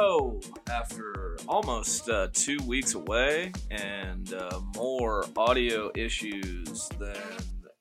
go 0.00 0.40
after 0.72 1.36
almost 1.46 2.08
uh, 2.08 2.28
two 2.32 2.56
weeks 2.66 2.94
away 2.94 3.52
and 3.70 4.32
uh, 4.32 4.58
more 4.74 5.26
audio 5.36 5.90
issues 5.94 6.88
than 6.98 7.14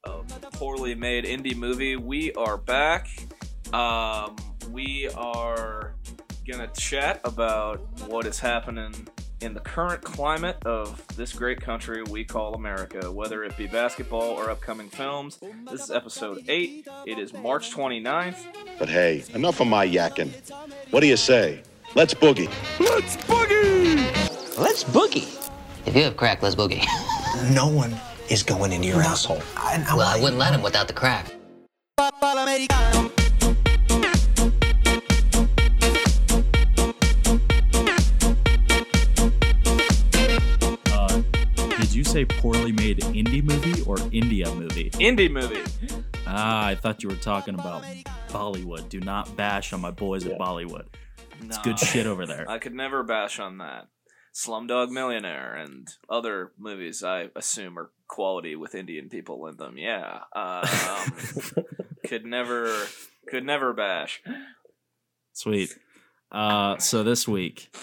a 0.04 0.22
poorly 0.52 0.94
made 0.94 1.24
indie 1.24 1.56
movie. 1.56 1.96
We 1.96 2.34
are 2.34 2.58
back. 2.58 3.08
Um, 3.72 4.36
we 4.70 5.10
are 5.16 5.96
gonna 6.46 6.68
chat 6.76 7.22
about 7.24 7.80
what 8.10 8.26
is 8.26 8.38
happening 8.38 9.08
in 9.40 9.54
the 9.54 9.62
current 9.62 10.02
climate 10.02 10.58
of 10.66 11.02
this 11.16 11.32
great 11.32 11.62
country 11.62 12.04
we 12.04 12.26
call 12.26 12.54
America, 12.54 13.10
whether 13.10 13.46
it 13.46 13.56
be 13.56 13.66
basketball 13.66 14.32
or 14.32 14.50
upcoming 14.50 14.90
films. 14.90 15.40
This 15.72 15.86
is 15.86 15.92
episode 15.92 16.44
8. 16.50 16.86
It 17.06 17.18
is 17.18 17.34
March 17.34 17.72
29th. 17.74 18.46
But 18.78 18.90
hey, 18.90 19.24
enough 19.34 19.62
of 19.62 19.68
my 19.68 19.88
yakking. 19.88 20.34
What 20.92 21.00
do 21.00 21.08
you 21.08 21.16
say? 21.16 21.64
Let's 21.96 22.14
boogie. 22.14 22.48
Let's 22.80 23.18
boogie. 23.18 24.58
Let's 24.60 24.84
boogie. 24.84 25.28
If 25.88 25.96
you 25.96 26.04
have 26.04 26.16
crack, 26.18 26.44
let's 26.44 26.56
boogie. 26.56 26.86
No 27.54 27.68
one 27.68 27.96
is 28.30 28.44
going 28.44 28.74
into 28.74 28.88
your 28.88 29.02
asshole. 29.02 29.42
I, 29.56 29.82
well, 29.96 30.08
I 30.08 30.20
wouldn't 30.20 30.38
let 30.38 30.54
him 30.54 30.62
without 30.62 30.88
the 30.88 30.94
crack. 30.94 31.32
Uh, 40.92 41.22
did 41.80 41.94
you 41.94 42.04
say 42.04 42.26
poorly 42.26 42.72
made 42.72 43.00
indie 43.00 43.44
movie 43.44 43.82
or 43.84 43.98
India 44.12 44.54
movie? 44.54 44.90
Indie 44.92 45.32
movie. 45.32 45.64
Ah, 46.28 46.68
I 46.68 46.76
thought 46.76 47.02
you 47.04 47.10
were 47.10 47.16
talking 47.16 47.54
about 47.54 47.84
Bollywood. 48.30 48.90
Do 48.90 49.00
not 49.00 49.36
bash 49.38 49.72
on 49.72 49.82
my 49.82 49.92
boys 49.92 50.26
at 50.26 50.38
Bollywood. 50.38 50.86
It's 51.42 51.58
Nah, 51.58 51.62
good 51.64 51.80
shit 51.80 52.06
over 52.06 52.26
there. 52.26 52.46
I 52.50 52.60
could 52.60 52.74
never 52.74 53.04
bash 53.04 53.40
on 53.40 53.58
that. 53.60 53.88
Slumdog 54.34 54.90
Millionaire 54.90 55.56
and 55.56 55.88
other 56.10 56.52
movies 56.58 57.04
I 57.04 57.30
assume 57.36 57.78
are 57.80 57.92
quality 58.08 58.56
with 58.56 58.76
Indian 58.76 59.10
people 59.10 59.48
in 59.48 59.58
them. 59.58 59.78
Yeah. 59.78 60.20
Um, 60.36 60.64
could 62.06 62.26
never 62.26 62.86
could 63.28 63.44
never 63.46 63.74
bash. 63.74 64.22
Sweet. 65.34 65.76
Uh, 66.32 66.78
so 66.78 67.04
this 67.04 67.28
week, 67.28 67.76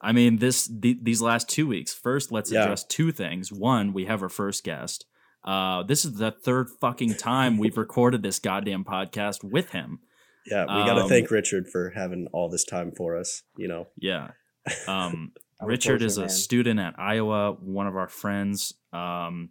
I 0.00 0.12
mean 0.12 0.38
this 0.38 0.68
th- 0.68 0.98
these 1.02 1.20
last 1.20 1.48
two 1.48 1.66
weeks. 1.66 1.92
First, 1.92 2.30
let's 2.30 2.52
Yeah. 2.52 2.62
address 2.62 2.84
two 2.84 3.10
things. 3.10 3.52
One, 3.52 3.92
we 3.92 4.04
have 4.06 4.22
our 4.22 4.28
first 4.28 4.62
guest. 4.64 5.06
Uh, 5.44 5.82
this 5.82 6.04
is 6.04 6.14
the 6.14 6.30
third 6.30 6.70
fucking 6.80 7.14
time 7.16 7.58
we've 7.58 7.76
recorded 7.76 8.22
this 8.22 8.38
goddamn 8.38 8.84
podcast 8.84 9.42
with 9.44 9.70
him. 9.70 9.98
Yeah, 10.46 10.62
we 10.62 10.84
got 10.84 10.94
to 10.94 11.02
Um, 11.02 11.08
thank 11.08 11.30
Richard 11.30 11.68
for 11.68 11.90
having 11.90 12.26
all 12.32 12.48
this 12.48 12.64
time 12.64 12.92
for 12.92 13.16
us. 13.16 13.42
You 13.56 13.68
know, 13.68 13.88
Yeah. 13.98 14.30
Um, 14.88 15.32
Richard 15.62 16.02
is 16.02 16.16
a 16.18 16.22
man. 16.22 16.30
student 16.30 16.80
at 16.80 16.98
Iowa, 16.98 17.52
one 17.52 17.86
of 17.86 17.96
our 17.96 18.08
friends. 18.08 18.74
Um, 18.92 19.50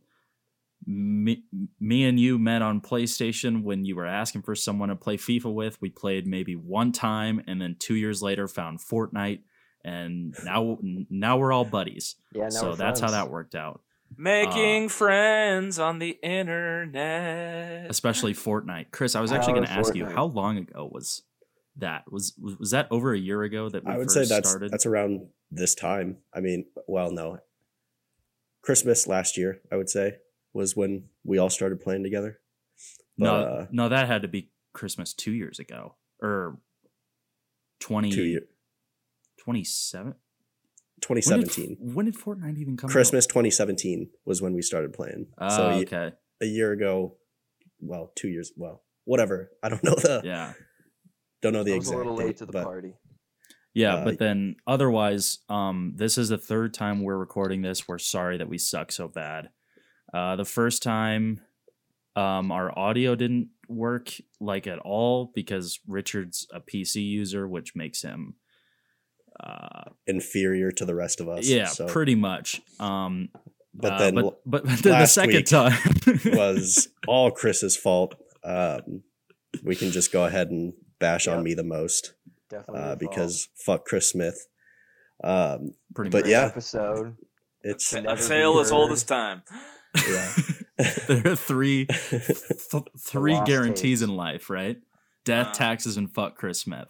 me, 0.86 1.44
me 1.80 2.04
and 2.04 2.20
you 2.20 2.38
met 2.38 2.62
on 2.62 2.82
PlayStation 2.82 3.64
when 3.64 3.86
you 3.86 3.96
were 3.96 4.06
asking 4.06 4.42
for 4.42 4.56
someone 4.56 4.90
to 4.90 4.96
play 4.96 5.18
FIFA 5.18 5.54
with. 5.54 5.82
We 5.82 5.90
played 5.90 6.28
maybe 6.28 6.56
one 6.56 6.92
time, 6.92 7.42
and 7.48 7.62
then 7.62 7.78
two 7.80 7.96
years 7.96 8.22
later 8.22 8.48
found 8.48 8.80
Fortnite, 8.80 9.40
and 9.84 10.36
now 10.44 10.78
now 10.82 11.38
we're 11.38 11.54
all 11.54 11.66
buddies. 11.66 12.16
Yeah, 12.34 12.44
now 12.44 12.50
so 12.50 12.70
we're 12.72 12.76
that's 12.76 13.00
how 13.00 13.12
that 13.12 13.30
worked 13.30 13.56
out. 13.56 13.82
Making 14.17 14.89
friends 14.89 15.80
on 15.80 16.00
the 16.00 16.17
internet. 16.22 17.89
Especially 17.89 18.33
Fortnite. 18.33 18.92
Chris, 18.92 19.16
I 19.16 19.22
was 19.22 19.31
actually 19.31 19.53
going 19.53 19.66
to 19.66 19.72
ask 19.72 19.95
you 19.95 20.06
how 20.06 20.25
long 20.25 20.58
ago 20.58 20.89
was 20.92 21.23
that? 21.78 22.11
Was 22.11 22.34
was 22.39 22.58
was 22.58 22.72
that 22.72 22.88
over 22.91 23.14
a 23.14 23.19
year 23.19 23.44
ago 23.44 23.69
that 23.69 23.86
we 23.86 23.91
I 23.91 23.97
would 23.97 24.06
first 24.08 24.30
say 24.30 24.36
that's 24.36 24.50
started? 24.50 24.72
that's 24.72 24.85
around 24.85 25.28
this 25.52 25.75
time. 25.75 26.18
I 26.34 26.40
mean, 26.40 26.66
well, 26.88 27.12
no, 27.12 27.40
Christmas 28.62 29.07
last 29.07 29.38
year, 29.38 29.62
I 29.72 29.75
would 29.75 29.90
say, 29.90 30.18
was 30.53 30.75
when 30.75 31.06
we 31.23 31.38
all 31.38 31.50
started 31.50 31.81
playing 31.81 32.03
together. 32.03 32.40
No, 33.18 33.35
uh, 33.35 33.66
no, 33.72 33.90
that 33.90 34.07
had 34.07 34.23
to 34.23 34.28
be 34.28 34.50
Christmas 34.73 35.13
two 35.13 35.31
years 35.31 35.59
ago 35.59 35.96
or 36.22 36.57
20, 37.79 38.12
Two 38.12 38.23
year, 38.23 38.46
27? 39.38 40.16
2017. 41.03 41.78
When 41.80 41.88
did, 41.88 41.96
when 41.96 42.06
did 42.06 42.16
Fortnite 42.16 42.58
even 42.58 42.78
come 42.78 42.90
Christmas 42.90 43.25
2017 43.28 44.09
was 44.25 44.41
when 44.41 44.53
we 44.53 44.62
started 44.62 44.94
playing. 44.94 45.28
out? 45.40 45.52
so 45.52 45.64
Oh, 45.68 45.69
a- 45.69 45.81
okay. 45.81 46.12
a 46.41 46.46
year 46.46 46.72
ago, 46.72 47.18
well, 47.80 48.12
two 48.16 48.30
years, 48.30 48.52
well, 48.58 48.84
whatever. 49.06 49.52
I 49.62 49.69
don't 49.69 49.84
know 49.84 49.96
the 49.96 50.22
Yeah. 50.24 50.53
don't 51.41 51.53
know 51.53 51.64
the 51.64 51.74
I 51.74 51.78
was 51.78 51.88
a 51.88 51.91
exact 51.91 51.97
little 51.97 52.18
date, 52.18 52.25
late 52.28 52.38
to 52.38 52.46
the 52.46 52.52
but 52.53 52.64
party. 52.64 52.94
Yeah, 53.75 53.96
Uh, 53.96 54.03
but 54.06 54.19
then 54.19 54.56
otherwise, 54.68 55.40
um, 55.50 55.94
this 55.96 56.18
is 56.18 56.30
the 56.30 56.38
third 56.38 56.74
time 56.75 57.02
we're 57.02 57.18
recording 57.18 57.64
this. 57.64 57.88
We're 57.88 57.97
sorry 57.97 58.38
that 58.38 58.47
we 58.47 58.58
suck 58.59 58.91
so 58.91 59.08
bad. 59.08 59.50
Uh, 60.14 60.35
the 60.35 60.46
first 60.46 60.84
time, 60.84 61.41
um, 62.16 62.52
our 62.52 62.78
audio 62.78 63.16
didn't 63.16 63.50
work 63.68 64.12
like 64.40 64.68
at 64.68 64.78
all 64.80 65.31
because 65.34 65.80
Richard's 65.88 66.46
a 66.53 66.59
PC 66.59 67.02
user, 67.03 67.47
which 67.47 67.75
makes 67.75 68.03
him, 68.03 68.35
uh, 69.42 69.90
inferior 70.08 70.72
to 70.72 70.86
the 70.86 70.96
rest 70.96 71.22
of 71.22 71.28
us. 71.30 71.48
yeah, 71.48 71.66
so. 71.68 71.88
pretty 71.88 72.16
much. 72.16 72.62
Um, 72.80 73.30
But 73.74 73.94
uh, 73.94 73.98
then 73.98 74.16
but, 74.16 74.40
but, 74.46 74.66
then 74.66 75.00
the 75.00 75.06
second 75.08 75.46
time 75.46 75.78
was 76.26 76.90
all 77.08 77.32
Chris's 77.32 77.76
fault. 77.76 78.16
Um, 78.44 79.04
we 79.64 79.76
can 79.76 79.92
just 79.92 80.12
go 80.12 80.26
ahead 80.26 80.50
and 80.50 80.74
bash 81.00 81.28
on 81.28 81.44
me 81.44 81.54
the 81.54 81.64
most 81.64 82.14
Definitely. 82.50 82.82
uh, 82.82 82.88
your 82.90 82.96
because 82.98 83.48
fuck 83.56 83.86
Chris 83.86 84.10
Smith. 84.10 84.48
Um, 85.24 85.72
pretty 85.96 86.10
but 86.12 86.24
much. 86.24 86.30
yeah. 86.32 86.46
episode. 86.46 87.16
it's 87.62 87.94
A 87.94 88.02
never 88.02 88.22
tale 88.28 88.56
be 88.56 88.60
as 88.62 88.72
old 88.72 88.92
as 88.92 89.04
time. 89.04 89.42
yeah, 90.08 90.32
there 91.08 91.28
are 91.32 91.36
three 91.36 91.86
th- 92.10 92.84
three 93.00 93.40
guarantees 93.46 94.00
tapes. 94.00 94.10
in 94.10 94.16
life, 94.16 94.50
right? 94.50 94.78
Death, 95.26 95.48
Uh. 95.48 95.54
taxes, 95.54 95.98
and 95.98 96.14
fuck 96.14 96.36
Chris 96.36 96.60
Smith. 96.60 96.88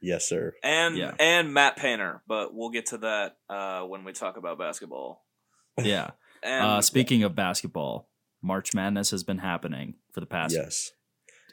Yes, 0.00 0.28
sir. 0.28 0.54
And 0.62 0.96
Yeah. 0.96 1.14
and 1.18 1.52
Matt 1.54 1.76
Painter, 1.76 2.22
but 2.26 2.54
we'll 2.54 2.70
get 2.70 2.86
to 2.86 2.98
that 2.98 3.36
uh, 3.48 3.82
when 3.82 4.04
we 4.04 4.12
talk 4.12 4.36
about 4.36 4.58
basketball. 4.58 5.24
Yeah. 5.82 6.10
And 6.42 6.64
Uh, 6.66 6.80
speaking 6.82 7.22
of 7.22 7.34
basketball, 7.34 8.08
March 8.42 8.74
Madness 8.74 9.10
has 9.12 9.22
been 9.24 9.38
happening 9.38 9.94
for 10.12 10.20
the 10.20 10.26
past. 10.26 10.54
Yes, 10.54 10.92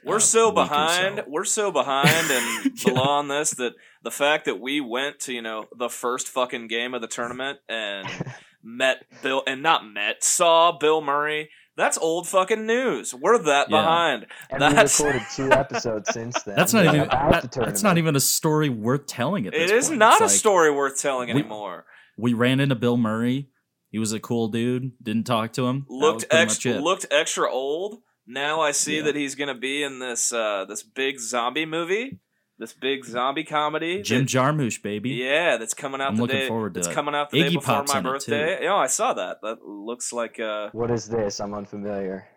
We're 0.03 0.15
uh, 0.17 0.19
so 0.19 0.51
behind. 0.51 1.17
so. 1.19 1.23
We're 1.27 1.43
so 1.45 1.71
behind 1.71 2.29
and 2.31 2.65
Yeah. 2.85 2.93
below 2.93 3.03
on 3.03 3.27
this 3.27 3.51
that 3.51 3.73
the 4.03 4.11
fact 4.11 4.45
that 4.45 4.59
we 4.59 4.79
went 4.81 5.19
to 5.21 5.33
you 5.33 5.41
know 5.41 5.65
the 5.77 5.89
first 5.89 6.27
fucking 6.27 6.67
game 6.67 6.93
of 6.93 7.01
the 7.01 7.07
tournament 7.07 7.59
and 7.69 8.07
met 8.63 9.03
Bill 9.21 9.43
and 9.47 9.61
not 9.61 9.85
met 9.85 10.23
saw 10.23 10.71
Bill 10.77 11.01
Murray. 11.01 11.49
That's 11.77 11.97
old 11.99 12.27
fucking 12.27 12.65
news. 12.65 13.13
We're 13.13 13.37
that 13.43 13.69
Yeah. 13.69 13.77
behind. 13.81 14.25
And 14.49 14.61
That's- 14.61 14.99
we 14.99 15.05
recorded 15.05 15.27
two 15.35 15.51
episodes 15.51 16.09
since 16.11 16.41
then. 16.43 16.55
That's 16.55 16.73
not 16.73 16.85
even. 16.85 17.07
that- 17.07 17.51
that's 17.51 17.83
not 17.83 17.97
even 17.99 18.15
a 18.15 18.19
story 18.19 18.67
worth 18.69 19.05
telling. 19.05 19.45
At 19.47 19.53
this 19.53 19.71
It 19.71 19.77
is 19.77 19.87
point. 19.89 19.99
not 19.99 20.13
It's 20.13 20.21
a 20.21 20.23
like, 20.25 20.31
story 20.31 20.71
worth 20.71 20.99
telling 20.99 21.27
we- 21.27 21.39
anymore. 21.39 21.85
We 22.17 22.33
ran 22.33 22.59
into 22.59 22.75
Bill 22.75 22.97
Murray. 22.97 23.49
He 23.91 23.99
was 23.99 24.11
a 24.11 24.19
cool 24.19 24.47
dude. 24.49 24.91
Didn't 25.01 25.25
talk 25.27 25.53
to 25.53 25.67
him. 25.67 25.85
Looked 25.87 26.25
extra. 26.31 26.73
Looked 26.73 27.05
extra 27.11 27.49
old. 27.49 27.99
Now 28.25 28.59
I 28.59 28.71
see 28.71 28.97
Yeah. 28.97 29.03
that 29.03 29.15
he's 29.15 29.35
gonna 29.35 29.53
be 29.55 29.83
in 29.83 29.99
this 29.99 30.33
uh, 30.33 30.65
this 30.67 30.81
big 30.83 31.19
zombie 31.19 31.65
movie, 31.65 32.19
this 32.59 32.73
big 32.73 33.05
zombie 33.05 33.43
comedy. 33.43 34.01
Jim 34.01 34.21
that- 34.23 34.29
Jarmusch, 34.29 34.81
baby. 34.81 35.11
Yeah, 35.11 35.57
that's 35.57 35.73
coming 35.73 36.01
out 36.01 36.09
I'm 36.09 36.15
the 36.15 36.21
looking 36.23 36.37
day. 36.39 36.47
forward 36.47 36.73
to 36.75 36.79
It's 36.79 36.87
it. 36.89 36.93
coming 36.93 37.13
out 37.15 37.29
the 37.31 37.41
day 37.41 37.49
Iggy 37.49 37.53
before 37.55 37.75
Pop's 37.75 37.93
my 37.93 37.99
in 37.99 38.05
it, 38.05 38.09
too. 38.09 38.31
birthday. 38.31 38.63
Yeah, 38.63 38.75
I 38.75 38.87
saw 38.87 39.13
that. 39.13 39.41
That 39.41 39.65
looks 39.65 40.11
like 40.13 40.39
uh 40.39 40.69
What 40.71 40.91
is 40.91 41.07
this? 41.07 41.39
I'm 41.39 41.53
unfamiliar. 41.53 42.27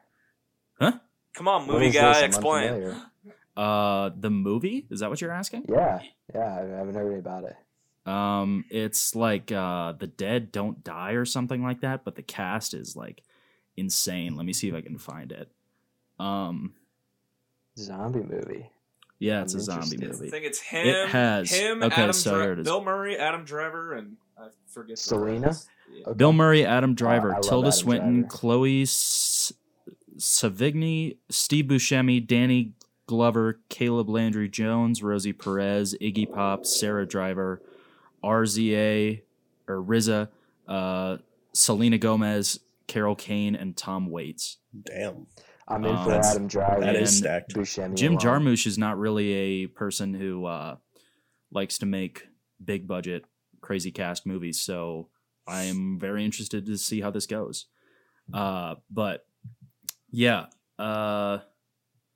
Huh? 0.81 0.93
Come 1.35 1.49
on, 1.49 1.67
What 1.67 1.75
movie 1.75 1.87
is 1.89 1.93
this? 1.95 2.03
guy, 2.03 2.19
I'm 2.19 2.25
explain. 2.25 2.97
Uh, 3.57 4.11
the 4.17 4.31
movie 4.31 4.87
is 4.91 5.01
that 5.01 5.11
what 5.11 5.21
you're 5.21 5.31
asking? 5.33 5.67
Yeah, 5.69 6.01
yeah. 6.35 6.55
I 6.61 6.79
haven't 6.79 6.95
heard 6.95 7.19
about 7.19 7.45
it. 7.45 7.57
Um, 8.11 8.65
it's 8.71 9.15
like 9.15 9.53
uh, 9.53 9.93
the 9.93 10.07
dead 10.07 10.51
don't 10.53 10.83
die 10.83 11.13
or 11.13 11.25
something 11.27 11.63
like 11.63 11.81
that, 11.83 12.03
but 12.05 12.17
the 12.17 12.23
cast 12.23 12.73
is 12.75 12.97
like 12.97 13.23
insane. 13.77 14.37
Let 14.37 14.47
me 14.47 14.53
see 14.55 14.69
if 14.69 14.75
I 14.75 14.81
can 14.81 14.97
find 14.99 15.31
it. 15.33 15.51
Um, 16.19 16.75
Zombie 17.79 18.23
movie. 18.23 18.71
Yeah, 19.21 19.43
it's 19.43 19.55
a 19.55 19.61
zombie 19.61 19.97
movie. 19.99 20.27
I 20.27 20.31
think 20.31 20.45
it's 20.45 20.59
him. 20.59 20.87
It 20.89 21.09
has. 21.11 21.51
him. 21.53 21.83
Okay, 21.85 22.03
Adam 22.03 22.13
so 22.13 22.33
Dri- 22.35 22.43
here 22.43 22.53
it 22.55 22.59
is. 22.61 22.65
Bill 22.65 22.83
Murray, 22.83 23.17
Adam 23.17 23.45
Driver, 23.45 23.95
and 23.95 24.17
I 24.37 24.49
forget 24.67 24.97
the 24.97 25.03
Selena? 25.03 25.57
Yeah. 25.93 26.03
Okay. 26.09 26.17
Bill 26.17 26.33
Murray, 26.33 26.65
Adam 26.67 26.95
Driver, 26.95 27.31
I 27.31 27.35
love 27.37 27.43
Tilda 27.45 27.69
Adam 27.69 27.79
Swinton, 27.79 28.21
Driver. 28.23 28.29
Chloe 28.37 28.83
S- 28.83 29.53
Savigny, 30.17 31.17
Steve 31.29 31.67
Buscemi, 31.67 32.27
Danny 32.27 32.73
Glover, 33.07 33.61
Caleb 33.69 34.09
Landry 34.09 34.49
Jones, 34.49 35.03
Rosie 35.03 35.33
Perez, 35.33 35.95
Iggy 36.01 36.33
Pop, 36.33 36.65
Sarah 36.67 37.07
Driver, 37.07 37.61
RZA 38.23 39.23
or 39.69 39.83
RZA, 39.83 40.29
uh, 40.69 41.17
Selena 41.53 41.99
Gomez, 41.99 42.61
Carol 42.87 43.15
Kane, 43.17 43.55
and 43.57 43.77
Tom 43.77 44.11
Waits. 44.11 44.59
damn. 44.85 45.27
I'm 45.71 45.85
in 45.85 45.95
Um, 45.97 46.05
for 46.05 46.13
Adam 46.15 46.47
Driver. 46.49 46.81
that 46.81 46.97
is 46.97 47.11
And 47.11 47.19
stacked. 47.19 47.55
Buscemi 47.55 47.95
Jim 47.97 48.13
alone. 48.17 48.23
Jarmusch 48.43 48.67
is 48.67 48.77
not 48.79 48.99
really 48.99 49.33
a 49.33 49.67
person 49.69 50.13
who 50.15 50.45
uh, 50.47 50.77
likes 51.53 51.79
to 51.79 51.87
make 51.87 52.27
big 52.63 52.87
budget, 52.87 53.25
crazy 53.61 53.91
cast 53.93 54.27
movies. 54.27 54.61
So 54.61 55.09
I 55.47 55.63
am 55.65 55.99
very 55.99 56.25
interested 56.25 56.67
to 56.67 56.77
see 56.77 57.01
how 57.01 57.11
this 57.11 57.27
goes. 57.27 57.67
Uh, 58.33 58.77
but 58.91 59.27
yeah, 60.11 60.47
uh, 60.79 61.39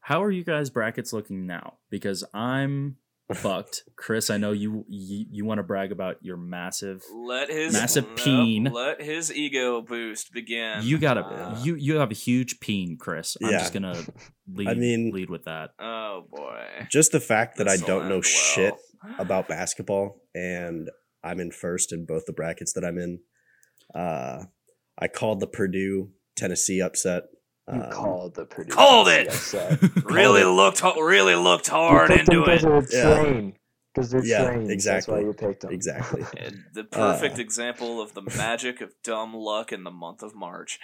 how 0.01 0.23
are 0.23 0.31
you 0.31 0.45
guys 0.45 0.71
brackets 0.71 1.13
looking 1.13 1.47
now? 1.47 1.75
Because 1.91 2.25
I'm 2.35 2.97
fucked. 3.33 3.85
Chris, 3.97 4.29
I 4.31 4.37
know 4.37 4.53
you 4.53 4.85
you, 4.89 5.25
you 5.31 5.45
want 5.45 5.59
to 5.59 5.63
brag 5.63 5.93
about 5.93 6.17
your 6.23 6.37
massive. 6.37 7.03
Let 7.15 7.49
his 7.51 7.73
Massive 7.73 8.07
no, 8.09 8.15
peen. 8.17 8.65
Let 8.65 9.01
his 9.01 9.33
ego 9.33 9.81
boost 9.81 10.33
begin. 10.33 10.81
You 10.83 10.99
got 10.99 11.17
a 11.19 11.25
Uh, 11.25 11.61
you 11.63 11.75
you 11.77 11.97
have 11.97 12.11
a 12.11 12.15
huge 12.15 12.61
peen, 12.61 12.97
Chris. 12.99 13.37
I'm 13.43 13.51
Yeah. 13.51 13.59
just 13.59 13.73
gonna 13.73 14.03
lead 14.53 14.69
I 14.69 14.75
mean- 14.75 15.11
lead 15.13 15.31
with 15.31 15.45
that. 15.45 15.71
Oh 15.79 16.27
boy. 16.31 16.65
Just 16.91 17.13
the 17.13 17.21
fact 17.21 17.57
that 17.59 17.69
I 17.69 17.73
This'll 17.73 17.87
don't 17.87 18.09
know 18.09 18.17
end 18.17 18.27
shit 18.27 18.75
about 19.19 19.49
basketball 19.49 20.21
and 20.35 20.91
I'm 21.23 21.41
in 21.41 21.51
first 21.51 21.93
in 21.93 22.05
both 22.05 22.27
the 22.27 22.33
brackets 22.35 22.73
that 22.75 22.85
I'm 22.85 22.99
in. 22.99 23.21
Uh, 23.95 24.45
I 24.99 25.09
called 25.09 25.41
the 25.41 25.47
Purdue 25.47 26.11
Tennessee 26.37 26.81
upset. 26.83 27.25
You 27.73 27.81
Um, 27.83 27.91
called 27.91 28.35
the 28.35 28.45
Purdue. 28.45 28.73
Called 28.73 29.09
it! 29.09 29.29
upset. 29.29 29.81
Really 30.05 30.43
it. 30.43 30.47
looked 30.47 30.81
ho- 30.81 31.01
really 31.01 31.35
looked 31.35 31.69
hard 31.69 32.09
picked 32.11 32.27
them 32.27 32.37
into 32.43 32.51
it. 32.51 32.61
'cause 32.63 32.89
they're 32.91 33.01
Yeah. 33.15 33.23
trained. 33.23 33.53
Because 33.95 34.11
they're 34.11 34.25
Yeah, 34.25 34.45
trained. 34.45 34.63
That's 34.65 34.73
exactly. 34.75 35.15
why 35.15 35.21
you 35.21 35.33
picked 35.33 35.61
them. 35.63 35.73
Exactly. 35.73 36.25
And 36.37 36.65
The 36.75 36.85
perfect 36.85 37.39
Uh. 37.39 37.43
example 37.43 38.03
of 38.03 38.13
the 38.13 38.23
magic 38.23 38.81
of 38.83 38.93
dumb 39.03 39.33
luck 39.35 39.73
in 39.73 39.85
the 39.85 39.91
month 39.91 40.23
of 40.23 40.35
March. 40.35 40.79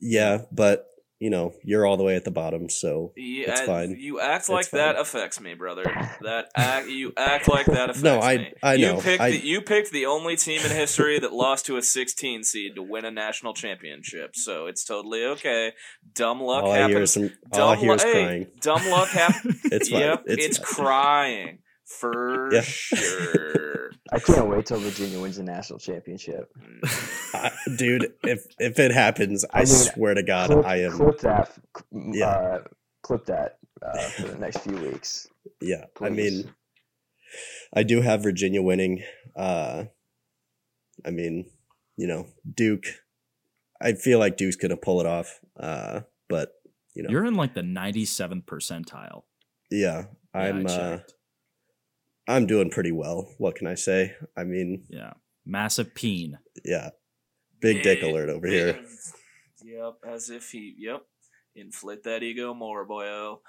Yeah, 0.00 0.42
but 0.50 0.88
you 1.22 1.30
know 1.30 1.54
you're 1.62 1.86
all 1.86 1.96
the 1.96 2.02
way 2.02 2.16
at 2.16 2.24
the 2.24 2.30
bottom, 2.32 2.68
so 2.68 3.12
Yeah, 3.16 3.50
It's 3.52 3.60
fine. 3.62 3.96
You 3.98 4.18
act 4.20 4.42
It's 4.42 4.48
like 4.48 4.70
that 4.70 4.94
fine. 4.96 5.02
affects 5.02 5.40
me, 5.40 5.54
brother. 5.54 5.84
That 6.22 6.46
act, 6.56 6.88
you 6.88 7.12
act 7.16 7.46
like 7.48 7.66
that 7.66 7.90
affects 7.90 8.02
me. 8.02 8.10
No, 8.10 8.20
I- 8.20 8.36
me. 8.38 8.52
I 8.62 8.76
know. 8.76 8.96
You 8.96 9.00
picked, 9.02 9.20
I- 9.22 9.30
the, 9.30 9.46
you 9.46 9.60
picked 9.62 9.92
the 9.92 10.06
only 10.06 10.36
team 10.36 10.60
in 10.64 10.70
history 10.72 11.18
that 11.20 11.32
lost 11.32 11.66
to 11.66 11.76
a 11.76 11.82
16 11.82 12.42
seed 12.42 12.74
to 12.74 12.82
win 12.82 13.04
a 13.04 13.10
national 13.12 13.54
championship, 13.54 14.34
so 14.34 14.66
it's 14.66 14.84
totally 14.84 15.24
okay. 15.26 15.72
Dumb 16.14 16.40
luck 16.40 16.64
all 16.64 16.72
I 16.72 16.88
hear 16.88 17.02
is 17.02 17.12
some. 17.12 17.30
All 17.52 17.68
I 17.68 17.74
dumb 17.74 17.78
hear 17.78 17.88
lu- 17.90 17.94
is 17.94 18.02
hey, 18.02 18.12
crying. 18.24 18.46
Dumb 18.60 18.86
luck 18.90 19.08
happens. 19.08 19.60
It's 19.72 19.88
fine. 19.88 20.00
yep, 20.00 20.24
It's 20.26 20.46
it's, 20.46 20.58
fine. 20.58 20.66
crying 20.76 21.58
for 22.00 22.52
Yeah. 22.52 22.60
sure. 22.62 23.90
I 24.12 24.18
can't 24.18 24.48
wait 24.48 24.66
till 24.66 24.78
Virginia 24.78 25.20
wins 25.20 25.36
the 25.36 25.42
national 25.42 25.78
championship. 25.78 26.50
I, 27.34 27.50
dude, 27.76 28.12
if 28.24 28.46
if 28.58 28.78
it 28.78 28.92
happens, 28.92 29.44
I, 29.52 29.58
I 29.60 29.60
mean, 29.60 29.66
swear 29.66 30.14
to 30.14 30.22
God, 30.22 30.50
clip, 30.50 30.66
I 30.66 30.76
am. 30.82 30.92
clip 30.92 31.20
that. 31.20 31.52
Yeah. 31.92 32.26
Uh, 32.26 32.62
clip 33.02 33.24
that 33.26 33.58
uh, 33.80 33.98
for 34.16 34.28
the 34.28 34.38
next 34.38 34.58
few 34.58 34.76
weeks. 34.76 35.28
Yeah, 35.60 35.84
I 36.00 36.10
mean, 36.10 36.52
I 37.74 37.82
do 37.84 38.00
have 38.02 38.22
Virginia 38.22 38.60
winning. 38.62 39.02
Uh, 39.34 39.84
I 41.06 41.10
mean, 41.10 41.46
you 41.96 42.06
know, 42.06 42.26
Duke. 42.54 42.84
I 43.80 43.94
feel 43.94 44.18
like 44.18 44.36
Duke's 44.36 44.56
gonna 44.56 44.76
pull 44.76 45.00
it 45.00 45.06
off. 45.06 45.40
Uh, 45.58 46.00
but 46.28 46.50
you 46.94 47.02
know, 47.02 47.10
You're 47.10 47.24
in 47.24 47.34
like 47.34 47.54
the 47.54 47.62
97th 47.62 48.44
percentile. 48.44 49.22
yeah, 49.70 50.04
Yeah, 50.34 50.40
I 50.40 50.48
I'm. 50.48 50.66
uh, 50.66 50.68
checked. 50.98 51.14
I'm 52.28 52.46
doing 52.46 52.70
pretty 52.70 52.92
well. 52.92 53.28
What 53.38 53.56
can 53.56 53.66
I 53.66 53.74
say? 53.74 54.14
I 54.36 54.44
mean, 54.44 54.84
yeah, 54.88 55.14
massive 55.44 55.94
peen. 55.94 56.38
yeah, 56.64 56.90
big 57.60 57.82
dick 57.82 58.00
Big- 58.00 58.10
alert 58.10 58.28
over 58.30 58.46
here. 58.46 58.80
Yep, 59.64 59.94
as 60.06 60.30
if 60.30 60.50
he. 60.50 60.74
Yep. 60.78 61.02
Inflate 61.54 62.02
that 62.04 62.22
ego 62.22 62.54
more, 62.54 62.86
boyo. 62.88 63.40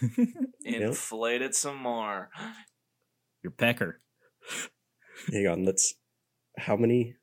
Inflate 0.64 1.42
it 1.42 1.54
some 1.54 1.76
more. 1.76 2.30
Your 3.42 3.50
pecker. 3.50 4.00
Hang 5.30 5.46
on, 5.46 5.64
let's. 5.64 5.94
How 6.58 6.76
many? 6.76 7.14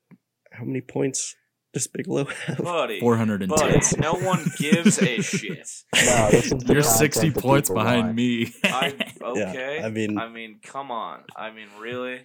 How 0.51 0.63
many 0.65 0.81
points 0.81 1.35
does 1.73 1.87
Bigelow 1.87 2.25
have? 2.25 2.57
Buddy. 2.57 2.99
410. 2.99 3.49
Buddy, 3.49 3.79
no 3.99 4.13
one 4.15 4.43
gives 4.57 4.99
a 5.01 5.21
shit. 5.21 5.67
No, 5.95 6.29
this 6.31 6.51
is 6.51 6.63
the 6.63 6.73
You're 6.73 6.83
60 6.83 7.31
points 7.31 7.69
behind 7.69 8.03
want. 8.05 8.15
me. 8.15 8.53
I 8.63 8.93
okay. 9.21 9.81
I 9.83 9.89
mean- 9.89 10.17
I 10.17 10.27
mean, 10.29 10.59
come 10.63 10.91
on. 10.91 11.23
I 11.35 11.51
mean, 11.51 11.67
really? 11.79 12.21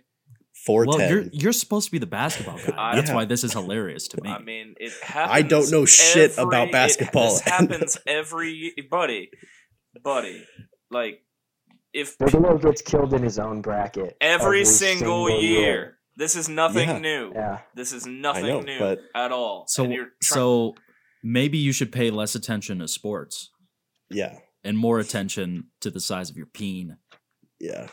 Four 0.64 0.86
well, 0.86 1.00
you're 1.10 1.24
you're 1.32 1.52
supposed 1.52 1.86
to 1.86 1.92
be 1.92 1.98
the 1.98 2.06
basketball 2.06 2.56
guy. 2.58 2.72
I- 2.76 2.94
That's 2.94 3.08
Yeah. 3.10 3.16
why 3.16 3.24
this 3.26 3.42
is 3.44 3.52
hilarious 3.52 4.08
to 4.08 4.22
me. 4.22 4.30
I 4.30 4.38
mean, 4.38 4.74
it 4.78 4.92
happens. 5.02 5.34
I 5.36 5.42
don't 5.42 5.70
know 5.70 5.84
shit 5.84 6.30
every- 6.32 6.44
about 6.44 6.68
it- 6.68 6.72
basketball. 6.72 7.30
this 7.32 7.40
happens 7.40 7.98
every 8.06 8.72
buddy, 8.90 9.30
buddy. 10.02 10.46
Like 10.90 11.22
if 11.92 12.16
Bigelow 12.18 12.58
gets 12.58 12.82
killed 12.82 13.12
in 13.14 13.22
his 13.22 13.38
own 13.38 13.62
bracket 13.62 14.16
every, 14.20 14.64
single, 14.64 15.28
year. 15.28 15.98
This 16.16 16.36
is 16.36 16.48
nothing 16.48 16.88
Yeah. 16.88 16.98
new. 16.98 17.32
Yeah. 17.34 17.60
This 17.74 17.92
is 17.92 18.06
nothing 18.06 18.46
know, 18.46 18.60
new 18.60 18.78
but- 18.78 19.00
at 19.14 19.32
all. 19.32 19.64
so 19.68 19.84
And 19.84 19.92
you're 19.92 20.08
so 20.22 20.74
maybe 21.22 21.58
you 21.58 21.72
should 21.72 21.90
pay 21.92 22.10
less 22.10 22.34
attention 22.34 22.78
to 22.78 22.88
sports 22.88 23.50
yeah, 24.10 24.38
and 24.62 24.76
more 24.78 24.98
attention 25.00 25.70
to 25.80 25.90
the 25.90 26.00
size 26.00 26.30
of 26.30 26.36
your 26.36 26.46
peen. 26.46 26.98
yeah. 27.60 27.88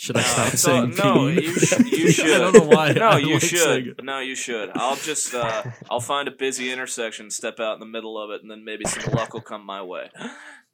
Should 0.00 0.16
I 0.16 0.22
stop 0.22 0.48
so- 0.50 0.56
saying 0.56 0.94
no, 0.96 1.14
peen? 1.26 1.42
you, 1.42 1.54
sh- 1.58 1.78
you 1.92 2.10
should. 2.12 2.30
I 2.34 2.38
don't 2.38 2.54
know 2.54 2.64
why. 2.76 2.92
No, 2.92 3.08
I 3.08 3.18
you 3.18 3.34
like 3.34 3.42
should. 3.42 4.00
No, 4.02 4.20
you 4.20 4.34
should. 4.36 4.70
I'll 4.74 4.96
just 4.96 5.34
uh, 5.34 5.62
I'll 5.90 6.00
find 6.00 6.26
a 6.28 6.30
busy 6.32 6.72
intersection, 6.72 7.30
step 7.30 7.58
out 7.60 7.74
in 7.74 7.80
the 7.80 7.86
middle 7.86 8.16
of 8.22 8.30
it, 8.30 8.40
and 8.42 8.50
then 8.50 8.64
maybe 8.64 8.84
some 8.86 9.12
luck 9.12 9.34
will 9.34 9.40
come 9.40 9.64
my 9.66 9.82
way. 9.82 10.10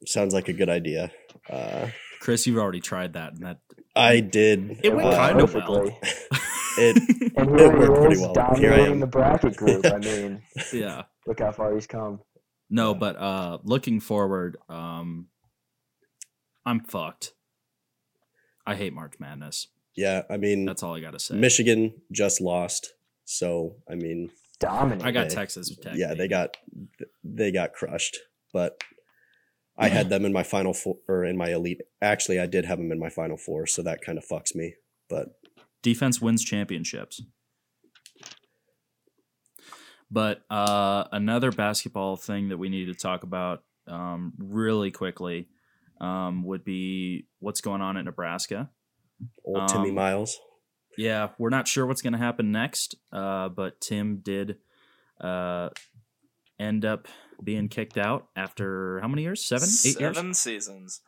Sounds 0.05 0.33
like 0.33 0.47
a 0.47 0.53
good 0.53 0.69
idea. 0.69 1.11
Uh, 1.49 1.89
Chris, 2.19 2.45
you've 2.45 2.57
already 2.59 2.81
tried 2.81 3.13
that, 3.13 3.33
and 3.33 3.43
that 3.45 3.57
I 3.95 4.19
did. 4.19 4.79
It 4.83 4.93
went 4.93 5.07
uh, 5.09 5.15
kind 5.15 5.39
of 5.41 5.53
well. 5.53 5.63
perfectly. 5.63 5.97
It 6.77 6.97
And 7.37 7.49
It 7.51 7.57
here 7.59 7.71
he 7.71 7.77
worked 7.79 8.01
pretty 8.01 8.21
well. 8.21 8.33
Here 8.33 8.73
I 8.73 8.75
dominating 8.77 8.91
am. 8.95 8.99
the 8.99 9.07
bracket 9.07 9.55
group. 9.61 9.85
I 9.85 9.97
mean, 9.99 10.41
yeah. 10.73 11.03
look 11.25 11.39
how 11.39 11.53
far 11.53 11.73
he's 11.73 11.87
come. 11.87 12.19
No, 12.69 12.93
but 12.93 13.15
uh 13.15 13.59
looking 13.63 14.01
forward, 14.01 14.57
um 14.67 15.27
I'm 16.65 16.81
fucked. 16.81 17.31
I 18.65 18.75
hate 18.75 18.91
March 18.93 19.13
Madness. 19.19 19.67
yeah. 19.95 20.23
I 20.29 20.35
mean, 20.37 20.65
That's 20.65 20.83
all 20.83 20.95
I 20.95 20.99
gotta 20.99 21.19
say. 21.19 21.35
Michigan 21.35 21.93
just 22.11 22.41
lost, 22.41 22.93
so 23.23 23.75
I 23.89 23.95
mean, 23.95 24.31
Dominating. 24.59 25.05
I 25.07 25.11
got 25.11 25.29
they- 25.29 25.35
Texas 25.35 25.73
Tech. 25.81 25.93
yeah, 25.95 26.13
they 26.13 26.27
got 26.27 26.57
they 27.23 27.51
got 27.51 27.71
crushed. 27.73 28.17
But 28.51 28.81
I 29.77 29.87
had 29.89 30.09
them 30.09 30.25
in 30.25 30.33
my 30.33 30.43
final 30.43 30.73
four 30.73 30.97
or 31.07 31.23
in 31.25 31.37
my 31.37 31.49
elite. 31.49 31.81
Actually, 32.01 32.39
I 32.39 32.45
did 32.45 32.65
have 32.65 32.77
them 32.77 32.91
in 32.91 32.99
my 32.99 33.09
final 33.09 33.37
four, 33.37 33.65
so 33.67 33.81
that 33.83 34.01
kind 34.01 34.17
of 34.17 34.25
fucks 34.25 34.55
me. 34.55 34.75
But 35.09 35.37
defense 35.81 36.21
wins 36.21 36.43
championships. 36.43 37.21
But 40.11 40.43
uh, 40.49 41.05
another 41.11 41.51
basketball 41.51 42.15
thing 42.15 42.49
that 42.49 42.57
we 42.57 42.69
need 42.69 42.85
to 42.85 42.93
talk 42.93 43.23
about 43.23 43.63
um, 43.87 44.33
really 44.37 44.91
quickly 44.91 45.47
um, 45.99 46.43
would 46.43 46.63
be 46.63 47.25
what's 47.39 47.61
going 47.61 47.81
on 47.81 47.97
in 47.97 48.05
Nebraska. 48.05 48.69
old 49.43 49.67
Timmy 49.67 49.89
Um, 49.89 49.95
Miles, 49.95 50.39
Yeah, 50.97 51.29
we're 51.37 51.49
not 51.49 51.67
sure 51.67 51.85
what's 51.85 52.01
going 52.01 52.13
to 52.13 52.19
happen 52.19 52.51
next, 52.51 52.95
uh, 53.11 53.49
but 53.49 53.81
Tim 53.81 54.17
did 54.17 54.57
uh, 55.19 55.69
end 56.59 56.85
up 56.85 57.07
being 57.43 57.69
kicked 57.69 57.97
out 57.97 58.27
after 58.35 58.99
how 59.01 59.07
many 59.07 59.23
years? 59.23 59.43
Seven, 59.43 59.67
eight 59.85 59.99
years. 59.99 60.15
Seven 60.15 60.33
seasons. 60.33 61.01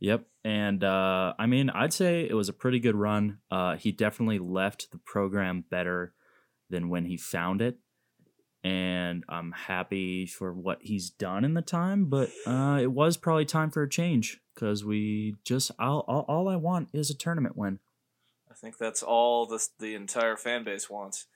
Yep. 0.00 0.26
And 0.44 0.84
uh, 0.84 1.34
I 1.38 1.46
mean, 1.46 1.70
I'd 1.70 1.92
say 1.92 2.26
it 2.28 2.34
was 2.34 2.48
a 2.48 2.52
pretty 2.52 2.80
good 2.80 2.94
run. 2.96 3.38
Uh, 3.50 3.76
he 3.76 3.92
definitely 3.92 4.38
left 4.38 4.90
the 4.90 4.98
program 4.98 5.64
better 5.70 6.12
than 6.68 6.88
when 6.88 7.04
he 7.04 7.16
found 7.16 7.62
it. 7.62 7.78
And 8.62 9.24
I'm 9.28 9.52
happy 9.52 10.26
for 10.26 10.52
what 10.52 10.78
he's 10.82 11.08
done 11.08 11.44
in 11.44 11.54
the 11.54 11.62
time, 11.62 12.06
but 12.06 12.30
uh, 12.46 12.80
it 12.82 12.90
was 12.90 13.16
probably 13.16 13.44
time 13.44 13.70
for 13.70 13.84
a 13.84 13.88
change 13.88 14.40
because 14.54 14.84
we 14.84 15.36
just, 15.44 15.70
I'll, 15.78 16.00
all, 16.08 16.24
all 16.26 16.48
I 16.48 16.56
want 16.56 16.88
is 16.92 17.08
a 17.08 17.14
tournament 17.14 17.56
win. 17.56 17.78
I 18.50 18.54
think 18.54 18.76
that's 18.78 19.02
all 19.04 19.46
the 19.46 19.64
the 19.78 19.94
entire 19.94 20.36
fan 20.36 20.64
base 20.64 20.90
wants. 20.90 21.26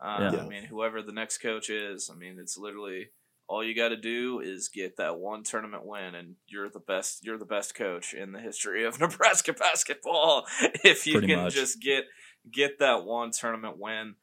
Uh, 0.00 0.30
Yeah. 0.32 0.40
I 0.44 0.48
mean, 0.48 0.64
whoever 0.64 1.02
the 1.02 1.12
next 1.12 1.38
coach 1.38 1.68
is, 1.68 2.08
I 2.08 2.16
mean, 2.16 2.38
it's 2.38 2.56
literally 2.56 3.08
all 3.48 3.64
you 3.64 3.74
got 3.74 3.88
to 3.88 3.96
do 3.96 4.40
is 4.40 4.68
get 4.68 4.98
that 4.98 5.18
one 5.18 5.42
tournament 5.42 5.84
win, 5.84 6.14
and 6.14 6.36
you're 6.46 6.68
the 6.68 6.80
best. 6.80 7.24
You're 7.24 7.38
the 7.38 7.46
best 7.46 7.74
coach 7.74 8.12
in 8.12 8.32
the 8.32 8.40
history 8.40 8.84
of 8.84 9.00
Nebraska 9.00 9.54
basketball. 9.54 10.46
If 10.84 11.06
you 11.06 11.14
Pretty 11.14 11.28
can 11.28 11.44
much. 11.44 11.54
just 11.54 11.80
get 11.80 12.04
get 12.50 12.78
that 12.80 13.04
one 13.04 13.30
tournament 13.30 13.78
win, 13.78 14.14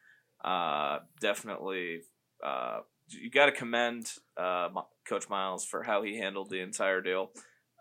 uh, 0.43 0.99
definitely. 1.19 2.01
Uh, 2.43 2.79
you 3.09 3.29
got 3.29 3.47
to 3.47 3.51
commend 3.51 4.11
uh, 4.37 4.69
Coach 5.07 5.29
Miles 5.29 5.65
for 5.65 5.83
how 5.83 6.03
he 6.03 6.17
handled 6.17 6.49
the 6.49 6.59
entire 6.61 7.01
deal. 7.01 7.31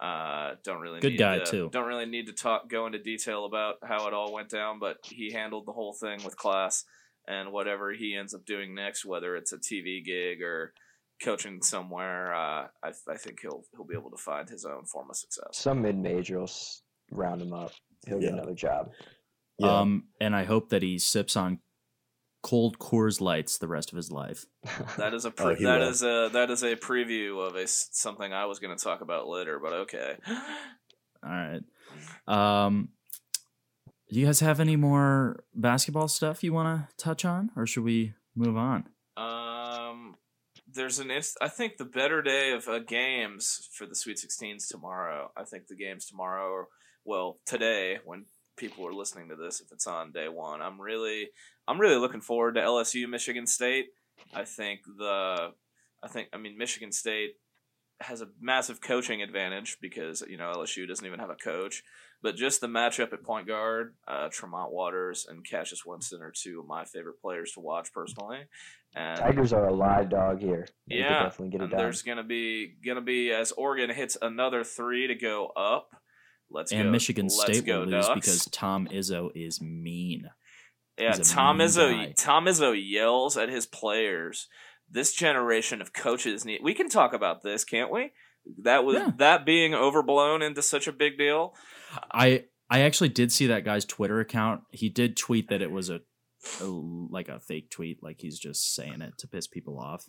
Uh, 0.01 0.55
don't 0.65 0.81
really 0.81 1.01
Good 1.01 1.13
need 1.13 1.19
guy, 1.19 1.39
to, 1.39 1.45
too. 1.45 1.69
Don't 1.73 1.87
really 1.87 2.07
need 2.07 2.27
to 2.27 2.33
talk 2.33 2.69
go 2.69 2.87
into 2.87 2.99
detail 2.99 3.45
about 3.45 3.77
how 3.83 4.09
it 4.09 4.15
all 4.15 4.33
went 4.33 4.49
down, 4.49 4.79
but 4.79 4.97
he 5.03 5.33
handled 5.33 5.67
the 5.67 5.73
whole 5.73 5.93
thing 5.93 6.25
with 6.25 6.37
class. 6.37 6.85
And 7.27 7.53
whatever 7.53 7.93
he 7.93 8.15
ends 8.15 8.35
up 8.35 8.45
doing 8.45 8.75
next, 8.75 9.07
whether 9.07 9.35
it's 9.35 9.53
a 9.53 9.57
TV 9.57 10.05
gig 10.05 10.43
or 10.43 10.75
coaching 11.25 11.63
somewhere, 11.63 12.35
uh, 12.35 12.67
I, 12.83 12.93
I 13.09 13.17
think 13.17 13.41
he'll 13.41 13.63
he'll 13.73 13.85
be 13.87 13.95
able 13.97 14.11
to 14.11 14.17
find 14.17 14.49
his 14.49 14.65
own 14.65 14.85
form 14.85 15.09
of 15.11 15.17
success. 15.17 15.49
Some 15.53 15.83
mid 15.83 15.97
major 15.99 16.39
will 16.41 16.51
round 17.11 17.43
him 17.43 17.53
up. 17.53 17.73
He'll 18.07 18.17
Yeah. 18.21 18.29
get 18.31 18.33
another 18.35 18.55
job. 18.55 18.91
Yeah. 19.59 19.81
Um, 19.81 20.05
and 20.21 20.35
I 20.37 20.45
hope 20.45 20.69
that 20.71 20.83
he 20.83 20.99
sips 20.99 21.37
on 21.37 21.61
cold 22.43 22.79
Coors 22.79 23.21
Lights 23.21 23.57
the 23.59 23.69
rest 23.69 23.91
of 23.93 23.97
his 23.97 24.11
life. 24.13 24.45
That 24.99 25.15
is 25.15 25.25
a 25.25 25.29
Oh, 25.29 25.33
pre- 25.33 25.57
he 25.57 25.65
that 25.65 25.81
will. 25.81 25.89
is 25.89 26.03
a 26.03 26.29
that 26.33 26.51
is 26.51 26.63
a 26.63 26.77
preview 26.77 27.47
of 27.47 27.57
a 27.57 27.63
s- 27.63 27.89
something 27.93 28.33
I 28.33 28.45
was 28.47 28.59
going 28.59 28.77
to 28.77 28.83
talk 28.85 29.01
about 29.01 29.27
later, 29.29 29.59
but 29.59 29.73
okay. 29.73 30.17
All 31.25 31.31
right. 31.31 31.63
Um, 32.29 32.91
do 34.11 34.21
you 34.21 34.27
guys 34.27 34.41
have 34.41 34.61
any 34.61 34.77
more 34.77 35.45
basketball 35.55 36.09
stuff 36.09 36.45
you 36.45 36.53
want 36.53 36.89
to 36.89 36.97
touch 37.03 37.25
on, 37.25 37.51
or 37.57 37.67
should 37.67 37.85
we 37.85 38.13
move 38.37 38.57
on? 38.57 38.85
There's 40.75 40.99
an 40.99 41.11
inst- 41.11 41.39
I 41.41 41.49
think 41.49 41.77
the 41.77 41.85
better 41.85 42.21
day 42.21 42.53
of 42.53 42.69
uh, 42.69 42.81
games 42.81 43.69
for 43.73 43.87
the 43.87 43.95
Sweet 43.95 44.17
16s 44.17 44.69
tomorrow. 44.69 45.31
I 45.37 45.45
think 45.45 45.69
the 45.69 45.77
games 45.77 46.07
tomorrow, 46.07 46.49
or 46.49 46.69
well, 47.05 47.39
today 47.47 47.99
when 48.05 48.25
people 48.57 48.87
are 48.87 48.93
listening 48.93 49.29
to 49.29 49.37
this, 49.37 49.61
if 49.61 49.71
it's 49.73 49.87
on 49.87 50.13
day 50.13 50.29
one, 50.29 50.63
I'm 50.63 50.81
really, 50.81 51.29
I'm 51.69 51.81
really 51.81 51.97
looking 51.97 52.21
forward 52.21 52.55
to 52.55 52.61
LSU 52.61 53.09
Michigan 53.09 53.47
State. 53.47 53.87
I 54.35 54.45
think 54.45 54.81
the, 54.99 55.53
I 56.03 56.09
think 56.09 56.29
I 56.33 56.39
mean 56.39 56.59
Michigan 56.59 56.93
State 56.93 57.35
has 58.01 58.21
a 58.21 58.29
massive 58.41 58.81
coaching 58.81 59.23
advantage 59.23 59.79
because 59.81 60.23
you 60.29 60.37
know 60.37 60.53
LSU 60.57 60.87
doesn't 60.89 61.07
even 61.07 61.21
have 61.21 61.31
a 61.31 61.37
coach. 61.37 61.83
But 62.25 62.37
just 62.37 62.63
the 62.63 62.69
matchup 62.69 63.13
at 63.13 63.23
point 63.23 63.47
guard, 63.47 63.95
uh, 64.09 64.29
Tremont 64.33 64.73
Waters 64.73 65.27
and 65.29 65.45
Cassius 65.47 65.85
Winston 65.85 66.23
are 66.23 66.33
two 66.35 66.59
of 66.61 66.67
my 66.67 66.87
favorite 66.87 67.21
players 67.21 67.53
to 67.53 67.61
watch 67.61 67.93
personally. 67.93 68.39
And 68.97 69.19
Tigers 69.21 69.53
are 69.53 69.69
a 69.69 69.75
live 69.75 70.09
dog 70.09 70.41
here. 70.41 70.67
They 70.89 70.97
yeah, 71.01 71.25
definitely 71.25 71.51
get 71.51 71.61
it 71.61 71.65
and 71.65 71.71
done. 71.73 71.79
there's 71.81 72.01
gonna 72.01 72.23
be 72.25 72.77
gonna 72.83 73.03
be 73.03 73.31
as 73.31 73.53
Oregon 73.53 73.91
hits 73.91 74.17
another 74.23 74.65
three 74.65 75.07
to 75.09 75.15
go 75.15 75.49
up. 75.55 75.91
Let's 76.51 76.73
and 76.73 76.85
go. 76.85 76.91
Michigan 76.93 77.27
let's 77.27 77.59
State 77.59 77.67
go 77.67 77.81
will 77.81 77.89
lose 77.89 78.07
Ducks. 78.07 78.15
because 78.15 78.45
Tom 78.47 78.89
Izzo 78.91 79.29
is 79.35 79.61
mean. 79.61 80.31
yeah, 80.99 81.13
Tom 81.13 81.59
mean 81.59 81.67
Izzo. 81.69 81.93
guy. 82.07 82.13
Tom 82.17 82.47
Izzo 82.47 82.75
yells 82.75 83.37
at 83.37 83.51
his 83.51 83.67
players. 83.67 84.49
This 84.91 85.13
generation 85.13 85.83
of 85.83 85.93
coaches 85.93 86.47
need. 86.47 86.61
We 86.63 86.73
can 86.73 86.89
talk 86.89 87.13
about 87.13 87.43
this, 87.43 87.65
can't 87.65 87.93
we? 87.93 88.13
That 88.63 88.85
was 88.85 88.97
Yeah. 88.97 89.11
that 89.19 89.45
being 89.45 89.75
overblown 89.75 90.41
into 90.41 90.63
such 90.63 90.87
a 90.87 90.93
big 90.93 91.19
deal. 91.19 91.55
I 92.13 92.45
I 92.71 92.81
actually 92.81 93.11
did 93.11 93.33
see 93.33 93.47
that 93.49 93.65
guy's 93.65 93.85
Twitter 93.85 94.21
account. 94.21 94.63
He 94.71 94.89
did 94.89 95.17
tweet 95.17 95.49
that 95.49 95.63
it 95.63 95.71
was 95.71 95.91
a, 95.91 96.01
a 96.61 96.65
like 96.65 97.29
a 97.29 97.41
fake 97.41 97.71
tweet, 97.71 98.03
like 98.03 98.21
he's 98.21 98.39
just 98.39 98.75
saying 98.75 99.03
it 99.03 99.19
to 99.19 99.29
piss 99.29 99.47
people 99.47 99.79
off. 99.79 100.07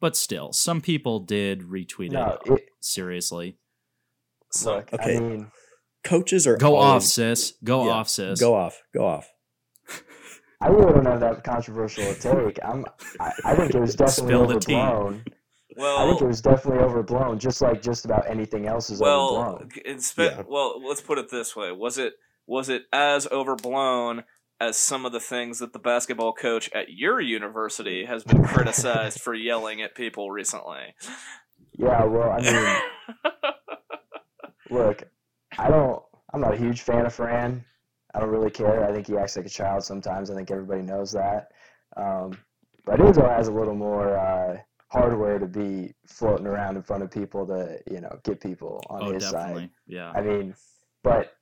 But 0.00 0.16
still, 0.16 0.52
some 0.52 0.80
people 0.80 1.20
did 1.20 1.62
retweet 1.62 2.12
no, 2.12 2.38
it 2.44 2.52
it, 2.52 2.68
seriously. 2.80 3.58
So 4.52 4.76
look, 4.76 4.92
okay. 4.92 5.16
I 5.16 5.20
mean, 5.20 5.50
Coaches 6.06 6.46
are 6.46 6.56
Go 6.56 6.76
off, 6.76 7.02
sis. 7.02 7.54
Go 7.64 7.86
Yeah, 7.86 7.92
off, 7.92 8.08
sis. 8.08 8.38
Go 8.38 8.54
off. 8.54 8.80
Go 8.94 9.04
off. 9.06 9.28
I 10.60 10.68
really 10.68 10.92
don't 10.92 11.04
have 11.04 11.20
that 11.20 11.44
controversial 11.44 12.14
take. 12.14 12.58
I'm, 12.64 12.84
I, 13.20 13.32
I 13.44 13.54
think 13.56 13.74
it 13.74 13.80
was 13.80 13.94
definitely 13.94 14.28
Spill 14.28 14.46
the 14.46 14.54
overblown. 14.54 15.24
Well, 15.76 15.98
I 15.98 16.08
think 16.08 16.22
it 16.22 16.26
was 16.26 16.40
definitely 16.40 16.82
overblown, 16.82 17.38
just 17.38 17.60
like 17.60 17.82
just 17.82 18.04
about 18.04 18.28
anything 18.28 18.66
else 18.66 18.90
is 18.90 19.00
well, 19.00 19.36
overblown. 19.36 19.68
it's 19.84 20.14
Yeah. 20.16 20.42
well. 20.46 20.80
Let's 20.86 21.00
put 21.00 21.18
it 21.18 21.30
this 21.30 21.54
way: 21.54 21.72
was 21.72 21.98
it 21.98 22.14
was 22.46 22.68
it 22.68 22.84
as 22.92 23.26
overblown 23.28 24.24
as 24.60 24.76
some 24.78 25.04
of 25.04 25.12
the 25.12 25.20
things 25.20 25.58
that 25.58 25.72
the 25.72 25.78
basketball 25.78 26.32
coach 26.32 26.70
at 26.74 26.88
your 26.90 27.20
university 27.20 28.04
has 28.06 28.24
been 28.24 28.42
criticized 28.44 29.20
for 29.20 29.34
yelling 29.34 29.82
at 29.82 29.94
people 29.94 30.30
recently? 30.30 30.94
Yeah, 31.78 32.04
well, 32.04 32.30
I 32.30 32.40
mean, 32.40 33.32
look, 34.70 35.02
I 35.58 35.68
don't. 35.68 36.02
I'm 36.32 36.40
not 36.40 36.54
a 36.54 36.56
huge 36.56 36.82
fan 36.82 37.06
of 37.06 37.14
Fran. 37.14 37.64
I 38.14 38.20
don't 38.20 38.30
really 38.30 38.50
care. 38.50 38.84
I 38.84 38.92
think 38.92 39.06
he 39.06 39.16
acts 39.16 39.36
like 39.36 39.46
a 39.46 39.50
child 39.50 39.84
sometimes. 39.84 40.30
I 40.30 40.34
think 40.34 40.50
everybody 40.50 40.82
knows 40.82 41.12
that. 41.12 41.48
Um, 41.96 42.38
but 42.84 42.98
Izzo 42.98 43.28
has 43.28 43.48
a 43.48 43.52
little 43.52 43.74
more 43.74 44.16
uh, 44.16 44.56
hardware 44.88 45.38
to 45.38 45.46
be 45.46 45.94
floating 46.06 46.46
around 46.46 46.76
in 46.76 46.82
front 46.82 47.02
of 47.02 47.10
people 47.10 47.46
to, 47.46 47.78
you 47.90 48.00
know, 48.00 48.18
get 48.24 48.40
people 48.40 48.82
on 48.88 49.02
oh, 49.02 49.12
his 49.12 49.30
definitely. 49.30 49.62
side. 49.62 49.70
Yeah. 49.86 50.12
I 50.12 50.20
mean, 50.22 50.54
but 51.02 51.36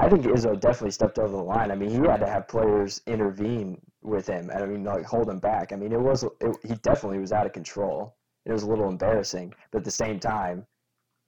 I 0.00 0.08
think 0.08 0.24
Izzo 0.24 0.58
definitely 0.58 0.92
stepped 0.92 1.18
over 1.18 1.36
the 1.36 1.42
line. 1.42 1.70
I 1.70 1.74
mean, 1.74 1.90
he 1.90 1.96
had 1.96 2.20
to 2.20 2.26
have 2.26 2.48
players 2.48 3.02
intervene 3.06 3.78
with 4.00 4.26
him. 4.26 4.48
And 4.48 4.62
I 4.62 4.66
mean, 4.66 4.82
like 4.82 5.04
hold 5.04 5.28
him 5.28 5.38
back. 5.38 5.72
I 5.72 5.76
mean, 5.76 5.92
it 5.92 6.00
was 6.00 6.22
it, 6.22 6.56
he 6.62 6.74
definitely 6.76 7.18
was 7.18 7.32
out 7.32 7.44
of 7.44 7.52
control. 7.52 8.16
It 8.46 8.52
was 8.52 8.62
a 8.62 8.66
little 8.66 8.88
embarrassing, 8.88 9.52
but 9.70 9.80
at 9.80 9.84
the 9.84 9.90
same 9.90 10.18
time, 10.18 10.66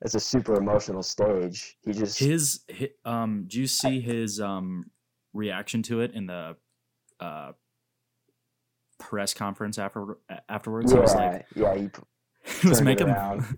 it's 0.00 0.14
a 0.14 0.20
super 0.20 0.54
emotional 0.54 1.02
stage. 1.02 1.76
He 1.84 1.92
just 1.92 2.18
his, 2.18 2.60
hi 2.70 2.88
um 3.04 3.44
do 3.46 3.60
you 3.60 3.66
see 3.66 4.00
his 4.00 4.40
um 4.40 4.90
reaction 5.34 5.82
to 5.82 6.00
it 6.00 6.12
in 6.14 6.26
the 6.26 6.56
uh 7.20 7.52
press 9.02 9.34
conference 9.34 9.78
after 9.78 10.16
afterwards 10.48 10.90
he 10.92 10.96
yeah 10.96 11.02
was 11.02 11.14
like 11.14 11.46
yeah 11.54 11.74
he 11.74 11.88
he 12.60 12.68
was 12.68 12.80
making 12.82 13.06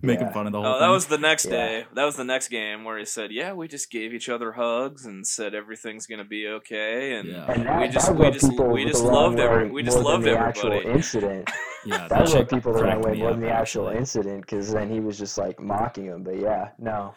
making 0.03 0.27
yeah. 0.27 0.31
fun 0.33 0.45
of 0.45 0.51
the 0.53 0.59
oh, 0.59 0.63
whole 0.63 0.73
Oh, 0.75 0.79
that 0.79 0.89
was 0.89 1.07
the 1.07 1.17
next 1.17 1.45
Yeah. 1.45 1.51
day. 1.51 1.85
That 1.95 2.03
was 2.05 2.17
the 2.17 2.23
next 2.23 2.49
game 2.49 2.83
where 2.83 2.99
he 2.99 3.05
said, 3.05 3.31
"Yeah, 3.31 3.53
we 3.53 3.67
just 3.67 3.89
gave 3.89 4.13
each 4.13 4.29
other 4.29 4.51
hugs 4.51 5.07
and 5.07 5.25
said 5.25 5.55
everything's 5.55 6.05
gonna 6.05 6.23
be 6.23 6.45
okay." 6.47 7.13
And 7.15 7.29
Yeah. 7.29 7.51
and 7.51 7.65
that, 7.65 7.81
we 7.81 7.87
just 7.87 8.13
we 8.13 8.29
just 8.29 8.51
we 8.59 8.85
just 8.85 9.03
loved 9.03 9.39
every 9.39 9.71
we 9.71 9.81
just 9.81 9.97
loved 9.97 10.23
the 10.23 10.37
everybody. 10.37 10.59
yeah 10.75 10.83
actual 10.83 10.91
incident. 10.95 11.49
that, 11.87 12.09
That 12.09 12.29
shit 12.29 12.47
people 12.47 12.73
the 12.73 12.83
wrong 12.83 13.01
cracked 13.01 13.05
way 13.05 13.17
more 13.17 13.31
than 13.31 13.41
the 13.41 13.49
actual 13.49 13.87
incident, 13.87 14.41
because 14.41 14.71
then 14.71 14.91
he 14.91 14.99
was 14.99 15.17
just 15.17 15.35
like 15.39 15.59
mocking 15.59 16.05
him. 16.05 16.21
But 16.23 16.37
yeah, 16.37 16.69
no, 16.77 17.15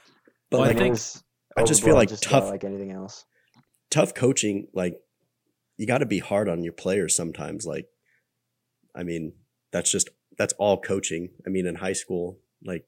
But 0.50 0.60
Well, 0.60 0.70
I 0.70 0.72
think- 0.72 0.98
I 1.54 1.64
just 1.64 1.84
feel 1.84 1.94
like 1.96 2.08
just 2.08 2.22
tough- 2.22 2.48
like 2.48 2.64
anything 2.64 2.92
else. 2.92 3.26
tough 3.90 4.14
coaching, 4.14 4.68
like 4.72 4.94
you 5.76 5.86
got 5.86 5.98
to 5.98 6.06
be 6.06 6.20
hard 6.20 6.48
on 6.48 6.62
your 6.64 6.72
players 6.72 7.14
sometimes. 7.14 7.66
Like, 7.66 7.86
I 8.98 9.04
mean, 9.04 9.32
that's 9.72 9.90
just 9.90 10.10
that's 10.36 10.54
all 10.58 10.80
coaching. 10.80 11.30
I 11.46 11.50
mean, 11.50 11.66
in 11.66 11.76
high 11.76 11.94
school, 11.94 12.38
like, 12.64 12.84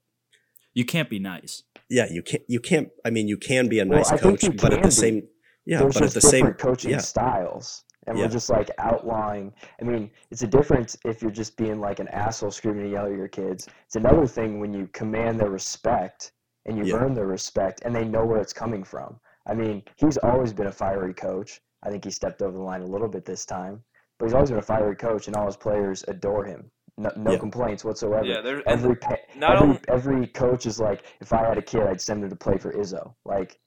you 0.74 0.84
can't 0.84 1.08
be 1.10 1.18
nice 1.18 1.62
yeah, 1.90 2.06
you 2.10 2.22
can't 2.22 2.44
you 2.48 2.60
can't. 2.60 2.88
I 3.04 3.10
mean, 3.10 3.26
you 3.28 3.36
can 3.36 3.68
be 3.68 3.80
a 3.80 3.84
Well, 3.84 3.98
nice 3.98 4.10
I 4.12 4.16
think 4.16 4.40
coach, 4.40 4.44
you 4.44 4.52
but 4.52 4.72
at 4.72 4.80
can 4.80 4.82
the 4.82 4.88
be. 4.88 4.92
same, 4.92 5.28
yeah, 5.66 5.80
There's 5.80 5.94
but 5.94 6.02
at 6.04 6.06
just 6.06 6.14
the 6.14 6.20
same, 6.20 6.44
different 6.46 6.58
coaching 6.58 6.90
yeah, 6.92 6.98
styles, 6.98 7.84
and 8.06 8.16
Yeah. 8.16 8.24
we're 8.24 8.30
just 8.30 8.48
like 8.48 8.70
outlining. 8.78 9.52
I 9.80 9.84
mean, 9.84 10.10
it's 10.30 10.42
a 10.42 10.46
difference 10.46 10.96
if 11.04 11.20
you're 11.20 11.32
just 11.32 11.56
being 11.56 11.80
like 11.80 11.98
an 11.98 12.06
asshole 12.08 12.52
screaming 12.52 12.84
and 12.84 12.92
yelling 12.92 13.12
at 13.14 13.18
your 13.18 13.28
kids. 13.28 13.68
It's 13.86 13.96
another 13.96 14.26
thing 14.26 14.60
when 14.60 14.72
you 14.72 14.86
command 14.92 15.40
their 15.40 15.50
respect 15.50 16.32
and 16.66 16.78
you 16.78 16.84
Yeah. 16.84 16.94
earn 16.94 17.12
their 17.14 17.26
respect, 17.26 17.82
and 17.84 17.94
they 17.94 18.04
know 18.04 18.24
where 18.24 18.40
it's 18.40 18.52
coming 18.52 18.84
from. 18.84 19.18
I 19.46 19.54
mean, 19.54 19.82
he's 19.96 20.16
always 20.18 20.52
been 20.52 20.68
a 20.68 20.72
fiery 20.72 21.12
coach. 21.14 21.60
I 21.82 21.90
think 21.90 22.04
he 22.04 22.10
stepped 22.12 22.40
over 22.40 22.56
the 22.56 22.62
line 22.62 22.82
a 22.82 22.86
little 22.86 23.08
bit 23.08 23.24
this 23.24 23.44
time, 23.44 23.82
but 24.20 24.26
he's 24.26 24.34
always 24.34 24.50
been 24.50 24.58
a 24.58 24.62
fiery 24.62 24.94
coach, 24.94 25.26
and 25.26 25.34
all 25.34 25.46
his 25.46 25.56
players 25.56 26.04
adore 26.06 26.44
him. 26.44 26.70
No, 26.98 27.10
no 27.16 27.32
Yeah. 27.32 27.38
complaints 27.38 27.84
whatsoever. 27.84 28.24
Yeah, 28.26 28.42
there- 28.42 28.62
every 28.68 28.94
not 29.36 29.56
every, 29.56 29.68
only- 29.68 29.80
every 29.88 30.26
coach 30.28 30.66
is 30.66 30.78
like, 30.78 31.02
if 31.20 31.32
I 31.32 31.46
had 31.48 31.56
a 31.58 31.62
kid, 31.62 31.82
I'd 31.82 32.00
send 32.00 32.22
him 32.22 32.30
to 32.30 32.36
play 32.36 32.58
for 32.58 32.72
Izzo. 32.72 33.14
Like, 33.24 33.58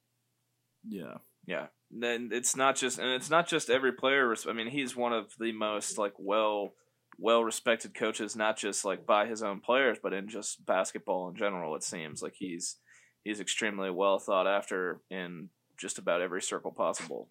yeah 0.88 1.18
Yeah, 1.46 1.68
then 1.92 2.30
it's 2.32 2.56
not 2.56 2.76
just 2.78 3.00
and 3.00 3.10
it's 3.10 3.30
not 3.30 3.48
just 3.48 3.70
every 3.70 3.92
player. 3.94 4.34
I 4.48 4.54
mean, 4.54 4.68
he's 4.70 4.96
one 4.96 5.12
of 5.14 5.34
the 5.40 5.52
most 5.52 5.98
like 5.98 6.14
well 6.18 6.76
well 7.20 7.44
respected 7.44 7.94
coaches, 7.96 8.36
not 8.36 8.58
just 8.58 8.86
like 8.86 9.06
by 9.06 9.26
his 9.28 9.44
own 9.44 9.60
players, 9.62 9.98
but 10.02 10.14
in 10.14 10.28
just 10.28 10.66
basketball 10.66 11.30
in 11.30 11.36
general. 11.36 11.76
It 11.76 11.84
seems 11.84 12.22
like 12.22 12.36
he's 12.38 12.78
he's 13.24 13.40
extremely 13.40 13.90
well 13.90 14.20
thought 14.20 14.48
after 14.48 15.02
in 15.10 15.50
just 15.78 15.98
about 15.98 16.22
every 16.22 16.42
circle 16.42 16.72
possible. 16.72 17.30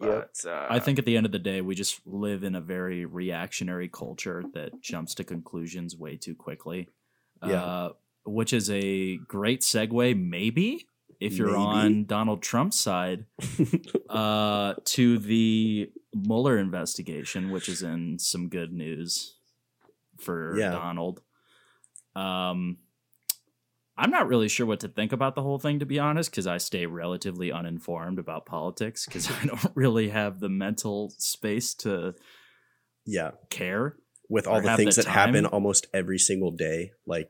Yep. 0.00 0.30
But, 0.44 0.50
uh, 0.50 0.66
I 0.70 0.78
think 0.78 0.98
at 0.98 1.04
the 1.04 1.16
end 1.16 1.26
of 1.26 1.32
the 1.32 1.38
day, 1.38 1.60
we 1.60 1.74
just 1.74 2.00
live 2.06 2.44
in 2.44 2.54
a 2.54 2.60
very 2.60 3.04
reactionary 3.04 3.88
culture 3.88 4.44
that 4.54 4.80
jumps 4.80 5.14
to 5.16 5.24
conclusions 5.24 5.96
way 5.96 6.16
too 6.16 6.34
quickly. 6.34 6.88
Yeah. 7.46 7.62
Uh, 7.64 7.92
which 8.24 8.52
is 8.52 8.68
a 8.70 9.16
great 9.16 9.62
segue, 9.62 10.20
maybe, 10.20 10.86
if 11.20 11.36
you're 11.38 11.48
Maybe. 11.48 11.58
on 11.62 12.04
Donald 12.04 12.42
Trump's 12.42 12.78
side, 12.78 13.24
uh, 14.10 14.74
to 14.84 15.18
the 15.18 15.90
Mueller 16.14 16.58
investigation, 16.58 17.50
which 17.50 17.68
is 17.68 17.82
in 17.82 18.18
some 18.18 18.48
good 18.48 18.72
news 18.72 19.36
for 20.18 20.56
Yeah. 20.58 20.70
Donald. 20.72 21.22
Um, 22.14 22.78
I'm 23.98 24.10
not 24.10 24.28
really 24.28 24.48
sure 24.48 24.64
what 24.64 24.80
to 24.80 24.88
think 24.88 25.12
about 25.12 25.34
the 25.34 25.42
whole 25.42 25.58
thing, 25.58 25.80
to 25.80 25.86
be 25.86 25.98
honest, 25.98 26.30
because 26.30 26.46
I 26.46 26.58
stay 26.58 26.86
relatively 26.86 27.50
uninformed 27.50 28.18
about 28.20 28.46
politics 28.46 29.04
because 29.04 29.28
I 29.30 29.44
don't 29.46 29.72
really 29.74 30.10
have 30.10 30.38
the 30.38 30.48
mental 30.48 31.12
space 31.18 31.74
to 31.74 32.14
yeah, 33.04 33.32
care. 33.50 33.96
with 34.28 34.46
all 34.46 34.60
the 34.60 34.76
things 34.76 34.96
the 34.96 35.02
that 35.02 35.10
happen 35.10 35.44
almost 35.46 35.88
every 35.92 36.18
single 36.18 36.52
day, 36.52 36.92
like, 37.06 37.28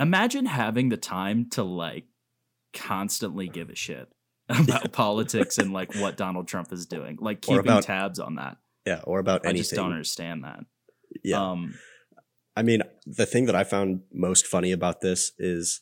Imagine 0.00 0.46
having 0.46 0.88
the 0.88 0.96
time 0.96 1.48
to 1.50 1.62
like 1.62 2.06
constantly 2.72 3.48
give 3.48 3.70
a 3.70 3.76
shit 3.76 4.08
about 4.48 4.92
politics 4.92 5.58
and 5.58 5.72
like 5.72 5.94
what 5.94 6.16
Donald 6.16 6.48
Trump 6.48 6.72
is 6.72 6.86
doing, 6.86 7.16
like 7.20 7.40
keeping 7.40 7.60
about 7.60 7.84
tabs 7.84 8.18
on 8.18 8.34
that. 8.34 8.56
yeah, 8.84 9.00
or 9.04 9.20
about 9.20 9.46
I 9.46 9.50
anything. 9.50 9.58
I 9.58 9.62
just 9.62 9.74
don't 9.74 9.92
understand 9.92 10.42
that. 10.42 10.64
Yeah, 11.22 11.52
Um, 11.52 11.74
I 12.56 12.62
mean, 12.62 12.82
the 13.06 13.26
thing 13.26 13.46
that 13.46 13.54
I 13.56 13.64
found 13.64 14.02
most 14.12 14.46
funny 14.46 14.72
about 14.72 15.00
this 15.00 15.32
is 15.38 15.80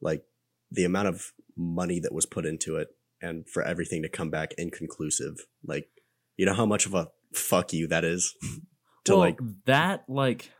like 0.00 0.24
the 0.70 0.84
amount 0.84 1.08
of 1.08 1.32
money 1.56 2.00
that 2.00 2.12
was 2.14 2.26
put 2.26 2.46
into 2.46 2.76
it. 2.76 2.88
and 3.22 3.48
for 3.48 3.62
everything 3.62 4.02
to 4.02 4.08
come 4.08 4.30
back 4.30 4.52
inconclusive. 4.58 5.36
Like, 5.64 5.88
you 6.36 6.44
know 6.46 6.54
how 6.54 6.66
much 6.66 6.86
of 6.86 6.94
a 6.94 7.08
fuck 7.32 7.72
you 7.72 7.86
that 7.88 8.04
is 8.04 8.34
to 9.04 9.12
well, 9.12 9.20
like 9.20 9.38
that 9.64 10.04
like 10.08 10.50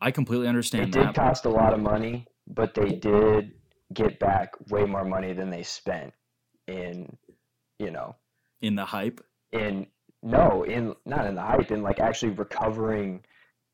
I 0.00 0.10
completely 0.10 0.46
understand 0.48 0.82
It 0.82 0.84
understand 0.86 1.14
did 1.14 1.14
that. 1.14 1.28
cost 1.28 1.44
a 1.44 1.50
lot 1.50 1.74
of 1.74 1.80
money, 1.80 2.26
but 2.46 2.74
they 2.74 2.90
did 2.90 3.52
get 3.92 4.18
back 4.18 4.52
way 4.70 4.84
more 4.84 5.04
money 5.04 5.32
than 5.32 5.50
they 5.50 5.62
spent 5.62 6.12
in, 6.66 7.16
you 7.78 7.90
know, 7.90 8.16
in 8.60 8.74
the 8.74 8.84
hype. 8.84 9.20
in 9.52 9.86
no, 10.22 10.64
in 10.64 10.94
not 11.04 11.26
in 11.26 11.34
the 11.34 11.42
hype, 11.42 11.70
in 11.70 11.82
like 11.82 11.98
actually 12.00 12.32
recovering 12.32 13.24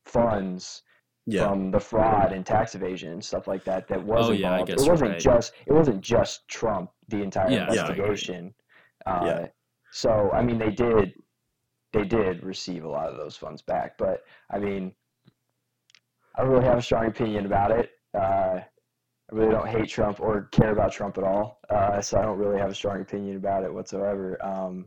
funds 0.04 0.82
yeah. 1.26 1.47
from 1.47 1.71
the 1.71 1.80
fraud 1.80 2.32
and 2.32 2.44
tax 2.44 2.75
evasion 2.75 3.12
and 3.12 3.25
stuff 3.25 3.47
like 3.47 3.64
that 3.64 3.88
that 3.88 4.02
was 4.02 4.28
oh, 4.28 4.32
involved. 4.32 4.68
Yeah, 4.68 4.75
it 4.75 4.88
wasn't 4.88 5.11
right. 5.12 5.21
just 5.21 5.52
it 5.66 5.73
wasn't 5.73 6.00
just 6.00 6.47
Trump 6.49 6.90
the 7.09 7.23
entire 7.23 7.50
Yeah, 7.50 7.73
yeah, 7.73 7.88
investigation. 7.88 8.54
uh, 9.06 9.23
Yeah. 9.25 9.47
So 9.92 10.30
I 10.32 10.42
mean, 10.42 10.59
they 10.59 10.71
did 10.71 11.14
they 11.92 12.04
did 12.04 12.42
receive 12.42 12.85
a 12.85 12.88
lot 12.88 13.09
of 13.11 13.16
those 13.16 13.37
funds 13.37 13.62
back, 13.62 13.99
but 13.99 14.25
I 14.50 14.59
mean, 14.59 14.94
I 16.35 16.42
don't 16.42 16.50
really 16.50 16.64
have 16.64 16.78
a 16.78 16.82
strong 16.82 17.06
opinion 17.06 17.47
about 17.47 17.71
it. 17.71 17.90
Uh, 18.14 18.61
I 18.61 19.35
really 19.35 19.50
don't 19.50 19.68
hate 19.68 19.88
Trump 19.88 20.21
or 20.21 20.49
care 20.52 20.73
about 20.73 20.92
Trump 20.92 21.18
at 21.18 21.25
all, 21.25 21.61
uh, 21.71 22.00
so 22.00 22.18
I 22.18 22.23
don't 22.23 22.38
really 22.38 22.59
have 22.59 22.71
a 22.71 22.75
strong 22.75 23.00
opinion 23.00 23.37
about 23.37 23.64
it 23.64 23.73
whatsoever. 23.73 24.42
Um, 24.44 24.87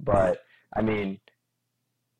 but 0.00 0.42
I 0.74 0.82
mean, 0.82 1.20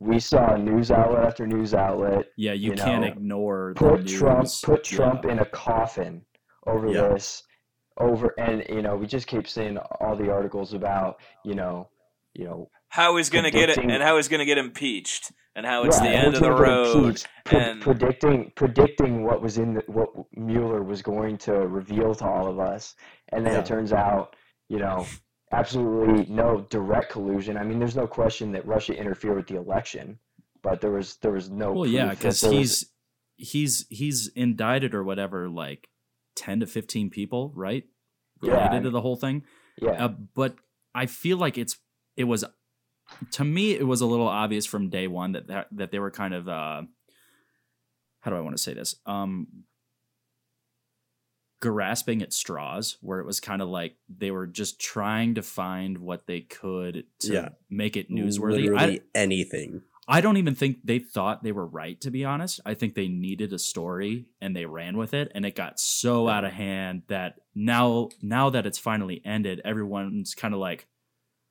we 0.02 0.18
saw 0.18 0.56
news 0.56 0.90
outlet 0.90 1.25
after 1.25 1.47
news 1.47 1.75
outlet 1.75 2.26
Yeah, 2.37 2.52
you, 2.52 2.71
You 2.71 2.76
can't 2.76 3.02
know, 3.02 3.09
ignore 3.09 3.73
the 3.76 3.80
put 3.88 4.06
Trump 4.06 4.40
news. 4.42 4.61
put 4.61 4.90
Yeah. 4.90 4.97
Trump 4.99 5.25
in 5.25 5.38
a 5.38 5.44
coffin 5.47 6.25
over 6.66 6.88
Yeah. 6.88 7.09
this 7.09 7.42
over 7.99 8.35
and 8.38 8.64
you 8.68 8.82
know 8.82 8.97
we 8.97 9.06
just 9.06 9.26
keep 9.26 9.47
seeing 9.47 9.76
all 10.00 10.16
the 10.16 10.30
articles 10.30 10.73
about 10.75 11.21
you 11.44 11.54
know 11.54 11.88
you 12.35 12.44
know 12.44 12.68
How 12.88 13.16
he's 13.16 13.30
going 13.30 13.44
to 13.44 13.50
get 13.50 13.68
it, 13.71 13.78
and 13.78 14.02
how 14.02 14.16
he's 14.16 14.28
going 14.28 14.40
to 14.40 14.47
get 14.47 14.56
impeached, 14.59 15.30
and 15.54 15.64
how 15.66 15.85
it's 15.85 15.99
yeah, 15.99 16.02
the 16.04 16.09
and 16.09 16.16
end 16.26 16.35
who's 16.35 16.42
of 16.42 16.42
the 16.56 16.62
road. 16.62 16.97
impeached, 16.97 17.28
pre- 17.44 17.59
and- 17.61 17.80
predicting 17.82 18.52
predicting 18.56 19.23
what 19.25 19.40
was 19.42 19.59
in 19.59 19.75
the, 19.75 19.82
what 19.87 20.09
Mueller 20.35 20.82
was 20.82 21.00
going 21.02 21.37
to 21.38 21.52
reveal 21.52 22.14
to 22.16 22.25
all 22.26 22.49
of 22.49 22.59
us 22.59 22.94
and 23.30 23.44
then 23.47 23.52
Yeah. 23.54 23.61
it 23.61 23.66
turns 23.66 23.92
out 23.92 24.35
you 24.68 24.78
know 24.78 25.06
absolutely 25.52 26.26
no 26.32 26.66
direct 26.71 27.11
collusion 27.11 27.56
I 27.56 27.64
mean 27.64 27.78
there's 27.78 27.97
no 27.97 28.06
question 28.06 28.52
that 28.52 28.66
Russia 28.66 28.94
interfered 28.97 29.37
with 29.37 29.47
the 29.47 29.56
election 29.56 30.18
but 30.62 30.80
there 30.80 30.92
was 30.92 31.16
there 31.16 31.32
was 31.32 31.50
no 31.50 31.73
Well, 31.73 31.87
yeah, 31.87 32.11
because 32.11 32.40
he's 32.40 32.87
he's 33.37 33.85
he's 33.90 34.28
indicted 34.28 34.94
or 34.94 35.02
whatever, 35.02 35.49
like 35.49 35.88
ten 36.37 36.61
to 36.61 36.66
fifteen 36.66 37.11
people, 37.11 37.52
right? 37.56 37.85
Yeah, 38.42 38.52
Related 38.52 38.76
I- 38.76 38.82
to 38.82 38.90
the 38.90 39.00
whole 39.00 39.16
thing. 39.16 39.42
yeah 39.80 40.04
Uh, 40.04 40.09
but 40.09 40.54
I 40.94 41.06
feel 41.06 41.37
like 41.38 41.59
it's 41.59 41.78
it 42.16 42.25
was 42.25 42.44
to 43.32 43.44
me 43.44 43.73
it 43.73 43.87
was 43.87 44.00
a 44.00 44.06
little 44.06 44.28
obvious 44.28 44.66
from 44.66 44.88
day 44.88 45.09
one 45.09 45.32
that 45.32 45.49
that, 45.49 45.66
that 45.73 45.90
they 45.90 45.99
were 45.99 46.12
kind 46.12 46.32
of 46.32 46.49
uh, 46.49 46.82
how 48.21 48.30
do 48.30 48.37
I 48.37 48.40
want 48.40 48.56
to 48.56 48.62
say 48.62 48.73
this 48.75 48.94
um 49.04 49.49
grasping 51.62 52.21
at 52.23 52.33
straws 52.33 52.99
where 53.00 53.21
it 53.21 53.25
was 53.26 53.40
kind 53.40 53.62
of 53.62 53.69
like 53.69 53.95
they 54.09 54.31
were 54.31 54.47
just 54.49 54.78
trying 54.81 55.37
to 55.37 55.42
find 55.42 55.97
what 55.97 56.26
they 56.26 56.40
could 56.40 57.04
to 57.21 57.33
Yeah. 57.33 57.49
make 57.71 57.97
it 57.97 58.11
newsworthy. 58.11 58.64
Literally 58.64 59.00
I, 59.00 59.19
anything. 59.19 59.83
I 60.09 60.21
don't 60.21 60.37
even 60.37 60.57
think 60.57 60.78
they 60.85 60.99
thought 60.99 61.45
they 61.45 61.52
were 61.52 61.66
right, 61.66 61.99
to 62.00 62.11
be 62.11 62.25
honest. 62.25 62.59
I 62.66 62.75
think 62.75 62.95
they 62.97 63.07
needed 63.07 63.52
a 63.52 63.59
story 63.59 64.26
and 64.40 64.54
they 64.57 64.66
ran 64.66 64.97
with 64.97 65.14
it, 65.14 65.31
and 65.35 65.47
it 65.47 65.54
got 65.54 65.78
so 65.78 66.28
out 66.28 66.45
of 66.45 66.52
hand 66.52 67.02
that 67.07 67.37
now, 67.54 68.09
now 68.21 68.50
that 68.50 68.66
it's 68.66 68.79
finally 68.79 69.22
ended, 69.25 69.61
everyone's 69.64 70.35
kind 70.35 70.53
of 70.55 70.59
like, 70.59 70.88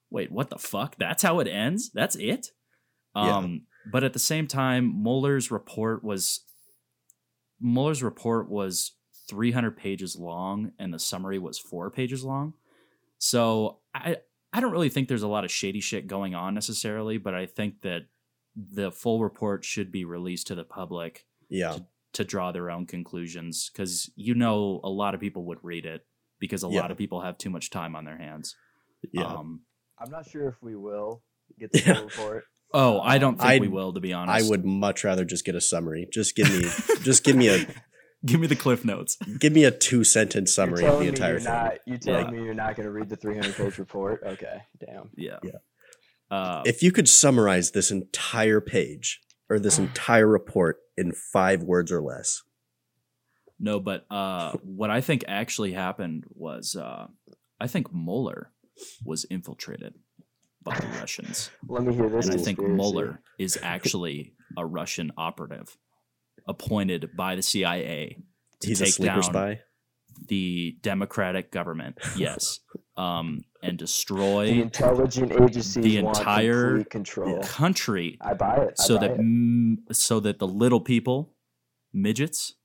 "Wait, 0.10 0.30
what 0.30 0.50
the 0.50 0.60
fuck? 0.60 0.98
That's 0.98 1.24
how 1.24 1.40
it 1.40 1.48
ends? 1.48 1.90
That's 1.94 2.18
it?" 2.18 2.48
Yeah. 3.16 3.38
Um, 3.38 3.62
but 3.90 4.04
at 4.04 4.12
the 4.12 4.20
same 4.20 4.48
time, 4.48 5.02
Mueller's 5.02 5.50
report 5.50 6.04
was 6.04 6.42
Mueller's 7.62 8.04
report 8.04 8.50
was 8.50 8.92
300 9.32 9.78
pages 9.78 10.16
long, 10.18 10.74
and 10.78 10.94
the 10.94 11.00
summary 11.00 11.40
was 11.40 11.58
four 11.58 11.90
pages 11.90 12.24
long. 12.24 12.54
So 13.18 13.80
I 13.96 14.18
I 14.54 14.60
don't 14.60 14.74
really 14.74 14.90
think 14.90 15.08
there's 15.08 15.24
a 15.24 15.28
lot 15.30 15.46
of 15.46 15.52
shady 15.52 15.80
shit 15.80 16.06
going 16.08 16.36
on 16.36 16.54
necessarily, 16.54 17.18
but 17.18 17.34
I 17.34 17.46
think 17.46 17.82
that 17.84 18.02
the 18.56 18.92
full 18.92 19.22
report 19.24 19.64
should 19.64 19.92
be 19.92 20.04
released 20.04 20.48
to 20.48 20.56
the 20.56 20.66
public 20.66 21.26
Yeah. 21.50 21.78
to 22.14 22.26
draw 22.26 22.52
their 22.52 22.70
own 22.70 22.86
conclusions 22.86 23.70
because 23.72 24.12
you 24.16 24.34
know 24.36 24.82
a 24.84 24.90
lot 24.90 25.14
of 25.16 25.22
people 25.22 25.46
would 25.46 25.60
read 25.64 25.86
it 25.86 26.06
because 26.40 26.64
a 26.66 26.68
Yeah. 26.70 26.82
lot 26.82 26.92
of 26.92 26.98
people 26.98 27.22
have 27.22 27.38
too 27.38 27.50
much 27.50 27.70
time 27.70 27.96
on 27.96 28.04
their 28.04 28.18
hands. 28.18 28.56
Yeah. 29.14 29.24
Um, 29.24 29.62
I'm 29.98 30.12
not 30.12 30.28
sure 30.28 30.50
if 30.50 30.62
we 30.62 30.76
will 30.76 31.24
get 31.58 31.72
the 31.72 31.80
Yeah. 31.80 31.94
full 31.94 32.04
report. 32.04 32.44
oh, 32.74 33.00
I 33.00 33.20
don't 33.20 33.38
think 33.38 33.50
I- 33.50 33.60
we 33.60 33.70
will, 33.70 33.94
to 33.94 34.02
be 34.02 34.12
honest. 34.12 34.46
I 34.46 34.50
would 34.50 34.66
much 34.66 35.06
rather 35.06 35.24
just 35.24 35.46
get 35.46 35.56
a 35.56 35.62
summary. 35.62 36.10
Just 36.12 36.36
give 36.36 36.50
me 36.52 36.64
just 37.04 37.24
give 37.24 37.38
me 37.38 37.48
a 37.48 37.66
give 38.26 38.40
me 38.40 38.48
the 38.48 38.56
cliff 38.56 38.84
notes. 38.86 39.18
give 39.40 39.54
me 39.54 39.64
a 39.64 39.72
two 39.72 40.04
sentence 40.04 40.54
summary 40.54 40.84
of 40.84 40.90
telling 40.92 41.00
the 41.00 41.04
me 41.04 41.10
entire 41.10 41.32
you're 41.32 41.40
thing. 41.40 41.54
not, 41.54 41.74
you 41.86 41.98
telling 41.98 42.26
Yeah. 42.26 42.32
me 42.32 42.46
you're 42.46 42.54
not 42.54 42.76
going 42.76 42.86
to 42.86 42.92
read 42.92 43.10
the 43.10 43.16
300 43.16 43.56
page 43.56 43.78
report? 43.78 44.22
Okay, 44.26 44.62
damn. 44.80 45.10
Yeah. 45.16 45.40
Yeah. 45.44 45.52
Uh, 46.30 46.64
If 46.66 46.82
you 46.84 46.92
could 46.92 47.10
summarize 47.10 47.72
this 47.72 47.92
entire 47.92 48.62
page 48.62 49.20
or 49.50 49.60
this 49.60 49.78
entire 49.78 50.28
report 50.28 50.78
in 50.98 51.12
five 51.12 51.64
words 51.64 51.92
or 51.92 52.02
less. 52.02 52.42
No, 53.60 53.80
but 53.80 54.06
uh, 54.10 54.54
what 54.64 54.90
I 54.90 55.02
think 55.02 55.24
actually 55.28 55.74
happened 55.74 56.24
was 56.30 56.76
uh, 56.76 57.08
I 57.60 57.68
think 57.68 57.94
Mueller 57.94 58.52
was 59.06 59.26
infiltrated 59.26 59.94
by 60.64 60.80
the 60.80 60.88
Russians. 61.00 61.52
Let 61.68 61.84
me 61.84 61.94
hear 61.94 62.10
this. 62.10 62.26
and 62.28 62.36
I 62.36 62.38
think 62.38 62.58
conspiracy. 62.60 62.76
Mueller 62.76 63.22
is 63.38 63.60
actually 63.62 64.34
a 64.58 64.66
Russian 64.66 65.12
operative 65.18 65.78
appointed 66.48 67.12
by 67.16 67.36
the 67.36 67.42
CIA 67.42 68.18
to 68.62 68.68
He's 68.68 68.80
take 68.80 68.94
sleeper 68.94 69.14
down 69.16 69.24
spy. 69.24 69.60
the 70.28 70.78
democratic 70.82 71.52
government. 71.52 71.98
Yes. 72.18 72.60
um, 72.98 73.42
and 73.64 73.78
destroy 73.78 74.48
the 74.48 74.54
destroy 74.54 74.62
intelligent 74.64 75.32
agencies 75.34 75.84
the 75.84 75.98
entire 75.98 76.84
control. 76.86 77.42
country 77.44 78.18
I 78.22 78.34
buy 78.34 78.56
it. 78.58 78.76
I 78.80 78.84
so 78.84 78.98
buy 78.98 79.08
that 79.10 79.18
it. 79.20 79.96
so 79.96 80.20
that 80.20 80.40
the 80.40 80.48
little 80.48 80.82
people, 80.82 81.34
midgets, 81.94 82.56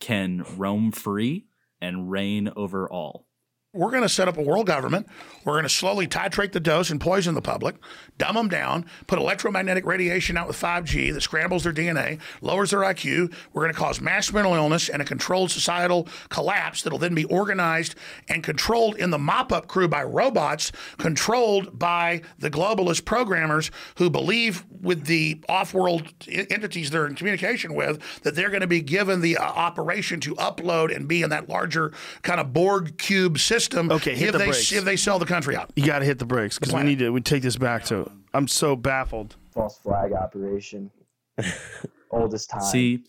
can 0.00 0.44
roam 0.56 0.90
free 0.92 1.46
and 1.80 2.10
reign 2.10 2.50
over 2.56 2.88
all. 2.90 3.28
We're 3.74 3.90
going 3.90 4.02
to 4.02 4.08
set 4.10 4.28
up 4.28 4.36
a 4.36 4.42
world 4.42 4.66
government. 4.66 5.06
We're 5.46 5.54
going 5.54 5.62
to 5.62 5.70
slowly 5.70 6.06
titrate 6.06 6.52
the 6.52 6.60
dose 6.60 6.90
and 6.90 7.00
poison 7.00 7.34
the 7.34 7.40
public, 7.40 7.76
dumb 8.18 8.34
them 8.34 8.50
down, 8.50 8.84
put 9.06 9.18
electromagnetic 9.18 9.86
radiation 9.86 10.36
out 10.36 10.46
with 10.46 10.60
5G 10.60 11.10
that 11.14 11.22
scrambles 11.22 11.64
their 11.64 11.72
DNA, 11.72 12.20
lowers 12.42 12.72
their 12.72 12.80
IQ. 12.80 13.32
We're 13.54 13.62
going 13.62 13.72
to 13.72 13.78
cause 13.78 13.98
mass 13.98 14.30
mental 14.30 14.52
illness 14.52 14.90
and 14.90 15.00
a 15.00 15.06
controlled 15.06 15.50
societal 15.50 16.06
collapse 16.28 16.82
that'll 16.82 16.98
then 16.98 17.14
be 17.14 17.24
organized 17.24 17.94
and 18.28 18.44
controlled 18.44 18.96
in 18.96 19.08
the 19.08 19.18
mop 19.18 19.52
up 19.52 19.68
crew 19.68 19.88
by 19.88 20.02
robots, 20.02 20.70
controlled 20.98 21.78
by 21.78 22.20
the 22.38 22.50
globalist 22.50 23.06
programmers 23.06 23.70
who 23.96 24.10
believe 24.10 24.66
with 24.82 25.06
the 25.06 25.42
off 25.48 25.72
world 25.72 26.12
entities 26.28 26.90
they're 26.90 27.06
in 27.06 27.14
communication 27.14 27.72
with 27.72 28.02
that 28.22 28.34
they're 28.34 28.50
going 28.50 28.60
to 28.60 28.66
be 28.66 28.82
given 28.82 29.22
the 29.22 29.38
uh, 29.38 29.42
operation 29.42 30.20
to 30.20 30.34
upload 30.34 30.94
and 30.94 31.08
be 31.08 31.22
in 31.22 31.30
that 31.30 31.48
larger 31.48 31.90
kind 32.20 32.38
of 32.38 32.52
Borg 32.52 32.98
cube 32.98 33.38
system 33.38 33.61
Okay, 33.72 34.14
hit 34.14 34.28
if 34.28 34.32
the 34.32 34.38
they 34.38 34.44
brakes. 34.46 34.72
if 34.72 34.84
they 34.84 34.96
sell 34.96 35.18
the 35.18 35.26
country 35.26 35.56
out. 35.56 35.70
You 35.76 35.84
got 35.86 36.00
to 36.00 36.04
hit 36.04 36.18
the 36.18 36.24
brakes 36.26 36.58
because 36.58 36.74
we 36.74 36.82
need 36.82 36.98
to. 37.00 37.10
We 37.10 37.20
take 37.20 37.42
this 37.42 37.56
back 37.56 37.84
to. 37.86 38.10
I'm 38.34 38.48
so 38.48 38.76
baffled. 38.76 39.36
false 39.52 39.78
flag 39.78 40.12
operation. 40.12 40.90
Oldest 42.10 42.50
time. 42.50 42.62
See, 42.62 43.04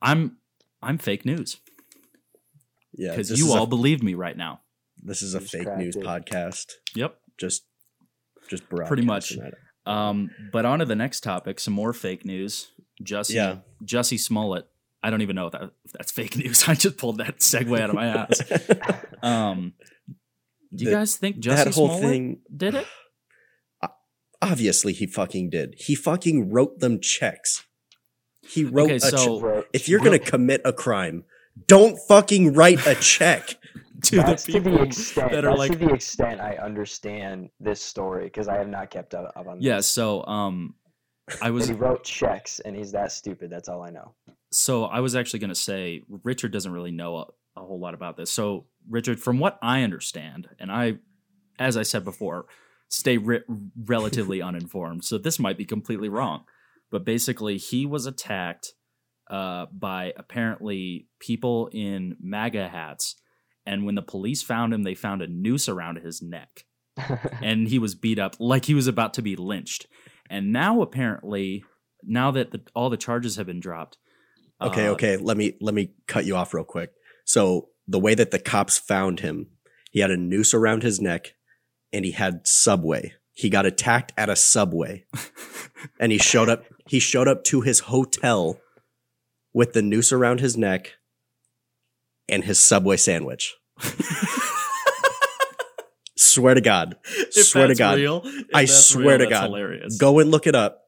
I'm 0.00 0.36
I'm 0.82 0.98
fake 0.98 1.24
news 1.24 1.60
Yeah. 2.94 3.10
because 3.10 3.30
you 3.30 3.46
is 3.46 3.54
a- 3.54 3.58
all 3.58 3.66
believe 3.66 4.02
me 4.02 4.14
right 4.14 4.36
now. 4.36 4.60
this 5.02 5.22
is 5.22 5.34
a 5.34 5.40
Just 5.40 5.52
fake 5.52 5.76
news 5.76 5.96
it. 5.96 6.02
podcast. 6.04 6.66
Yep. 6.94 7.16
Just 7.38 7.64
just 8.48 8.68
Pretty 8.68 9.04
much. 9.04 9.36
Um, 9.86 10.30
but 10.52 10.64
on 10.64 10.78
to 10.80 10.84
the 10.84 10.94
next 10.96 11.20
topic, 11.22 11.58
some 11.60 11.74
more 11.74 11.92
fake 11.92 12.24
news. 12.24 12.70
Jussie, 13.02 13.34
Yeah. 13.34 13.56
Jussie 13.84 14.18
Smollett. 14.18 14.66
I 15.02 15.10
don't 15.10 15.22
even 15.22 15.34
know 15.36 15.46
if, 15.46 15.52
that, 15.52 15.62
if 15.84 15.92
that's 15.92 16.12
fake 16.12 16.36
news. 16.42 16.68
I 16.68 16.74
just 16.74 16.96
pulled 16.96 17.18
that 17.18 17.38
segue 17.38 17.78
out 17.80 17.90
of 17.90 17.96
my 17.96 18.06
ass. 18.06 18.40
Um, 19.22 19.74
do 20.74 20.84
you 20.84 20.90
The- 20.90 20.96
guys 20.96 21.16
think 21.16 21.36
Jussie 21.36 21.56
that 21.64 21.74
whole 21.74 21.88
Smollett 21.88 22.02
thing 22.02 22.40
did 22.56 22.74
it? 22.74 22.86
obviously 24.42 24.92
he 24.92 25.06
fucking 25.06 25.50
did. 25.50 25.74
He 25.78 25.94
fucking 25.94 26.50
wrote 26.50 26.80
them 26.80 27.00
checks. 27.00 27.64
He 28.46 28.64
wrote 28.64 28.86
Okay, 28.86 28.96
a 28.96 29.00
so- 29.00 29.40
check. 29.40 29.64
If 29.72 29.88
you're 29.88 30.00
gonna 30.00 30.18
commit 30.18 30.60
a 30.64 30.72
crime, 30.72 31.24
don't 31.68 31.96
fucking 32.08 32.54
write 32.54 32.84
a 32.86 32.94
check. 32.96 33.56
To 34.06 34.16
that's 34.16 34.42
the 34.44 34.52
to 34.54 34.60
the 34.60 34.82
extent. 34.82 35.30
that 35.30 35.44
are 35.44 35.50
That's 35.50 35.58
like, 35.58 35.72
to 35.72 35.78
the 35.78 35.92
extent 35.94 36.40
I 36.40 36.56
understand 36.56 37.50
this 37.60 37.80
story 37.80 38.24
because 38.24 38.48
I 38.48 38.56
have 38.56 38.68
not 38.68 38.90
kept 38.90 39.14
up, 39.14 39.30
up 39.36 39.46
on. 39.46 39.58
yeah. 39.60 39.76
this. 39.76 39.86
So, 39.86 40.24
um, 40.26 40.74
I 41.40 41.50
was 41.50 41.68
he 41.68 41.74
wrote 41.74 42.02
checks 42.02 42.58
and 42.58 42.74
he's 42.74 42.90
that 42.92 43.12
stupid. 43.12 43.48
That's 43.50 43.68
all 43.68 43.80
I 43.80 43.90
know. 43.90 44.14
So 44.52 44.84
I 44.84 45.00
was 45.00 45.16
actually 45.16 45.40
going 45.40 45.50
to 45.50 45.54
say 45.54 46.02
Richard 46.24 46.52
doesn't 46.52 46.72
really 46.72 46.92
know 46.92 47.16
a, 47.16 47.26
a 47.56 47.64
whole 47.64 47.80
lot 47.80 47.94
about 47.94 48.16
this. 48.16 48.30
So 48.30 48.66
Richard, 48.88 49.20
from 49.20 49.38
what 49.38 49.58
I 49.62 49.82
understand, 49.82 50.48
and 50.58 50.70
I 50.70 50.98
as 51.58 51.76
I 51.76 51.82
said 51.82 52.04
before, 52.04 52.46
stay 52.88 53.18
re- 53.18 53.42
relatively 53.76 54.42
uninformed. 54.42 55.04
So 55.04 55.18
this 55.18 55.38
might 55.38 55.58
be 55.58 55.64
completely 55.64 56.08
wrong. 56.08 56.44
But 56.90 57.04
basically, 57.04 57.56
he 57.56 57.86
was 57.86 58.04
attacked 58.06 58.72
uh, 59.30 59.66
by 59.72 60.12
apparently 60.16 61.08
people 61.20 61.68
in 61.72 62.16
MAGA 62.20 62.68
hats. 62.68 63.16
And 63.64 63.86
when 63.86 63.94
the 63.94 64.02
police 64.02 64.42
found 64.42 64.74
him, 64.74 64.82
they 64.82 64.94
found 64.94 65.22
a 65.22 65.26
noose 65.26 65.68
around 65.68 65.96
his 65.96 66.20
neck. 66.20 66.64
and 67.42 67.68
he 67.68 67.78
was 67.78 67.94
beat 67.94 68.18
up 68.18 68.36
like 68.38 68.66
he 68.66 68.74
was 68.74 68.86
about 68.86 69.14
to 69.14 69.22
be 69.22 69.36
lynched. 69.36 69.86
And 70.28 70.52
now, 70.52 70.82
apparently, 70.82 71.64
now 72.02 72.30
that 72.32 72.50
the, 72.50 72.60
all 72.74 72.90
the 72.90 72.96
charges 72.98 73.36
have 73.36 73.46
been 73.46 73.60
dropped. 73.60 73.96
Okay, 74.66 74.86
uh, 74.86 74.92
okay. 74.92 75.16
Let 75.16 75.36
me 75.36 75.56
let 75.60 75.74
me 75.74 75.92
cut 76.06 76.24
you 76.24 76.36
off 76.36 76.54
real 76.54 76.64
quick. 76.64 76.92
So 77.24 77.68
the 77.86 78.00
way 78.00 78.14
that 78.14 78.30
the 78.30 78.38
cops 78.38 78.78
found 78.78 79.20
him, 79.20 79.48
he 79.90 80.00
had 80.00 80.10
a 80.10 80.16
noose 80.16 80.54
around 80.54 80.82
his 80.82 81.00
neck, 81.00 81.34
and 81.92 82.04
he 82.04 82.12
had 82.12 82.46
subway. 82.46 83.14
He 83.34 83.48
got 83.50 83.66
attacked 83.66 84.12
at 84.16 84.28
a 84.28 84.36
subway, 84.36 85.04
and 86.00 86.12
he 86.12 86.18
showed 86.18 86.48
up. 86.48 86.64
He 86.86 86.98
showed 86.98 87.28
up 87.28 87.44
to 87.44 87.60
his 87.62 87.80
hotel 87.80 88.60
with 89.54 89.72
the 89.72 89.82
noose 89.82 90.12
around 90.12 90.40
his 90.40 90.56
neck 90.56 90.94
and 92.28 92.44
his 92.44 92.58
subway 92.58 92.96
sandwich. 92.96 93.54
swear 96.16 96.54
to 96.54 96.60
God. 96.60 96.96
If 97.04 97.46
swear 97.46 97.68
to 97.68 97.74
God. 97.74 97.98
real- 97.98 98.24
I 98.54 98.64
swear 98.64 99.18
real, 99.18 99.26
to 99.26 99.26
God. 99.26 99.44
hilarious. 99.44 99.98
Go 99.98 100.18
and 100.18 100.30
look 100.30 100.46
it 100.46 100.54
up. 100.54 100.82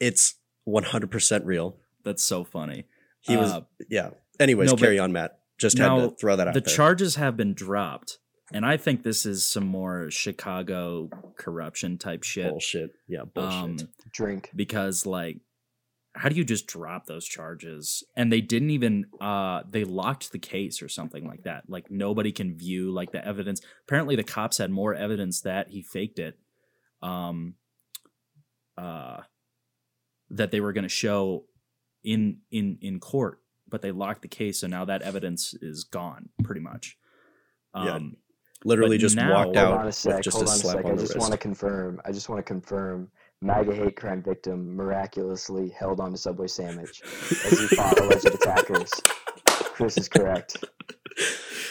It's 0.00 0.34
100% 0.68 1.42
real. 1.44 1.76
That's 2.06 2.24
so 2.24 2.44
funny. 2.44 2.84
He 3.20 3.36
was, 3.36 3.52
Uh, 3.52 3.60
yeah. 3.90 4.10
Anyways, 4.40 4.70
no, 4.70 4.76
carry 4.76 4.98
on, 4.98 5.12
Matt. 5.12 5.40
Just 5.58 5.76
had 5.76 5.88
to 5.88 6.10
throw 6.18 6.36
that 6.36 6.48
out 6.48 6.54
the 6.54 6.60
there. 6.60 6.74
charges 6.74 7.16
have 7.16 7.36
been 7.36 7.52
dropped, 7.52 8.18
and 8.52 8.64
I 8.64 8.76
think 8.76 9.02
this 9.02 9.26
is 9.26 9.44
some 9.46 9.66
more 9.66 10.10
Chicago 10.10 11.08
corruption 11.36 11.98
type 11.98 12.22
shit. 12.22 12.48
Bullshit. 12.48 12.92
Yeah, 13.08 13.22
bullshit. 13.24 13.88
Drink 14.12 14.50
because 14.54 15.04
like, 15.04 15.40
how 16.14 16.28
do 16.28 16.36
you 16.36 16.44
just 16.44 16.66
drop 16.66 17.06
those 17.06 17.26
charges? 17.26 18.04
And 18.14 18.30
they 18.30 18.40
didn't 18.42 18.70
even 18.70 19.06
uh 19.20 19.62
they 19.68 19.84
locked 19.84 20.30
the 20.30 20.38
case 20.38 20.80
or 20.82 20.88
something 20.88 21.26
like 21.26 21.42
that. 21.42 21.64
Like 21.68 21.90
nobody 21.90 22.30
can 22.32 22.56
view 22.56 22.92
like 22.92 23.10
the 23.12 23.26
evidence. 23.26 23.60
Apparently, 23.88 24.14
the 24.14 24.24
cops 24.24 24.58
had 24.58 24.70
more 24.70 24.94
evidence 24.94 25.40
that 25.40 25.70
he 25.70 25.82
faked 25.82 26.18
it. 26.20 26.38
Um. 27.02 27.54
Uh. 28.78 29.22
That 30.30 30.50
they 30.50 30.60
were 30.60 30.72
going 30.72 30.82
to 30.84 30.88
show 30.88 31.44
in 32.06 32.38
in 32.50 32.78
in 32.80 32.98
court 33.00 33.40
but 33.68 33.82
they 33.82 33.90
locked 33.90 34.22
the 34.22 34.28
case 34.28 34.60
so 34.60 34.66
now 34.66 34.84
that 34.86 35.02
evidence 35.02 35.52
is 35.60 35.84
gone 35.84 36.28
pretty 36.44 36.60
much 36.62 36.96
Yeah. 37.74 37.94
um 37.96 38.16
Literally 38.64 38.96
just 38.96 39.16
now- 39.16 39.34
walked 39.34 39.56
out 39.56 39.72
on 39.74 39.82
a 39.82 39.86
with 39.86 39.94
sec. 39.94 40.22
just 40.22 40.36
hold 40.38 40.46
a 40.46 40.50
on 40.50 40.56
a 40.56 40.58
slap 40.58 40.76
sec. 40.76 40.84
on 40.86 40.92
I 40.92 40.94
the 40.94 41.02
just 41.02 41.14
wrist. 41.14 41.20
want 41.20 41.32
to 41.32 41.38
confirm. 41.38 42.00
I 42.06 42.10
just 42.12 42.28
want 42.30 42.38
to 42.38 42.42
confirm. 42.42 43.10
MAGA 43.42 43.74
hate 43.74 43.96
crime 43.96 44.22
victim 44.22 44.74
miraculously 44.74 45.68
held 45.68 46.00
on 46.00 46.10
to 46.12 46.16
Subway 46.16 46.46
sandwich 46.46 47.02
as 47.04 47.58
he 47.60 47.66
fought 47.76 48.00
alleged 48.00 48.24
attackers. 48.26 48.90
Chris 49.74 49.98
is 49.98 50.08
correct. 50.08 50.64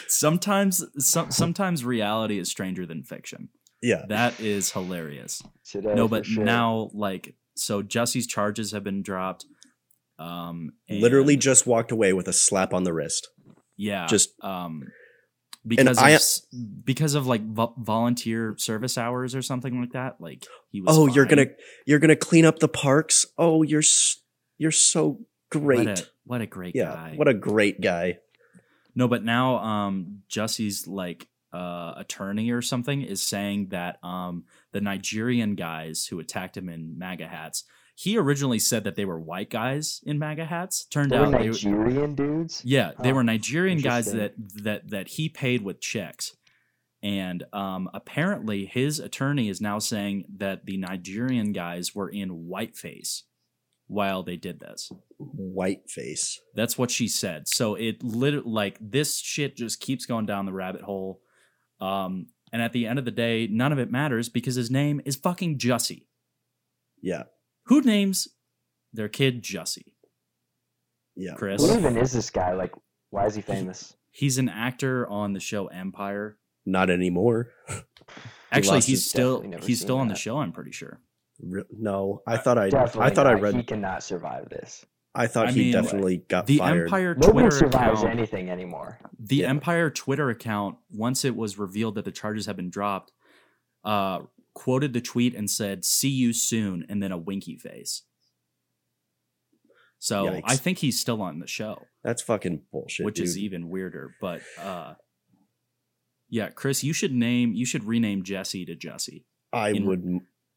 sometimes 0.07 0.83
some, 0.99 1.31
sometimes 1.31 1.83
reality 1.83 2.37
is 2.39 2.49
stranger 2.49 2.85
than 2.85 3.03
fiction 3.03 3.49
Yeah. 3.81 4.05
that 4.09 4.39
is 4.39 4.71
hilarious 4.71 5.41
Today, 5.69 5.95
no 5.95 6.07
but 6.07 6.25
sure. 6.25 6.43
now 6.43 6.91
like 6.93 7.35
so 7.55 7.81
jesse's 7.81 8.27
charges 8.27 8.71
have 8.71 8.83
been 8.83 9.01
dropped 9.01 9.45
um 10.19 10.71
Literally 10.89 11.35
just 11.37 11.67
walked 11.67 11.91
away 11.91 12.13
with 12.13 12.27
a 12.27 12.33
slap 12.33 12.73
on 12.73 12.83
the 12.83 12.93
wrist. 12.93 13.29
yeah 13.77 14.07
just- 14.07 14.31
um 14.43 14.83
because 15.67 15.97
I- 15.97 16.11
of, 16.11 16.21
because 16.85 17.15
of 17.15 17.25
like 17.25 17.41
vo- 17.43 17.73
volunteer 17.77 18.55
service 18.57 18.97
hours 18.99 19.33
or 19.33 19.41
something 19.41 19.79
like 19.81 19.93
that 19.93 20.21
like 20.21 20.45
he 20.69 20.81
was 20.81 20.95
Oh, 20.97 21.07
you're 21.07 21.25
gonna 21.25 21.47
you're 21.87 21.99
gonna 21.99 22.15
clean 22.15 22.45
up 22.45 22.59
the 22.59 22.67
parks. 22.67 23.25
Oh, 23.37 23.63
you're 23.63 23.81
you're 24.59 24.71
so 24.71 25.21
great. 25.49 25.87
what 25.87 25.99
a, 25.99 26.05
what 26.25 26.41
a 26.41 26.45
great 26.45 26.75
yeah, 26.75 26.93
guy 26.93 27.13
what 27.15 27.27
a 27.27 27.33
great 27.33 27.81
guy. 27.81 28.19
No, 28.93 29.07
but 29.07 29.23
now 29.23 29.57
um 29.57 30.21
Jesse's 30.29 30.85
like 30.87 31.27
uh 31.51 31.93
attorney 31.97 32.51
or 32.51 32.61
something 32.61 33.01
is 33.01 33.21
saying 33.23 33.69
that 33.69 33.97
um 34.03 34.43
the 34.71 34.81
Nigerian 34.81 35.55
guys 35.55 36.05
who 36.05 36.19
attacked 36.19 36.55
him 36.57 36.69
in 36.69 36.97
MAGA 36.99 37.27
hats, 37.27 37.63
he 37.97 38.17
originally 38.17 38.59
said 38.59 38.83
that 38.83 38.95
they 38.95 39.05
were 39.05 39.19
white 39.19 39.49
guys 39.49 40.01
in 40.05 40.19
MAGA 40.19 40.45
hats. 40.45 40.85
Turned 40.85 41.11
They 41.11 41.17
were 41.19 41.25
out 41.25 41.31
they 41.31 41.37
were 41.49 41.53
Nigerian 41.53 42.13
dudes. 42.15 42.61
yeah, 42.65 42.91
they 43.01 43.09
Huh. 43.09 43.15
were 43.15 43.23
Nigerian 43.23 43.79
guys 43.79 44.11
that 44.11 44.33
that 44.63 44.89
that 44.89 45.07
he 45.09 45.29
paid 45.29 45.61
with 45.63 45.79
checks. 45.79 46.35
And 47.01 47.43
um, 47.53 47.89
apparently, 47.93 48.65
his 48.65 48.99
attorney 48.99 49.47
is 49.47 49.61
now 49.61 49.77
saying 49.79 50.25
that 50.37 50.65
the 50.65 50.77
Nigerian 50.77 51.51
guys 51.53 51.93
were 51.93 52.09
in 52.09 52.29
whiteface 52.47 53.23
while 53.87 54.23
they 54.23 54.37
did 54.37 54.59
this. 54.59 54.91
Whiteface. 55.19 56.39
That's 56.55 56.77
what 56.77 56.89
she 56.89 57.07
said. 57.07 57.47
So 57.47 57.75
it 57.75 58.03
lit 58.03 58.47
like 58.47 58.77
this 58.81 59.19
shit 59.19 59.55
just 59.55 59.79
keeps 59.79 60.05
going 60.07 60.25
down 60.25 60.45
the 60.47 60.53
rabbit 60.53 60.81
hole. 60.81 61.21
Um, 61.79 62.27
and 62.51 62.61
at 62.61 62.73
the 62.73 62.87
end 62.87 62.97
of 62.97 63.05
the 63.05 63.11
day, 63.11 63.47
none 63.51 63.71
of 63.71 63.77
it 63.79 63.91
matters 63.91 64.27
because 64.29 64.55
his 64.55 64.71
name 64.71 64.99
is 65.05 65.15
fucking 65.15 65.59
Jussie. 65.59 66.05
Yeah. 67.01 67.23
Who 67.67 67.81
names 67.81 68.27
their 68.93 69.09
kid 69.09 69.43
Jussie? 69.43 69.93
Yeah. 71.15 71.33
Chris. 71.35 71.61
Who 71.61 71.77
even 71.77 71.97
is 71.97 72.11
this 72.11 72.29
guy? 72.29 72.53
Like, 72.53 72.73
why 73.09 73.25
is 73.25 73.35
he 73.35 73.41
famous? 73.41 73.95
He's 74.11 74.37
an 74.37 74.49
actor 74.49 75.07
on 75.07 75.33
the 75.33 75.39
show 75.39 75.67
Empire. 75.67 76.37
Not 76.65 76.89
anymore. 76.89 77.51
Actually, 78.51 78.75
lost 78.77 78.87
he's 78.87 79.09
still 79.09 79.43
he's 79.61 79.79
still 79.81 79.97
on 79.97 80.07
the 80.07 80.15
show. 80.15 80.37
I'm 80.37 80.51
pretty 80.51 80.71
sure. 80.71 80.99
Re- 81.41 81.63
no, 81.71 82.21
I 82.25 82.37
thought 82.37 82.57
I 82.57 82.69
Definitely 82.69 83.11
I 83.11 83.13
thought 83.13 83.27
I 83.27 83.33
read 83.33 83.55
He 83.55 83.63
cannot 83.63 84.03
survive 84.03 84.49
this. 84.49 84.85
I 85.13 85.27
thought 85.27 85.47
I 85.47 85.51
he 85.51 85.59
mean, 85.65 85.71
definitely 85.73 86.17
got 86.27 86.45
The 86.47 86.57
fired. 86.57 86.83
Empire 86.85 87.15
Nobody 87.15 87.31
Twitter 87.33 87.51
survives 87.51 88.01
account. 88.01 88.17
anything 88.19 88.49
anymore. 88.49 88.99
The 89.19 89.37
Yeah. 89.37 89.49
Empire 89.49 89.89
Twitter 89.89 90.29
account, 90.29 90.77
once 90.91 91.23
it 91.23 91.35
was 91.35 91.57
revealed 91.57 91.95
that 91.95 92.03
the 92.05 92.11
charges 92.11 92.45
had 92.47 92.55
been 92.57 92.69
dropped, 92.69 93.11
uh, 93.85 94.21
quoted 94.55 94.93
the 94.93 95.01
tweet 95.01 95.35
and 95.35 95.49
said, 95.51 95.85
"See 95.85 96.09
you 96.09 96.33
soon," 96.33 96.83
and 96.89 97.03
then 97.03 97.11
a 97.11 97.17
winky 97.17 97.57
face. 97.57 98.01
So 99.99 100.25
Yikes. 100.25 100.41
I 100.45 100.55
think 100.55 100.79
he's 100.79 100.99
still 100.99 101.21
on 101.21 101.39
the 101.39 101.47
show, 101.47 101.83
That's 102.03 102.21
fucking 102.21 102.63
bullshit. 102.71 103.05
which 103.05 103.19
is 103.19 103.37
even 103.37 103.69
weirder. 103.69 104.11
But 104.21 104.41
uh, 104.59 104.95
yeah, 106.29 106.49
Chris, 106.49 106.83
you 106.83 106.93
should 106.93 107.13
name 107.13 107.53
you 107.53 107.65
should 107.65 107.83
rename 107.83 108.23
Jesse 108.23 108.65
to 108.65 108.75
Jesse 108.75 109.25
I 109.53 109.69
in- 109.69 109.85
would 109.85 110.03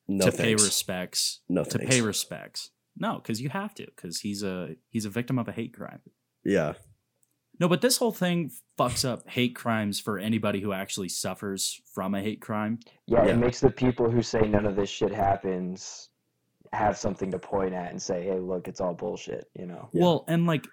no 0.09 0.31
to 0.31 0.37
pay 0.37 0.55
respects. 0.55 1.41
No 1.49 1.65
to 1.65 1.79
thanks. 1.79 1.95
pay 1.95 2.01
respects. 2.03 2.71
No, 2.97 3.15
because 3.17 3.41
you 3.41 3.49
have 3.51 3.75
to, 3.77 3.87
because 3.87 4.21
he's 4.21 4.43
a 4.43 4.75
he's 4.91 5.05
a 5.05 5.11
victim 5.11 5.39
of 5.39 5.49
a 5.49 5.53
hate 5.53 5.73
crime. 5.75 6.01
Yeah. 6.45 6.75
No, 7.61 7.69
but 7.69 7.81
this 7.81 7.97
whole 7.97 8.13
thing 8.13 8.51
fucks 8.79 9.05
up 9.09 9.29
hate 9.29 9.55
crimes 9.57 9.99
for 9.99 10.19
anybody 10.19 10.61
who 10.61 10.73
actually 10.73 11.09
suffers 11.09 11.81
from 11.93 12.15
a 12.15 12.23
hate 12.23 12.41
crime. 12.41 12.79
Yeah, 13.07 13.25
Yeah. 13.25 13.33
it 13.33 13.37
makes 13.39 13.61
the 13.61 13.71
people 13.71 14.11
who 14.11 14.23
say 14.23 14.41
none 14.43 14.65
of 14.67 14.77
this 14.77 14.89
shit 14.91 15.13
happens 15.13 16.11
have 16.73 16.97
something 16.99 17.31
to 17.33 17.39
point 17.39 17.75
at 17.75 17.91
and 17.91 18.01
say, 18.01 18.25
"Hey, 18.25 18.39
look, 18.39 18.69
it's 18.69 18.81
all 18.81 18.95
bullshit." 18.95 19.51
You 19.59 19.67
know. 19.67 19.89
Yeah. 19.93 20.03
Well, 20.03 20.25
and 20.29 20.47
like 20.47 20.67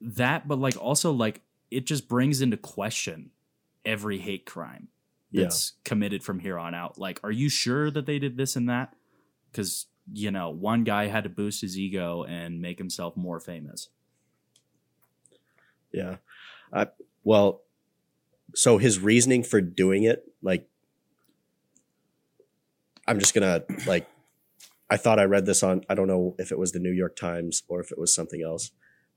that, 0.00 0.46
but 0.46 0.58
like 0.58 0.76
also 0.76 1.12
like 1.12 1.42
it 1.70 1.86
just 1.86 2.08
brings 2.08 2.40
into 2.40 2.56
question 2.56 3.30
every 3.84 4.18
hate 4.18 4.44
crime 4.46 4.88
Yeah. 5.30 5.44
that's 5.44 5.72
committed 5.84 6.22
from 6.22 6.38
here 6.40 6.58
on 6.58 6.74
out. 6.74 6.98
Like, 6.98 7.20
are 7.22 7.30
you 7.32 7.48
sure 7.48 7.90
that 7.90 8.06
they 8.06 8.18
did 8.18 8.36
this 8.36 8.56
and 8.56 8.68
that? 8.68 8.94
Because 9.50 9.86
you 10.10 10.30
know, 10.30 10.48
one 10.50 10.84
guy 10.84 11.06
had 11.06 11.24
to 11.24 11.30
boost 11.30 11.60
his 11.60 11.78
ego 11.78 12.24
and 12.24 12.60
make 12.62 12.78
himself 12.78 13.14
more 13.16 13.38
famous. 13.40 13.90
Yeah. 15.92 16.16
I, 16.72 16.88
well, 17.24 17.62
so 18.54 18.78
his 18.78 18.98
reasoning 18.98 19.42
for 19.42 19.60
doing 19.60 20.04
it, 20.04 20.24
like, 20.42 20.68
I'm 23.06 23.18
just 23.18 23.34
gonna 23.34 23.62
like, 23.86 24.06
I 24.90 24.96
thought 24.96 25.18
I 25.18 25.24
read 25.24 25.46
this 25.46 25.62
on, 25.62 25.82
I 25.88 25.94
don't 25.94 26.08
know 26.08 26.34
if 26.38 26.52
it 26.52 26.58
was 26.58 26.72
the 26.72 26.78
New 26.78 26.92
York 26.92 27.16
Times 27.16 27.62
or 27.68 27.80
if 27.80 27.90
it 27.90 27.98
was 27.98 28.14
something 28.14 28.42
else, 28.42 28.70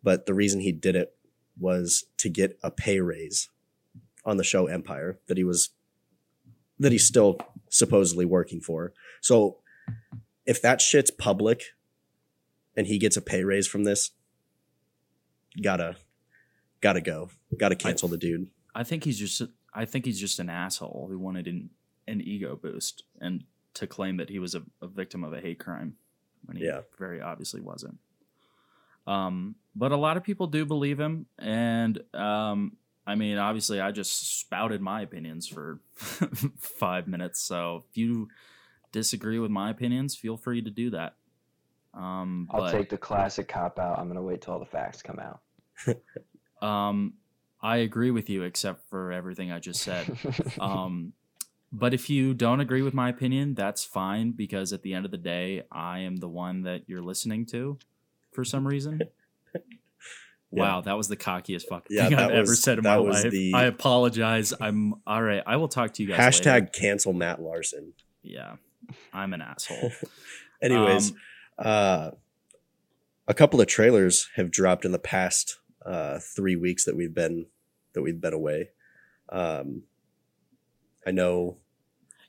but 0.04 0.26
the 0.26 0.34
reason 0.34 0.62
he 0.62 0.72
did 0.72 0.96
it 0.96 1.16
was 1.60 2.06
to 2.18 2.30
get 2.30 2.58
a 2.64 2.72
pay 2.72 3.00
raise 3.00 3.50
on 4.26 4.38
the 4.38 4.44
show 4.44 4.68
Empire 4.68 5.20
that 5.28 5.38
he 5.38 5.44
was, 5.44 5.70
that 6.80 6.92
he's 6.92 7.06
still 7.06 7.38
supposedly 7.70 8.26
working 8.26 8.62
for. 8.62 8.94
So 9.22 9.58
if 10.46 10.62
that 10.62 10.82
shit's 10.82 11.12
public 11.12 11.64
and 12.76 12.88
he 12.88 12.98
gets 12.98 13.18
a 13.18 13.22
pay 13.22 13.44
raise 13.44 13.68
from 13.68 13.84
this, 13.84 14.12
gotta, 15.62 15.96
gotta 16.82 17.02
go, 17.02 17.30
gotta 17.58 17.76
cancel 17.76 18.10
the 18.10 18.18
dude. 18.18 18.48
I 18.76 18.84
think 18.84 19.04
he's 19.04 19.18
just 19.20 19.42
I 19.74 19.86
think 19.86 20.06
he's 20.06 20.20
just 20.20 20.40
an 20.40 20.50
asshole 20.50 21.08
who 21.10 21.18
wanted 21.18 21.48
an 21.48 21.70
an 22.08 22.22
ego 22.22 22.56
boost 22.62 23.04
and 23.20 23.44
to 23.76 23.88
claim 23.88 24.18
that 24.18 24.30
he 24.30 24.40
was 24.40 24.56
a, 24.56 24.64
a 24.82 24.88
victim 24.88 25.24
of 25.24 25.34
a 25.34 25.40
hate 25.40 25.60
crime 25.60 25.96
when 26.46 26.58
he 26.58 26.66
Yeah. 26.66 26.82
very 26.98 27.22
obviously 27.22 27.62
wasn't. 27.62 27.98
Um, 29.08 29.56
but 29.76 29.92
a 29.92 29.98
lot 29.98 30.18
of 30.18 30.24
people 30.24 30.48
do 30.48 30.66
believe 30.66 31.00
him, 31.00 31.26
and 31.40 32.02
um, 32.14 32.78
I 33.08 33.16
mean, 33.16 33.38
obviously, 33.38 33.82
I 33.82 33.92
just 33.92 34.40
spouted 34.40 34.82
my 34.82 35.02
opinions 35.02 35.48
for 35.48 35.80
five 36.60 37.08
minutes. 37.08 37.40
So 37.40 37.84
if 37.90 37.98
you 37.98 38.28
disagree 38.92 39.40
with 39.40 39.50
my 39.50 39.70
opinions, 39.70 40.16
feel 40.16 40.38
free 40.38 40.62
to 40.62 40.70
do 40.70 40.92
that. 40.92 41.16
Um, 41.94 42.48
I'll 42.52 42.62
but, 42.62 42.72
take 42.72 42.90
the 42.90 42.98
classic 42.98 43.48
cop 43.48 43.80
out. 43.80 43.98
I'm 43.98 44.08
gonna 44.08 44.22
wait 44.22 44.42
till 44.42 44.54
all 44.54 44.60
the 44.60 44.66
facts 44.66 45.02
come 45.02 45.20
out. 45.20 45.42
Um, 46.62 47.14
I 47.62 47.78
agree 47.78 48.12
with 48.12 48.30
you, 48.30 48.44
except 48.44 48.90
for 48.90 49.12
everything 49.12 49.52
I 49.52 49.60
just 49.60 49.82
said. 49.82 50.18
um, 50.60 51.14
but 51.72 51.94
if 51.94 52.10
you 52.10 52.34
don't 52.34 52.60
agree 52.60 52.82
with 52.82 52.94
my 52.94 53.10
opinion, 53.10 53.54
that's 53.54 53.84
fine 53.84 54.32
because 54.32 54.74
at 54.74 54.82
the 54.82 54.94
end 54.94 55.06
of 55.06 55.12
the 55.12 55.18
day, 55.18 55.64
I 55.72 56.00
am 56.00 56.18
the 56.18 56.28
one 56.28 56.64
that 56.64 56.84
you're 56.88 57.02
listening 57.02 57.46
to 57.48 57.78
for 58.32 58.44
some 58.44 58.68
reason. 58.68 59.02
Yeah. 60.54 60.64
Wow, 60.64 60.82
that 60.82 60.98
was 60.98 61.08
the 61.08 61.16
cockiest 61.16 61.68
fucking 61.70 61.96
Yeah, 61.96 62.10
thing 62.10 62.18
I've 62.18 62.28
that 62.28 62.36
ever 62.40 62.56
said 62.56 62.78
in 62.78 62.84
my 62.84 62.96
life. 62.98 63.32
the- 63.32 63.54
I 63.56 63.64
apologize. 63.68 64.54
I'm 64.60 64.96
all 65.08 65.24
right. 65.24 65.42
I 65.48 65.56
will 65.56 65.70
talk 65.70 65.94
to 65.94 66.04
you 66.04 66.10
guys. 66.10 66.20
Hashtag 66.20 66.46
later. 66.54 66.66
cancel 66.74 67.14
Matt 67.14 67.42
Larson. 67.42 67.94
Yeah, 68.22 68.58
I'm 69.14 69.34
an 69.34 69.42
asshole. 69.42 69.94
Anyways, 70.62 71.12
Um, 71.12 71.18
uh, 71.58 72.12
a 73.30 73.34
couple 73.34 73.62
of 73.62 73.68
trailers 73.68 74.30
have 74.36 74.52
dropped 74.52 74.84
in 74.84 74.92
the 74.92 75.00
past 75.00 75.58
uh, 75.86 76.20
three 76.20 76.56
weeks 76.56 76.86
that 76.86 76.96
we've 76.96 77.14
been 77.14 77.48
that 77.94 78.02
we've 78.02 78.22
been 78.22 78.34
away. 78.34 78.70
Um, 79.30 79.84
I 81.06 81.12
know. 81.12 81.58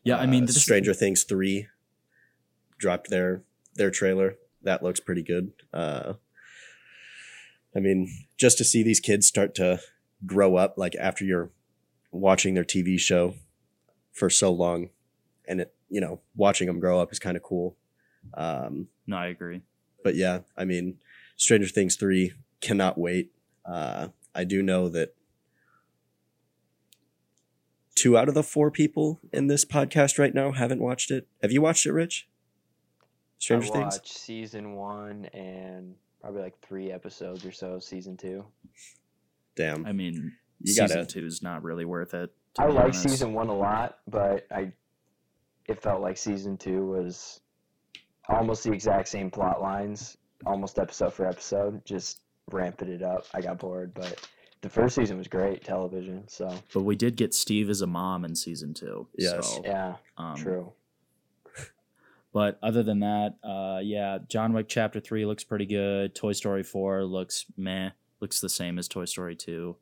Yeah, 0.04 0.18
I 0.18 0.26
mean, 0.26 0.44
uh, 0.44 0.48
Stranger 0.48 0.94
Things 0.94 1.22
three 1.24 1.68
dropped 2.78 3.10
their 3.10 3.42
their 3.74 3.90
trailer. 3.90 4.36
That 4.62 4.82
looks 4.82 5.00
pretty 5.00 5.22
good. 5.22 5.52
Uh, 5.72 6.14
I 7.74 7.80
mean, 7.80 8.08
just 8.36 8.58
to 8.58 8.64
see 8.64 8.82
these 8.82 9.00
kids 9.00 9.26
start 9.26 9.54
to 9.56 9.80
grow 10.26 10.56
up, 10.56 10.74
like 10.76 10.94
after 10.96 11.24
you're 11.24 11.50
watching 12.10 12.54
their 12.54 12.64
TV 12.64 12.98
show 12.98 13.34
for 14.12 14.28
so 14.28 14.52
long, 14.52 14.90
and 15.48 15.60
it, 15.62 15.74
you 15.88 16.00
know, 16.00 16.20
watching 16.36 16.66
them 16.66 16.80
grow 16.80 17.00
up 17.00 17.12
is 17.12 17.18
kind 17.18 17.36
of 17.36 17.42
cool. 17.42 17.76
Um, 18.34 18.88
no, 19.06 19.16
I 19.16 19.26
agree. 19.26 19.62
but 20.04 20.14
yeah, 20.14 20.40
I 20.56 20.64
mean, 20.64 20.98
Stranger 21.36 21.68
Things 21.68 21.96
three 21.96 22.32
cannot 22.60 22.98
wait. 22.98 23.32
Uh, 23.64 24.09
I 24.35 24.44
do 24.44 24.62
know 24.62 24.88
that 24.88 25.14
two 27.94 28.16
out 28.16 28.29
of 28.29 28.35
the 28.35 28.42
four 28.42 28.70
people 28.70 29.20
in 29.33 29.46
this 29.46 29.64
podcast 29.64 30.18
right 30.18 30.35
now 30.35 30.53
haven't 30.53 30.81
watched 30.81 31.11
it. 31.11 31.29
Have 31.42 31.53
you 31.53 31.62
watched 31.62 31.87
it, 31.87 31.92
Rich? 31.92 32.29
Stranger 33.38 33.68
I 33.68 33.70
Things. 33.70 33.94
watched 33.94 34.09
season 34.09 34.75
one 34.75 35.27
and 35.27 35.94
probably 36.20 36.42
like 36.42 36.59
three 36.61 36.90
episodes 36.90 37.44
or 37.44 37.53
so 37.53 37.75
of 37.75 37.85
season 37.85 38.16
two. 38.16 38.44
Damn, 39.57 39.85
I 39.85 39.92
mean, 39.92 40.33
you 40.61 40.72
season 40.72 40.88
gotta. 40.88 41.07
two 41.07 41.27
is 41.27 41.42
not 41.42 41.62
really 41.62 41.85
worth 41.85 42.14
it. 42.14 42.33
I 42.59 42.66
like 42.66 42.85
honest. 42.85 43.03
season 43.03 43.35
one 43.35 43.48
a 43.48 43.57
lot, 43.57 43.98
but 44.09 44.46
I 44.51 44.72
it 45.66 45.83
felt 45.83 46.01
like 46.01 46.16
season 46.16 46.57
two 46.57 46.87
was 46.87 47.40
almost 48.29 48.64
the 48.64 48.72
exact 48.72 49.09
same 49.09 49.31
plot 49.31 49.61
lines, 49.61 50.16
almost 50.46 50.79
episode 50.79 51.12
for 51.12 51.27
episode, 51.27 51.85
just 51.85 52.21
ramping 52.52 52.88
it 52.88 53.02
up. 53.02 53.26
I 53.34 53.40
got 53.40 53.58
bored, 53.58 53.92
but 53.94 54.28
the 54.60 54.68
first 54.68 54.94
season 54.94 55.18
was 55.18 55.28
great 55.28 55.64
television. 55.64 56.26
So 56.28 56.54
But 56.72 56.82
we 56.82 56.96
did 56.96 57.16
get 57.16 57.34
Steve 57.34 57.68
as 57.70 57.80
a 57.80 57.86
mom 57.86 58.24
in 58.24 58.34
season 58.34 58.74
two. 58.74 59.08
Yes. 59.16 59.48
So, 59.48 59.62
yeah, 59.64 59.96
um, 60.16 60.36
true. 60.36 60.72
But 62.32 62.58
other 62.62 62.82
than 62.82 63.00
that, 63.00 63.34
uh, 63.44 63.80
yeah, 63.82 64.18
John 64.26 64.54
Wick 64.54 64.66
Chapter 64.66 65.00
Three 65.00 65.26
looks 65.26 65.44
pretty 65.44 65.66
good. 65.66 66.14
Toy 66.14 66.32
Story 66.32 66.62
Four 66.62 67.04
looks 67.04 67.44
meh, 67.58 67.90
looks 68.20 68.40
the 68.40 68.48
same 68.48 68.78
as 68.78 68.88
Toy 68.88 69.04
Story 69.04 69.36
Two. 69.36 69.76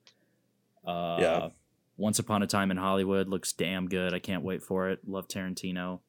Uh, 0.87 1.19
Yeah. 1.21 1.49
Once 1.97 2.19
Upon 2.19 2.43
a 2.43 2.47
Time 2.47 2.71
in 2.71 2.79
Hollywood 2.79 3.29
looks 3.29 3.53
damn 3.53 3.87
good. 3.87 4.15
I 4.15 4.19
can't 4.21 4.43
wait 4.43 4.63
for 4.63 4.89
it. 4.89 5.01
Love 5.07 5.29
Tarantino. 5.29 6.01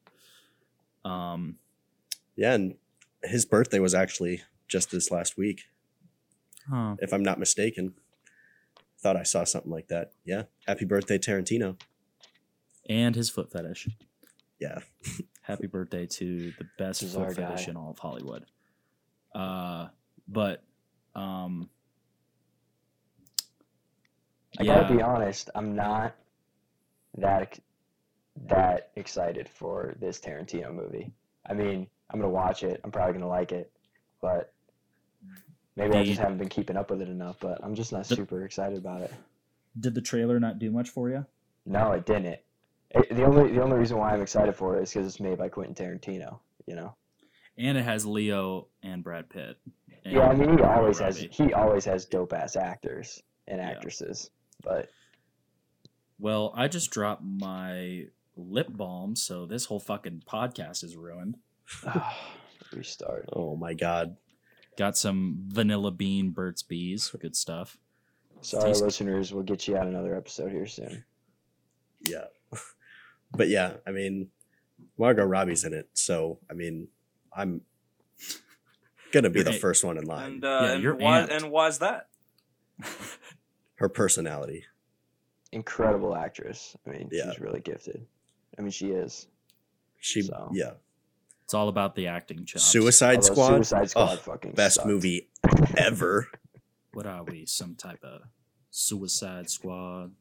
Um, 1.04 1.58
Yeah, 2.38 2.54
and 2.54 2.76
his 3.24 3.46
birthday 3.46 3.80
was 3.80 3.94
actually 3.94 4.42
just 4.70 4.90
this 4.90 5.12
last 5.12 5.38
week, 5.38 5.66
huh. 6.70 6.96
if 7.00 7.14
I'm 7.14 7.24
not 7.24 7.40
mistaken. 7.40 7.94
Thought 9.00 9.18
I 9.18 9.24
saw 9.24 9.44
something 9.44 9.72
like 9.72 9.88
that. 9.88 10.12
Yeah, 10.26 10.44
happy 10.68 10.86
birthday, 10.86 11.18
Tarantino. 11.18 11.80
and 12.88 13.16
his 13.16 13.30
foot 13.30 13.52
fetish. 13.52 13.88
Yeah, 14.60 14.80
Happy 15.42 15.66
birthday 15.66 16.06
to 16.06 16.54
the 16.60 16.68
best 16.78 17.02
This 17.02 17.14
foot 17.14 17.24
our 17.24 17.34
fetish 17.34 17.66
guy. 17.66 17.72
in 17.72 17.76
all 17.78 17.90
of 17.92 17.98
Hollywood. 18.00 18.46
Uh, 19.34 19.88
but 20.28 20.64
um, 21.16 21.68
I 24.60 24.64
yeah, 24.64 24.82
gotta 24.82 24.94
be 24.96 25.02
honest, 25.02 25.50
I'm 25.56 25.76
not 25.76 26.16
that 27.18 27.60
that 28.48 28.92
excited 28.96 29.50
for 29.50 29.96
this 30.00 30.20
Tarantino 30.20 30.74
movie. 30.74 31.12
I 31.46 31.54
mean, 31.54 31.88
I'm 32.10 32.20
gonna 32.20 32.32
watch 32.32 32.64
it. 32.64 32.80
I'm 32.84 32.92
probably 32.92 33.14
gonna 33.14 33.28
like 33.28 33.52
it, 33.52 33.72
but 34.22 34.54
maybe 35.76 35.96
I 35.96 36.04
just 36.04 36.20
haven't 36.20 36.38
been 36.38 36.50
keeping 36.50 36.78
up 36.78 36.90
with 36.90 37.02
it 37.02 37.10
enough. 37.10 37.38
But 37.40 37.64
I'm 37.64 37.76
just 37.76 37.92
not 37.92 38.06
The- 38.08 38.16
super 38.16 38.44
excited 38.46 38.78
about 38.78 39.02
it. 39.02 39.14
did 39.80 39.94
the 39.96 40.02
trailer 40.02 40.40
not 40.40 40.60
do 40.60 40.72
much 40.72 40.90
for 40.90 41.10
you? 41.10 41.26
No, 41.66 41.92
it 41.94 42.06
didn't. 42.06 42.40
It, 42.90 43.16
the 43.16 43.24
only 43.24 43.52
the 43.54 43.62
only 43.62 43.78
reason 43.78 43.98
why 43.98 44.12
I'm 44.14 44.22
excited 44.22 44.54
for 44.56 44.78
it 44.78 44.84
is 44.84 44.92
because 44.94 45.08
it's 45.08 45.20
made 45.20 45.38
by 45.38 45.50
Quentin 45.50 45.76
Tarantino. 45.76 46.40
You 46.66 46.76
know. 46.76 46.96
And 47.58 47.78
it 47.78 47.84
has 47.84 48.06
Leo 48.06 48.68
and 48.82 49.04
Brad 49.04 49.30
Pitt. 49.30 49.58
and 50.06 50.14
Yeah, 50.14 50.28
I 50.30 50.34
mean, 50.34 50.50
he 50.52 50.56
Margot 50.56 50.68
always 50.80 51.00
has 51.00 51.18
he 51.20 51.54
always 51.54 51.86
has 51.86 52.06
dope 52.06 52.34
ass 52.34 52.56
actors 52.56 53.22
and 53.48 53.60
Yeah. 53.60 53.70
actresses, 53.70 54.30
but 54.64 54.90
Well, 56.20 56.54
I 56.56 56.68
just 56.68 56.92
dropped 56.92 57.24
my 57.24 58.06
lip 58.36 58.68
balm, 58.70 59.16
so 59.16 59.46
this 59.46 59.66
whole 59.66 59.80
fucking 59.80 60.24
podcast 60.28 60.84
is 60.84 60.96
ruined. 60.96 61.38
Ah, 61.86 62.18
restart. 62.74 63.30
Oh 63.34 63.56
my 63.56 63.74
god. 63.74 64.18
Got 64.82 64.98
some 64.98 65.44
vanilla 65.48 65.92
bean 65.92 66.32
Burt's 66.32 66.64
Bees, 66.64 67.14
good 67.22 67.36
stuff. 67.36 67.78
Sorry, 68.42 68.70
Tasty. 68.70 68.84
listeners. 68.84 69.32
We'll 69.32 69.44
get 69.44 69.68
you 69.68 69.78
out 69.78 69.86
another 69.86 70.16
episode 70.16 70.52
here 70.52 70.66
soon. 70.66 71.04
Yeah. 72.02 72.24
but 73.32 73.48
yeah, 73.48 73.74
I 73.86 73.92
mean, 73.92 74.30
Margot 74.98 75.24
Robbie's 75.24 75.66
in 75.66 75.74
it, 75.76 75.88
so 75.94 76.40
I 76.50 76.56
mean, 76.56 76.88
I'm 77.32 77.62
gonna 79.12 79.30
be 79.30 79.44
the 79.44 79.54
first 79.54 79.84
one 79.84 80.00
in 80.00 80.06
line. 80.06 80.32
And 80.32 80.46
uh, 80.46 80.60
Yeah, 80.64 80.72
and 80.72 80.82
your 80.82 80.96
why 80.96 81.20
aunt. 81.20 81.32
and 81.32 81.52
why's 81.52 81.78
that? 81.78 82.08
Her 83.76 83.88
personality. 83.88 84.66
Incredible 85.52 86.16
actress. 86.16 86.76
I 86.88 86.90
mean, 86.90 87.10
Yeah. 87.12 87.30
she's 87.30 87.40
really 87.40 87.60
gifted. 87.62 88.04
I 88.58 88.64
mean, 88.64 88.72
she 88.72 88.88
is. 88.88 89.28
She, 90.00 90.24
So. 90.24 90.50
yeah. 90.54 90.72
It's 91.52 91.54
all 91.54 91.68
about 91.68 91.96
the 91.96 92.08
acting 92.08 92.46
chops. 92.46 92.64
Suicide 92.64 93.16
Although 93.18 93.34
Squad. 93.34 93.50
Suicide 93.50 93.90
Squad 93.90 94.10
Oh, 94.14 94.16
fucking 94.16 94.54
best 94.54 94.76
sucked. 94.76 94.88
movie 94.88 95.28
ever. 95.78 96.28
What 96.94 97.06
are 97.06 97.26
we? 97.26 97.46
Some 97.46 97.76
type 97.76 98.00
of 98.06 98.22
Suicide 98.70 99.50
Squad? 99.50 100.12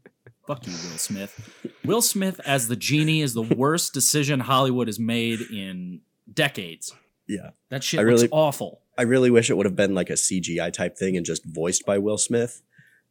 Fuck 0.49 0.67
you, 0.67 0.73
Will 0.73 0.99
Smith. 0.99 1.65
Will 1.85 2.03
Smith 2.03 2.41
as 2.45 2.67
the 2.67 2.75
genie 2.75 3.23
is 3.23 3.33
the 3.35 3.43
worst 3.43 3.93
decision 3.95 4.41
Hollywood 4.41 4.89
has 4.89 4.99
made 4.99 5.41
in 5.53 6.01
decades. 6.33 6.93
Yeah. 7.29 7.51
That 7.69 7.85
shit 7.85 8.01
I 8.01 8.03
looks 8.03 8.23
really- 8.23 8.29
awful. 8.33 8.81
I 8.99 9.03
really 9.03 9.31
wish 9.31 9.51
it 9.51 9.57
would 9.57 9.67
have 9.67 9.77
been 9.77 9.95
like 9.95 10.11
a 10.11 10.15
CGI 10.17 10.73
type 10.73 10.97
thing 10.99 11.17
and 11.17 11.25
just 11.25 11.45
voiced 11.45 11.87
by 11.87 11.99
Will 11.99 12.19
Smith. 12.19 12.61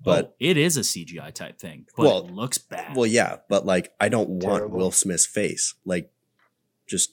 But 0.01 0.25
oh, 0.31 0.35
it 0.39 0.57
is 0.57 0.75
a 0.75 0.81
CGI 0.81 1.33
type 1.33 1.57
thing, 1.57 1.85
but 1.95 2.03
Well, 2.05 2.19
it 2.27 2.31
looks 2.33 2.57
bad. 2.57 2.97
well, 2.97 3.05
yeah, 3.07 3.37
but 3.47 3.65
like 3.65 3.93
I 3.99 4.09
don't 4.09 4.29
want 4.29 4.59
Terrible. 4.59 4.77
Will 4.77 4.91
Smith's 4.91 5.25
face. 5.25 5.73
Like, 5.85 6.11
just 6.87 7.11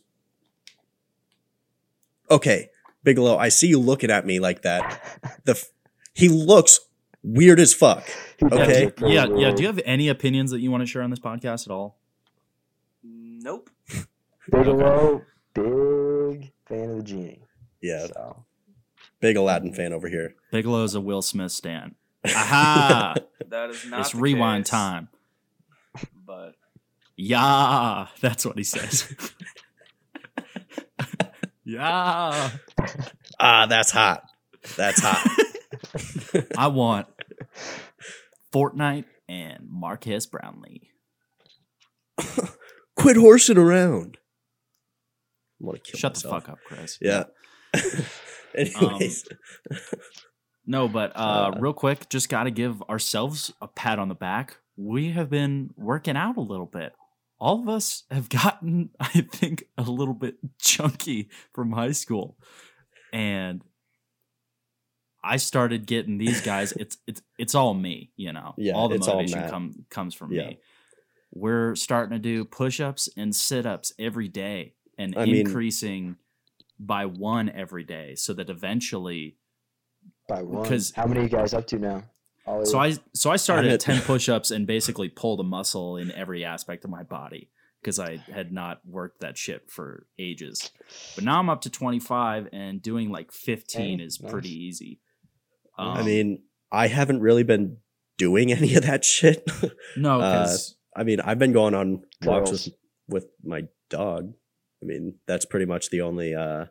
okay, 2.31 2.71
Bigelow. 3.05 3.37
I 3.37 3.49
see 3.49 3.69
you 3.69 3.79
looking 3.79 4.11
at 4.11 4.27
me 4.27 4.41
like 4.41 4.63
that. 4.63 5.01
The 5.45 5.53
f- 5.53 5.71
he 6.15 6.29
looks 6.29 6.81
weird 7.23 7.61
as 7.61 7.75
fuck. 7.75 8.09
Okay. 8.43 8.87
look 8.87 9.01
yeah, 9.01 9.27
yeah. 9.37 9.51
Do 9.53 9.63
you 9.63 9.67
have 9.69 9.81
any 9.85 10.09
opinions 10.09 10.51
that 10.51 10.61
you 10.61 10.71
want 10.71 10.83
to 10.83 10.87
share 10.87 11.03
on 11.03 11.11
this 11.11 11.19
podcast 11.21 11.67
at 11.67 11.73
all? 11.73 11.99
Nope. 13.03 13.71
Bigelow, 14.51 15.23
big 15.55 16.53
fan 16.67 16.91
of 16.91 16.97
the 16.99 17.03
genie. 17.03 17.43
Yeah, 17.81 18.07
So 18.07 18.45
big 19.21 19.37
Aladdin 19.37 19.73
fan 19.73 19.93
over 19.93 20.09
here. 20.09 20.35
Bigelow's 20.53 20.95
a 20.95 21.01
Will 21.01 21.23
Smith 21.23 21.53
stan. 21.53 21.95
Aha! 22.27 23.15
That 23.49 23.71
is 23.71 23.87
not. 23.87 24.01
it's 24.01 24.11
the 24.11 24.19
rewind 24.19 24.65
case, 24.65 24.71
time. 24.71 25.09
But 26.27 26.55
Yeah, 27.17 28.09
that's 28.21 28.45
what 28.45 28.57
he 28.59 28.65
says. 28.65 29.13
yeah. 31.67 32.51
Ah, 33.41 33.67
that's 33.67 33.91
hot. 33.91 34.23
That's 34.77 35.01
hot. 35.03 35.27
I 36.59 36.69
want 36.69 37.07
Fortnite 38.55 39.05
and 39.29 39.67
Marques 39.69 40.27
Brownlee. 40.27 40.91
Quit 42.97 43.17
horsing 43.17 43.59
around. 43.59 44.17
I 45.61 45.65
want 45.67 45.83
to 45.85 45.91
kill 45.91 45.99
Shut 45.99 46.15
myself. 46.15 46.23
the 46.23 46.41
fuck 46.41 46.49
up, 46.51 46.59
Chris. 46.67 46.99
Yeah. 47.01 47.25
Anyways, 48.57 49.25
No, 50.67 50.89
but 50.89 51.13
uh, 51.15 51.53
real 51.59 51.75
quick, 51.75 52.09
just 52.09 52.29
got 52.29 52.45
to 52.45 52.51
give 52.51 52.83
ourselves 52.85 53.53
a 53.61 53.69
pat 53.69 53.99
on 53.99 54.09
the 54.09 54.15
back. 54.15 54.57
We 54.77 55.11
have 55.13 55.29
been 55.31 55.71
working 55.77 56.17
out 56.17 56.37
a 56.37 56.41
little 56.41 56.67
bit. 56.67 56.93
All 57.39 57.61
of 57.61 57.69
us 57.69 58.05
have 58.11 58.29
gotten, 58.29 58.91
I 59.01 59.21
think, 59.21 59.65
a 59.77 59.83
little 59.83 60.15
bit 60.15 60.37
chunky 60.59 61.29
from 61.55 61.73
high 61.73 61.93
school, 61.93 62.37
and 63.13 63.63
I 65.23 65.37
started 65.39 65.87
getting 65.87 66.19
these 66.19 66.41
guys. 66.41 66.73
It's 66.79 66.97
it's 67.07 67.23
it's 67.39 67.55
all 67.55 67.75
me, 67.75 68.13
you 68.17 68.33
know. 68.33 68.55
Yeah, 68.57 68.73
all 68.75 68.89
the 68.89 68.99
all 68.99 69.07
motivation 69.17 69.41
Matt. 69.41 69.51
come 69.51 69.85
comes 69.91 70.15
from 70.15 70.33
Yeah. 70.33 70.47
me. 70.49 70.59
We're 71.35 71.75
starting 71.75 72.13
to 72.17 72.19
do 72.23 72.45
push-ups 72.45 73.11
and 73.17 73.35
sit-ups 73.37 73.93
every 73.99 74.29
day, 74.29 74.75
and 74.97 75.15
I 75.19 75.27
mean- 75.27 75.37
increasing 75.47 76.17
by 76.79 77.07
one 77.07 77.49
every 77.51 77.85
day, 77.85 78.15
so 78.15 78.33
that 78.35 78.49
eventually 78.51 79.37
By 80.29 80.43
one. 80.43 80.65
'Cause- 80.69 80.93
How 80.95 81.07
many 81.07 81.21
are 81.21 81.23
you 81.25 81.29
guys 81.29 81.53
up 81.55 81.67
to 81.69 81.79
now? 81.79 82.05
All 82.47 82.61
of 82.61 82.67
So? 82.69 82.79
I 82.79 82.95
so 83.15 83.31
I 83.31 83.37
started 83.37 83.69
at 83.69 83.75
at- 83.75 83.81
ten 83.81 84.01
push-ups 84.03 84.51
and 84.51 84.67
basically 84.67 85.09
pulled 85.09 85.41
a 85.41 85.45
muscle 85.45 85.97
in 85.97 86.11
every 86.13 86.45
aspect 86.45 86.85
of 86.85 86.91
my 86.91 87.03
body 87.03 87.51
because 87.83 87.99
I 87.99 88.17
had 88.33 88.53
not 88.53 88.81
worked 88.87 89.21
that 89.21 89.37
shit 89.39 89.71
for 89.71 90.07
ages. 90.19 90.71
But 91.15 91.25
now 91.25 91.39
I'm 91.39 91.49
up 91.49 91.61
to 91.63 91.71
25 91.71 92.49
and 92.53 92.83
doing 92.83 93.11
like 93.11 93.31
15 93.33 93.99
Hey, 93.99 94.05
is 94.05 94.21
nice. 94.21 94.33
pretty 94.33 94.51
easy. 94.51 95.01
I 95.79 96.01
Um, 96.01 96.07
mean, 96.07 96.43
I 96.73 96.89
haven't 96.89 97.21
really 97.21 97.45
been 97.45 97.77
doing 98.19 98.51
any 98.59 98.75
of 98.75 98.85
that 98.85 99.05
shit. 99.05 99.49
no, 99.97 100.21
uh, 100.21 100.41
because 100.43 100.77
I 100.97 101.05
mean, 101.05 101.21
I've 101.21 101.39
been 101.39 101.53
going 101.53 101.75
on 101.75 102.03
walks 102.23 102.51
with, 102.51 102.69
with 103.09 103.27
my 103.45 103.65
dog. 103.91 104.33
I 104.83 104.87
mean, 104.87 105.15
that's 105.27 105.45
pretty 105.45 105.67
much 105.67 105.91
the 105.91 106.01
only 106.03 106.35
uh 106.35 106.67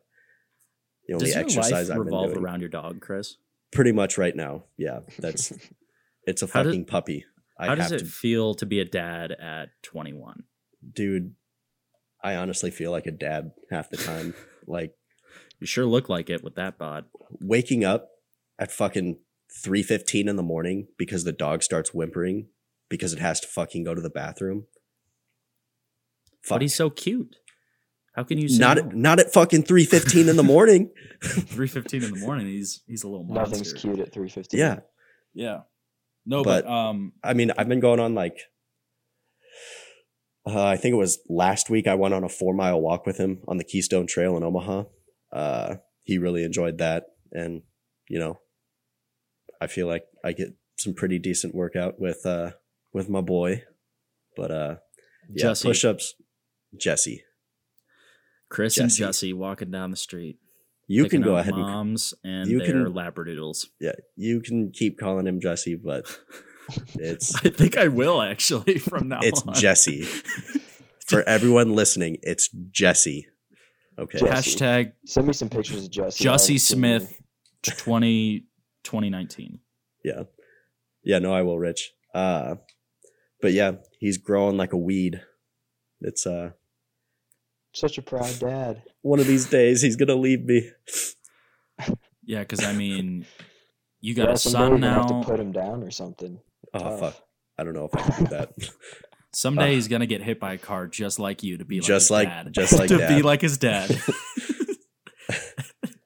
the 1.07 1.13
only 1.13 1.25
does 1.27 1.35
your 1.35 1.43
exercise 1.43 1.71
life 1.71 1.81
I've 1.81 1.87
been 1.89 1.99
revolve 2.05 2.35
around 2.35 2.59
your 2.61 2.69
dog, 2.69 2.99
Chris? 3.01 3.37
Pretty 3.75 3.91
much 3.91 4.17
right 4.17 4.35
now. 4.35 4.63
Yeah, 4.77 5.01
that's 5.19 5.51
it's 6.23 6.41
a 6.41 6.47
How 6.47 6.63
did- 6.63 6.69
fucking 6.69 6.85
puppy. 6.85 7.25
I 7.59 7.67
How 7.67 7.75
does 7.75 7.91
it 7.93 7.99
to, 7.99 8.05
feel 8.05 8.53
to 8.55 8.65
be 8.65 8.79
a 8.79 8.85
dad 8.85 9.31
at 9.31 9.69
21? 9.83 10.43
dude. 10.93 11.33
I 12.23 12.35
honestly 12.37 12.71
feel 12.71 12.89
like 12.91 13.05
a 13.05 13.11
dad 13.11 13.51
half 13.69 13.89
the 13.91 13.97
time. 13.97 14.33
like 14.67 14.93
You 15.59 15.67
sure 15.67 15.85
look 15.85 16.09
like 16.09 16.29
it 16.29 16.43
with 16.43 16.55
that 16.55 16.77
bod. 16.79 17.05
waking 17.39 17.83
up 17.85 18.09
at 18.57 18.71
fucking 18.71 19.19
three 19.63 19.83
fifteen 19.83 20.27
in 20.27 20.35
the 20.35 20.43
morning 20.43 20.87
because 20.97 21.23
the 21.23 21.31
dog 21.31 21.61
starts 21.63 21.93
whimpering 21.93 22.47
because 22.89 23.13
it 23.13 23.19
has 23.19 23.39
to 23.41 23.47
fucking 23.47 23.83
go 23.83 23.93
to 23.93 24.01
the 24.01 24.09
bathroom. 24.09 24.65
Fuck. 26.43 26.55
But 26.55 26.61
he's 26.63 26.75
so 26.75 26.89
cute. 26.89 27.35
How 28.15 28.23
can 28.23 28.37
you 28.37 28.47
say 28.47 28.59
not 28.59 28.77
no? 28.77 28.83
at, 28.83 28.95
not 28.95 29.19
at 29.19 29.33
fucking 29.33 29.63
three 29.63 29.85
fifteen 29.85 30.29
in 30.29 30.37
the 30.37 30.43
morning. 30.43 30.91
3:15 31.21 31.93
in 32.03 32.13
the 32.13 32.19
morning? 32.19 32.47
He's 32.47 32.81
he's 32.87 33.03
a 33.03 33.07
little 33.07 33.25
monster. 33.25 33.57
Nothing's 33.57 33.73
cute 33.73 33.99
at 33.99 34.13
350. 34.13 34.57
yeah, 34.57 34.79
Yeah. 35.33 35.61
No, 36.25 36.43
but, 36.43 36.65
But- 36.65 36.71
um 36.71 37.13
I 37.23 37.33
mean, 37.33 37.51
I've 37.57 37.67
been 37.67 37.79
going 37.79 37.99
on 37.99 38.15
like, 38.15 38.37
uh, 40.45 40.63
I 40.65 40.77
think 40.77 40.93
it 40.93 40.97
was 40.97 41.19
last 41.29 41.69
week. 41.69 41.87
I 41.87 41.95
went 41.95 42.13
on 42.13 42.23
a 42.23 42.29
four 42.29 42.53
mile 42.53 42.79
walk 42.79 43.05
with 43.05 43.17
him 43.17 43.41
on 43.47 43.57
the 43.57 43.63
Keystone 43.63 44.07
Trail 44.07 44.37
in 44.37 44.43
Omaha. 44.43 44.83
Uh, 45.31 45.75
he 46.03 46.17
really 46.17 46.43
enjoyed 46.43 46.77
that, 46.77 47.05
and 47.31 47.63
you 48.07 48.19
know, 48.19 48.39
I 49.59 49.67
feel 49.67 49.87
like 49.87 50.05
I 50.23 50.31
get 50.33 50.49
some 50.77 50.93
pretty 50.93 51.19
decent 51.19 51.55
workout 51.55 51.99
with 51.99 52.25
uh 52.25 52.51
with 52.93 53.09
my 53.09 53.21
boy. 53.21 53.63
But 54.37 54.51
uh, 54.51 54.75
yeah, 55.29 55.47
Jesse. 55.49 55.67
push 55.67 55.83
ups, 55.85 56.13
Jesse. 56.79 57.23
Chris 58.49 58.77
and 58.77 58.89
Jesse. 58.89 59.03
Jesse 59.03 59.33
walking 59.33 59.71
down 59.71 59.91
the 59.91 59.97
street. 59.97 60.37
You 60.87 61.09
can 61.09 61.21
go 61.21 61.35
ahead 61.37 61.53
and 61.53 61.63
moms 61.63 62.13
and 62.23 62.47
you 62.49 62.59
their 62.59 62.67
can- 62.67 62.93
labradoodles. 62.93 63.65
yeah, 63.81 63.93
you 64.15 64.39
can 64.41 64.71
keep 64.71 64.99
calling 64.99 65.25
him 65.25 65.39
Jesse, 65.39 65.75
but 65.75 66.05
it's 66.95 67.35
I 67.43 67.49
think 67.49 67.75
I 67.77 67.87
will 67.87 68.21
actually 68.21 68.77
from 68.79 69.07
now 69.09 69.17
on. 69.17 69.23
it's 69.25 69.41
on. 69.43 69.53
Jesse. 69.55 70.03
For 71.07 71.21
everyone 71.23 71.75
listening, 71.75 72.17
it's 72.23 72.49
Jesse. 72.71 73.27
Okay. 73.97 74.19
Jesse. 74.19 74.57
Hashtag 74.57 74.91
Send 75.05 75.27
me 75.27 75.33
some 75.33 75.49
pictures 75.49 75.85
of 75.85 75.91
Jesse. 75.91 76.23
Jussie 76.23 76.27
I 76.27 76.31
haven't 76.31 76.39
seen 76.47 76.59
Smith 76.59 77.21
20, 77.63 78.39
2019. 78.83 79.59
Yeah. 80.03 80.23
Yeah, 81.03 81.19
no, 81.19 81.33
I 81.33 81.41
will, 81.43 81.57
Rich. 81.59 81.91
Uh 82.13 82.55
but 83.41 83.53
yeah, 83.53 83.73
he's 83.99 84.17
growing 84.17 84.57
like 84.57 84.73
a 84.73 84.77
weed. 84.77 85.21
It's 86.01 86.25
uh 86.27 86.51
Such 87.75 87.97
a 87.97 88.01
proud 88.01 88.39
dad. 88.39 88.81
one 89.01 89.19
of 89.19 89.27
these 89.27 89.45
days 89.47 89.81
he's 89.81 89.95
gonna 89.97 90.15
leave 90.15 90.43
me. 90.45 90.71
Yeah, 92.23 92.39
because 92.39 92.63
I 92.63 92.73
mean, 92.73 93.25
you 94.01 94.15
got 94.15 94.27
Yeah, 94.29 94.33
a 94.33 94.37
son 94.37 94.81
you're 94.81 94.89
Have 94.89 95.09
now. 95.09 95.21
to 95.21 95.27
put 95.27 95.39
him 95.39 95.51
down 95.51 95.83
or 95.83 95.91
something. 95.91 96.39
Oh 96.73 96.79
Tough. 96.79 96.99
fuck. 96.99 97.15
I 97.57 97.63
don't 97.63 97.73
know 97.73 97.85
if 97.91 97.95
I 97.95 98.01
can 98.09 98.23
do 98.23 98.29
that. 98.31 98.53
Someday 99.33 99.71
Uh, 99.71 99.75
he's 99.75 99.87
gonna 99.89 100.05
get 100.05 100.23
hit 100.23 100.39
by 100.39 100.53
a 100.53 100.57
car 100.57 100.87
just 100.87 101.19
like 101.19 101.43
you 101.43 101.57
to 101.57 101.65
be 101.65 101.79
like 101.81 101.87
Just 101.87 102.05
his 102.05 102.11
like- 102.11 102.27
dad. 102.29 102.53
just 102.53 102.73
like 102.73 102.87
to 102.93 102.97
dad. 102.97 103.15
be 103.17 103.21
like 103.21 103.41
his 103.41 103.57
dad. 103.57 103.89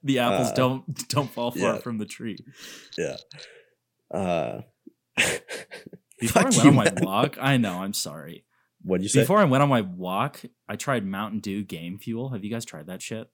the 0.02 0.18
apples 0.18 0.48
Uh, 0.48 0.54
don't 0.54 1.08
don't 1.08 1.30
fall 1.30 1.50
far 1.52 1.74
yeah. 1.74 1.78
from 1.78 1.98
the 1.98 2.06
tree. 2.06 2.36
yeah. 2.98 3.16
Uh 4.12 4.62
Before 6.18 6.42
fuck 6.42 6.46
I 6.46 6.48
went 6.50 6.64
you, 6.64 6.70
on 6.70 6.74
my 6.76 6.84
man. 6.84 6.94
walk, 7.04 7.36
I 7.40 7.56
know 7.56 7.74
I'm 7.78 7.92
sorry. 7.94 8.44
What'd 8.82 9.02
you 9.02 9.08
say? 9.08 9.20
Before 9.20 9.38
I 9.38 9.44
went 9.44 9.62
on 9.62 9.68
my 9.68 9.80
walk, 9.82 10.40
I 10.68 10.76
tried 10.76 11.04
Mountain 11.06 11.40
Dew 11.40 11.62
Game 11.62 11.98
Fuel. 11.98 12.30
Have 12.30 12.44
you 12.44 12.50
guys 12.50 12.64
tried 12.64 12.86
that 12.86 13.02
shit? 13.02 13.28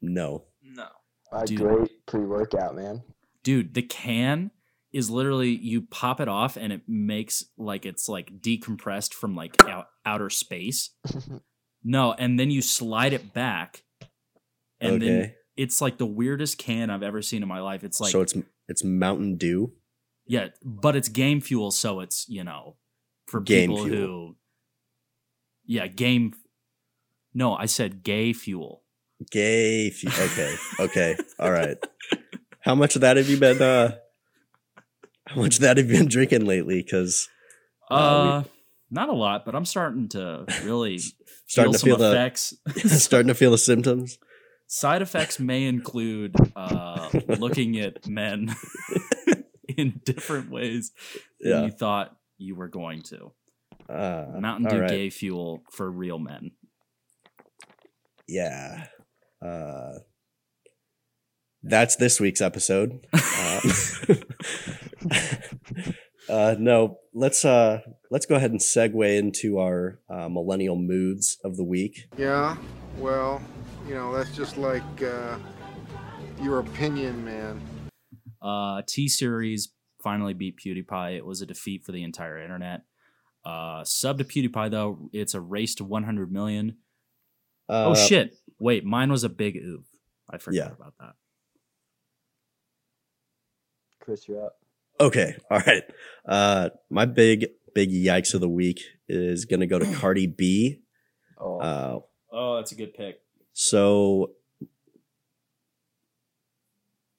no. 0.00 0.44
No. 0.62 0.86
Uh, 1.32 1.44
Dude. 1.44 1.58
great 1.58 2.06
pre-workout, 2.06 2.76
man. 2.76 3.02
Dude, 3.42 3.74
the 3.74 3.82
can 3.82 4.50
is 4.92 5.10
literally 5.10 5.50
you 5.50 5.82
pop 5.82 6.20
it 6.20 6.28
off 6.28 6.56
and 6.56 6.72
it 6.72 6.82
makes 6.86 7.44
like 7.58 7.84
it's 7.84 8.08
like 8.08 8.40
decompressed 8.40 9.12
from 9.12 9.34
like 9.34 9.56
out, 9.64 9.88
outer 10.04 10.30
space. 10.30 10.90
No, 11.86 12.14
and 12.14 12.40
then 12.40 12.50
you 12.50 12.62
slide 12.62 13.12
it 13.12 13.34
back, 13.34 13.84
and 14.80 15.02
then 15.02 15.34
it's 15.54 15.82
like 15.82 15.98
the 15.98 16.06
weirdest 16.06 16.56
can 16.56 16.88
I've 16.88 17.02
ever 17.02 17.20
seen 17.20 17.42
in 17.42 17.48
my 17.48 17.60
life. 17.60 17.84
It's 17.84 18.00
like 18.00 18.10
so 18.10 18.22
it's 18.22 18.34
it's 18.68 18.82
Mountain 18.82 19.36
Dew. 19.36 19.70
yeah, 20.26 20.48
but 20.64 20.96
it's 20.96 21.10
game 21.10 21.42
fuel, 21.42 21.70
so 21.70 22.00
it's 22.00 22.26
you 22.26 22.42
know 22.42 22.76
for 23.26 23.42
Game 23.42 23.68
people 23.68 23.84
fuel. 23.84 23.98
who 23.98 24.36
yeah 25.66 25.86
game. 25.86 26.34
No, 27.34 27.54
I 27.54 27.66
said 27.66 28.02
gay 28.04 28.32
fuel. 28.32 28.82
Gay 29.30 29.90
fu- 29.90 30.08
okay. 30.08 30.54
Okay. 30.80 31.16
All 31.38 31.50
right. 31.50 31.76
How 32.60 32.74
much 32.74 32.94
of 32.96 33.00
that 33.02 33.16
have 33.16 33.28
you 33.28 33.38
been 33.38 33.60
uh 33.62 33.96
how 35.26 35.36
much 35.40 35.56
of 35.56 35.62
that 35.62 35.76
have 35.78 35.90
you 35.90 35.98
been 35.98 36.08
drinking 36.08 36.44
lately? 36.44 36.82
Cause 36.82 37.28
Uh, 37.90 37.94
Uh, 37.94 38.44
not 38.90 39.08
a 39.08 39.12
lot, 39.14 39.44
but 39.44 39.54
I'm 39.54 39.64
starting 39.64 40.08
to 40.10 40.44
really 40.64 40.98
starting 41.46 41.72
to 41.72 41.78
some 41.78 41.86
feel 41.88 41.96
the 41.96 42.10
effects. 42.10 42.54
starting 43.02 43.28
to 43.28 43.34
feel 43.34 43.50
the 43.50 43.58
symptoms. 43.58 44.18
Side 44.66 45.02
effects 45.02 45.38
may 45.38 45.64
include 45.64 46.34
uh, 46.56 47.10
looking 47.38 47.78
at 47.78 48.06
men 48.08 48.54
in 49.68 50.00
different 50.04 50.50
ways 50.50 50.92
than 51.40 51.50
Yeah. 51.52 51.64
you 51.66 51.70
thought 51.70 52.16
you 52.38 52.54
were 52.54 52.68
going 52.68 53.02
to. 53.02 53.32
Uh, 53.88 54.26
Mountain 54.38 54.68
Dew 54.68 54.80
right. 54.80 54.88
gay 54.88 55.10
fuel 55.10 55.62
for 55.70 55.90
real 55.90 56.18
men. 56.18 56.52
Yeah. 58.26 58.86
Uh, 59.44 59.98
that's 61.62 61.96
this 61.96 62.20
week's 62.20 62.40
episode. 62.40 63.06
Uh, 63.12 63.60
uh, 66.28 66.54
no, 66.58 66.98
let's 67.14 67.44
uh, 67.44 67.80
let's 68.10 68.26
go 68.26 68.34
ahead 68.34 68.50
and 68.50 68.60
segue 68.60 69.18
into 69.18 69.58
our 69.58 70.00
uh, 70.08 70.28
millennial 70.28 70.76
moods 70.76 71.38
of 71.42 71.56
the 71.56 71.64
week. 71.64 72.08
Yeah, 72.18 72.56
well, 72.98 73.42
you 73.88 73.94
know, 73.94 74.14
that's 74.14 74.34
just 74.36 74.58
like 74.58 74.82
uh, 75.02 75.38
your 76.42 76.60
opinion, 76.60 77.24
man. 77.24 77.60
Uh, 78.42 78.82
T 78.86 79.08
Series 79.08 79.70
finally 80.02 80.34
beat 80.34 80.58
PewDiePie. 80.58 81.16
It 81.16 81.24
was 81.24 81.40
a 81.40 81.46
defeat 81.46 81.84
for 81.84 81.92
the 81.92 82.02
entire 82.02 82.38
internet. 82.38 82.82
Uh, 83.44 83.84
sub 83.84 84.18
to 84.18 84.24
PewDiePie 84.24 84.70
though, 84.70 85.10
it's 85.12 85.34
a 85.34 85.40
race 85.40 85.74
to 85.76 85.84
100 85.84 86.32
million. 86.32 86.76
Uh, 87.68 87.86
oh 87.88 87.94
shit! 87.94 88.36
Wait, 88.58 88.84
mine 88.84 89.10
was 89.10 89.24
a 89.24 89.28
big 89.28 89.56
oof. 89.56 89.84
I 90.30 90.38
forgot 90.38 90.56
Yeah. 90.56 90.72
about 90.72 90.94
that. 91.00 91.14
Chris, 94.00 94.26
you're 94.28 94.44
up. 94.44 94.56
Okay, 95.00 95.36
all 95.50 95.60
right. 95.60 95.82
Uh, 96.26 96.70
my 96.90 97.04
big 97.04 97.46
big 97.74 97.90
yikes 97.90 98.34
of 98.34 98.40
the 98.40 98.48
week 98.48 98.80
is 99.08 99.44
gonna 99.44 99.66
go 99.66 99.78
to 99.78 99.86
Cardi 99.94 100.26
B. 100.26 100.80
Oh, 101.38 101.58
Uh, 101.58 101.98
Oh, 102.36 102.56
that's 102.56 102.72
a 102.72 102.74
good 102.74 102.94
pick. 102.94 103.20
So 103.52 104.32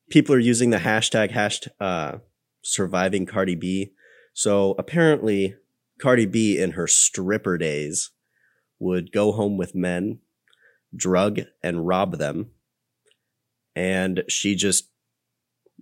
people 0.09 0.35
are 0.35 0.39
using 0.39 0.69
the 0.71 0.77
hashtag 0.77 1.31
hashtag 1.31 1.69
uh, 1.79 2.17
surviving 2.61 3.25
Cardi 3.25 3.55
B. 3.55 3.93
So 4.33 4.75
apparently, 4.77 5.55
Cardi 5.99 6.25
B 6.25 6.57
in 6.59 6.71
her 6.71 6.87
stripper 6.87 7.57
days 7.57 8.11
would 8.79 9.11
go 9.11 9.31
home 9.31 9.57
with 9.57 9.75
men, 9.75 10.19
drug 10.95 11.41
and 11.63 11.87
rob 11.87 12.17
them, 12.17 12.51
and 13.75 14.23
she 14.27 14.55
just, 14.55 14.89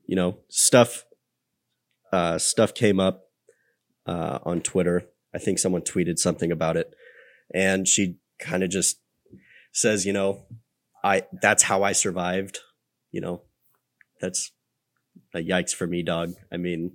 you 0.05 0.15
know, 0.15 0.39
stuff 0.49 1.05
uh 2.11 2.37
stuff 2.37 2.73
came 2.73 2.99
up 2.99 3.29
uh 4.05 4.39
on 4.43 4.61
Twitter. 4.61 5.07
I 5.33 5.39
think 5.39 5.57
someone 5.57 5.81
tweeted 5.81 6.19
something 6.19 6.51
about 6.51 6.77
it 6.77 6.93
and 7.53 7.87
she 7.87 8.17
kind 8.39 8.63
of 8.63 8.69
just 8.69 8.99
says, 9.71 10.05
you 10.05 10.13
know, 10.13 10.45
I 11.03 11.23
that's 11.41 11.63
how 11.63 11.83
I 11.83 11.91
survived, 11.91 12.59
you 13.11 13.21
know. 13.21 13.41
That's 14.21 14.51
a 15.33 15.39
yikes 15.39 15.73
for 15.73 15.85
me, 15.85 16.01
dog. 16.01 16.33
I 16.51 16.57
mean, 16.57 16.93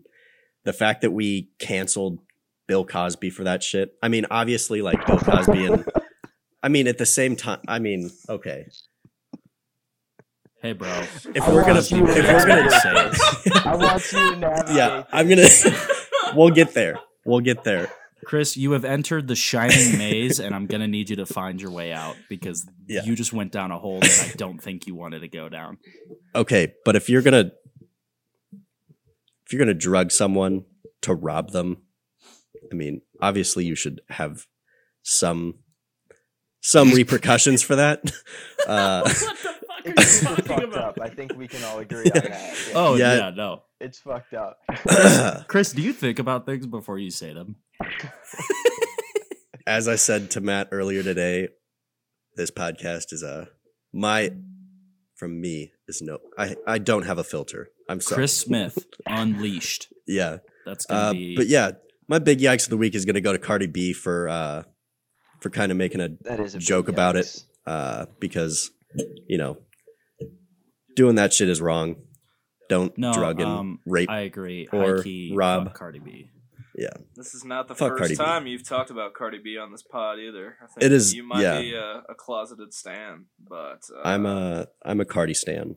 the 0.64 0.72
fact 0.72 1.02
that 1.02 1.10
we 1.10 1.50
canceled 1.58 2.20
Bill 2.68 2.84
Cosby 2.84 3.30
for 3.30 3.42
that 3.44 3.62
shit. 3.64 3.94
I 4.02 4.08
mean, 4.08 4.26
obviously 4.30 4.82
like 4.82 5.04
Bill 5.06 5.18
Cosby 5.18 5.64
and 5.66 5.84
I 6.62 6.68
mean 6.68 6.86
at 6.86 6.98
the 6.98 7.06
same 7.06 7.34
time 7.34 7.60
I 7.66 7.78
mean, 7.80 8.10
okay. 8.28 8.66
Hey, 10.60 10.72
bro. 10.72 10.88
If 10.88 11.42
I 11.42 11.52
we're 11.52 11.62
gonna 11.64 11.80
you 11.82 12.06
if 12.08 12.26
we're 12.26 12.46
gonna 12.46 12.68
navigate- 12.68 13.56
I 13.66 13.76
want 13.76 14.12
you 14.12 14.18
to 14.32 14.36
navigate. 14.36 14.76
Yeah, 14.76 15.04
I'm 15.12 15.28
gonna 15.28 15.46
we'll 16.36 16.50
get 16.50 16.74
there. 16.74 16.98
We'll 17.24 17.40
get 17.40 17.64
there. 17.64 17.90
Chris, 18.24 18.56
you 18.56 18.72
have 18.72 18.84
entered 18.84 19.28
the 19.28 19.36
shining 19.36 19.96
maze, 19.96 20.40
and 20.40 20.54
I'm 20.54 20.66
gonna 20.66 20.88
need 20.88 21.08
you 21.10 21.16
to 21.16 21.26
find 21.26 21.60
your 21.62 21.70
way 21.70 21.92
out 21.92 22.16
because 22.28 22.66
Yeah. 22.88 23.04
you 23.04 23.14
just 23.14 23.32
went 23.32 23.52
down 23.52 23.70
a 23.70 23.78
hole 23.78 24.00
that 24.00 24.30
I 24.32 24.36
don't 24.36 24.58
think 24.60 24.86
you 24.88 24.94
wanted 24.96 25.20
to 25.20 25.28
go 25.28 25.48
down. 25.48 25.78
Okay, 26.34 26.74
but 26.84 26.96
if 26.96 27.08
you're 27.08 27.22
gonna 27.22 27.52
if 28.52 29.52
you're 29.52 29.60
gonna 29.60 29.74
drug 29.74 30.10
someone 30.10 30.64
to 31.02 31.14
rob 31.14 31.52
them, 31.52 31.82
I 32.72 32.74
mean, 32.74 33.00
obviously 33.20 33.64
you 33.64 33.74
should 33.74 34.00
have 34.08 34.46
some 35.02 35.54
some 36.60 36.90
repercussions 36.92 37.62
for 37.62 37.76
that. 37.76 38.02
Uh, 38.66 39.08
It's 39.84 40.06
super 40.20 40.42
fucked 40.42 40.74
up. 40.74 40.98
I 41.00 41.08
think 41.08 41.34
we 41.36 41.48
can 41.48 41.62
all 41.64 41.78
agree 41.78 42.04
on 42.04 42.10
that. 42.20 42.24
Yeah. 42.30 42.54
Oh 42.74 42.94
yeah, 42.96 43.14
Yeah. 43.16 43.30
no. 43.30 43.62
It's 43.80 44.00
fucked 44.00 44.34
up. 44.34 44.58
Chris, 45.48 45.72
do 45.72 45.80
you 45.80 45.92
think 45.94 46.18
about 46.18 46.44
things 46.44 46.66
before 46.66 46.98
you 46.98 47.10
say 47.10 47.32
them? 47.32 47.56
as 49.66 49.88
I 49.88 49.96
said 49.96 50.30
to 50.32 50.40
Matt 50.40 50.68
earlier 50.72 51.02
today, 51.02 51.48
this 52.36 52.50
podcast 52.50 53.12
is 53.12 53.22
a 53.22 53.48
my 53.92 54.30
from 55.16 55.40
me 55.40 55.72
is 55.86 56.02
no 56.02 56.18
I 56.36 56.56
I 56.66 56.78
don't 56.78 57.06
have 57.06 57.18
a 57.18 57.24
filter. 57.24 57.68
I'm 57.88 58.00
sorry. 58.00 58.16
Chris 58.18 58.36
Smith 58.36 58.78
unleashed. 59.06 59.86
Yeah. 60.06 60.38
That's 60.66 60.84
gonna 60.86 61.00
Uh, 61.00 61.12
be. 61.12 61.36
but 61.36 61.46
yeah, 61.46 61.72
my 62.08 62.18
big 62.18 62.38
yikes 62.40 62.64
of 62.64 62.70
the 62.70 62.76
week 62.76 62.94
is 62.94 63.04
going 63.04 63.14
to 63.14 63.20
go 63.20 63.32
to 63.32 63.38
Cardi 63.38 63.66
B 63.66 63.92
for 63.92 64.28
uh 64.28 64.62
for 65.40 65.50
kind 65.50 65.70
of 65.70 65.78
making 65.78 66.00
a 66.00 66.08
That 66.22 66.40
is 66.40 66.54
a 66.54 66.58
joke 66.58 66.88
about 66.88 67.16
it 67.16 67.42
uh 67.66 68.06
because 68.18 68.70
you 69.28 69.38
know 69.38 69.58
doing 70.96 71.14
that 71.16 71.32
shit 71.32 71.48
is 71.48 71.60
wrong. 71.60 71.96
Don't 72.68 72.96
no, 72.98 73.12
drug 73.14 73.40
and 73.40 73.50
um, 73.50 73.78
rape. 73.86 74.10
I 74.10 74.20
agree. 74.20 74.68
or 74.72 74.96
High-key, 74.96 75.32
rob. 75.34 75.64
fuck 75.68 75.74
Cardi 75.78 76.00
B. 76.00 76.28
yeah. 76.76 76.90
This 77.16 77.34
is 77.34 77.42
not 77.44 77.66
the 77.66 77.74
Fuck 77.74 77.90
first 77.92 77.98
Cardi 78.00 78.14
B. 78.14 78.16
time 78.18 78.46
you've 78.46 78.68
talked 78.68 78.90
about 78.90 79.14
Cardi 79.14 79.38
B 79.42 79.56
on 79.56 79.72
this 79.72 79.82
pod 79.82 80.18
either. 80.18 80.56
I 80.62 80.66
think 80.66 80.82
It 80.84 80.92
is- 80.92 81.14
You 81.14 81.22
might 81.22 81.40
yeah. 81.40 81.60
be 81.60 81.72
a, 81.74 82.02
a 82.10 82.14
closeted 82.14 82.74
stan, 82.74 83.24
but 83.42 83.80
uh, 83.96 84.02
I'm 84.04 84.26
a 84.26 84.66
I'm 84.84 85.00
a 85.00 85.06
Cardi 85.06 85.32
stan. 85.34 85.76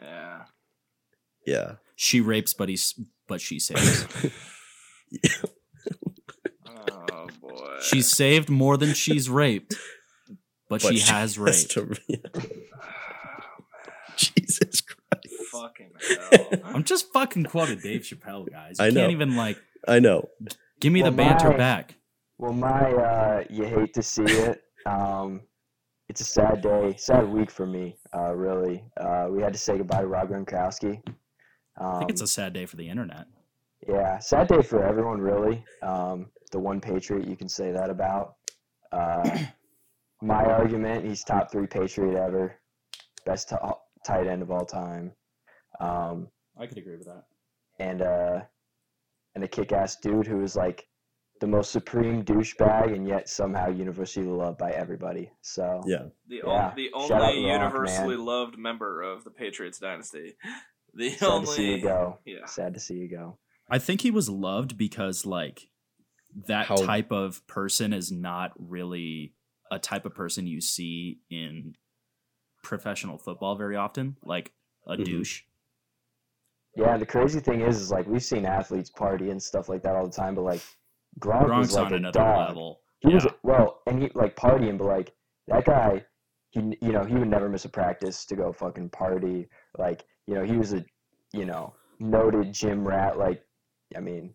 yeah. 0.00 0.44
Yeah. 1.46 1.72
She 1.96 2.20
rapes, 2.22 2.54
but 2.54 2.68
he's 2.70 2.98
but 3.28 3.40
she 3.42 3.58
saves. 3.58 4.06
Oh 7.12 7.28
boy. 7.40 7.78
she's 7.82 8.08
saved 8.10 8.48
more 8.48 8.76
than 8.76 8.94
she's 8.94 9.28
raped, 9.28 9.74
but, 10.68 10.82
But 10.82 10.94
she 10.94 11.00
has 11.00 11.36
has 11.36 11.38
raped. 11.38 11.70
to- 11.72 11.96
Jesus 14.16 14.80
Christ. 14.82 15.34
fucking 15.50 15.90
hell. 16.30 16.60
I'm 16.64 16.84
just 16.84 17.12
fucking 17.12 17.44
quoting 17.44 17.78
Dave 17.78 18.02
Chappelle, 18.02 18.50
guys. 18.50 18.76
You 18.78 18.86
I 18.86 18.90
know. 18.90 19.00
can't 19.00 19.12
even 19.12 19.36
like 19.36 19.58
I 19.88 19.98
know. 19.98 20.28
give 20.80 20.92
me 20.92 21.02
the 21.02 21.10
banter 21.10 21.50
my- 21.50 21.56
back. 21.56 21.94
Well, 22.38 22.52
my 22.54 22.90
uh, 22.92 23.44
you 23.50 23.64
hate 23.64 23.92
to 23.94 24.02
see 24.02 24.22
it. 24.24 24.62
Um, 24.86 25.42
it's 26.08 26.22
a 26.22 26.24
sad 26.24 26.62
day, 26.62 26.94
sad 26.96 27.28
week 27.28 27.50
for 27.50 27.66
me. 27.66 27.98
Uh, 28.16 28.34
really, 28.34 28.82
uh, 28.98 29.26
we 29.30 29.42
had 29.42 29.52
to 29.52 29.58
say 29.58 29.76
goodbye 29.76 30.00
to 30.00 30.06
Rob 30.06 30.30
Gronkowski. 30.30 31.02
Um, 31.78 31.96
I 31.96 31.98
think 31.98 32.10
it's 32.10 32.22
a 32.22 32.26
sad 32.26 32.52
day 32.54 32.64
for 32.66 32.76
the 32.76 32.88
internet. 32.88 33.26
Yeah, 33.88 34.18
sad 34.18 34.48
day 34.48 34.62
for 34.62 34.84
everyone. 34.84 35.20
Really, 35.20 35.64
um, 35.82 36.26
the 36.52 36.58
one 36.58 36.80
Patriot 36.80 37.26
you 37.28 37.36
can 37.36 37.48
say 37.48 37.70
that 37.72 37.90
about. 37.90 38.34
Uh, 38.92 39.38
my 40.22 40.44
argument: 40.44 41.04
he's 41.04 41.24
top 41.24 41.50
three 41.50 41.66
Patriot 41.66 42.16
ever, 42.16 42.56
best 43.24 43.48
t- 43.48 43.56
tight 44.04 44.26
end 44.26 44.42
of 44.42 44.50
all 44.50 44.66
time. 44.66 45.12
Um, 45.80 46.28
I 46.58 46.66
could 46.66 46.78
agree 46.78 46.96
with 46.96 47.06
that. 47.06 47.24
and 47.78 48.02
uh 48.02 48.40
and 49.34 49.44
a 49.44 49.48
kick-ass 49.48 49.96
dude 50.02 50.26
who 50.26 50.42
is 50.42 50.56
like 50.56 50.86
the 51.40 51.46
most 51.46 51.70
supreme 51.70 52.22
douchebag 52.24 52.92
and 52.94 53.06
yet 53.08 53.28
somehow 53.28 53.70
universally 53.70 54.26
loved 54.26 54.58
by 54.58 54.72
everybody. 54.72 55.30
So 55.40 55.80
Yeah. 55.86 56.06
The, 56.28 56.42
Yeah. 56.44 56.68
on, 56.70 56.76
the 56.76 56.90
only 56.92 57.08
The 57.08 57.14
Rock, 57.14 57.34
universally 57.36 58.16
man. 58.16 58.26
loved 58.26 58.58
member 58.58 59.00
of 59.02 59.22
the 59.24 59.30
Patriots 59.30 59.78
dynasty. 59.78 60.36
The 60.92 61.10
sad 61.10 61.28
only 61.30 61.46
to 61.46 61.52
see 61.52 61.70
you 61.76 61.80
go. 61.80 62.18
Yeah. 62.26 62.44
Sad 62.46 62.74
to 62.74 62.80
see 62.80 62.94
you 62.94 63.08
go. 63.08 63.38
I 63.70 63.78
think 63.78 64.00
he 64.00 64.10
was 64.10 64.28
loved 64.28 64.76
because 64.76 65.24
like 65.24 65.68
that 66.46 66.66
How- 66.66 66.76
type 66.76 67.10
of 67.12 67.46
person 67.46 67.92
is 67.92 68.10
not 68.10 68.52
really 68.56 69.34
a 69.70 69.78
type 69.78 70.04
of 70.04 70.14
person 70.14 70.46
you 70.46 70.60
see 70.60 71.20
in 71.30 71.74
professional 72.62 73.18
football 73.18 73.54
very 73.56 73.76
often, 73.76 74.16
like 74.22 74.52
a 74.86 74.96
Mhm. 74.96 75.04
douche. 75.04 75.42
Yeah, 76.76 76.96
the 76.98 77.06
crazy 77.06 77.40
thing 77.40 77.60
is, 77.62 77.80
is 77.80 77.90
like 77.90 78.06
we've 78.06 78.22
seen 78.22 78.44
athletes 78.44 78.90
party 78.90 79.30
and 79.30 79.42
stuff 79.42 79.68
like 79.68 79.82
that 79.82 79.96
all 79.96 80.06
the 80.06 80.12
time, 80.12 80.34
but 80.34 80.42
like 80.42 80.62
Gronk 81.20 81.42
was 81.48 81.50
Gronk's 81.68 81.74
like 81.74 81.86
on 81.86 81.92
a 81.92 81.96
another 81.96 82.18
dog. 82.20 82.48
level. 82.48 82.82
He 83.00 83.14
was 83.14 83.26
well, 83.42 83.82
and 83.86 84.02
he 84.02 84.10
like 84.14 84.36
partying, 84.36 84.78
but 84.78 84.86
like 84.86 85.12
that 85.48 85.64
guy, 85.64 86.04
he 86.50 86.60
you 86.82 86.92
know 86.92 87.04
he 87.04 87.14
would 87.14 87.28
never 87.28 87.48
miss 87.48 87.64
a 87.64 87.68
practice 87.68 88.24
to 88.26 88.36
go 88.36 88.52
fucking 88.52 88.90
party. 88.90 89.48
Like 89.78 90.04
you 90.26 90.34
know 90.34 90.44
he 90.44 90.56
was 90.56 90.72
a 90.72 90.84
you 91.32 91.44
know 91.44 91.74
noted 91.98 92.52
gym 92.52 92.86
rat. 92.86 93.18
Like 93.18 93.42
I 93.96 94.00
mean, 94.00 94.34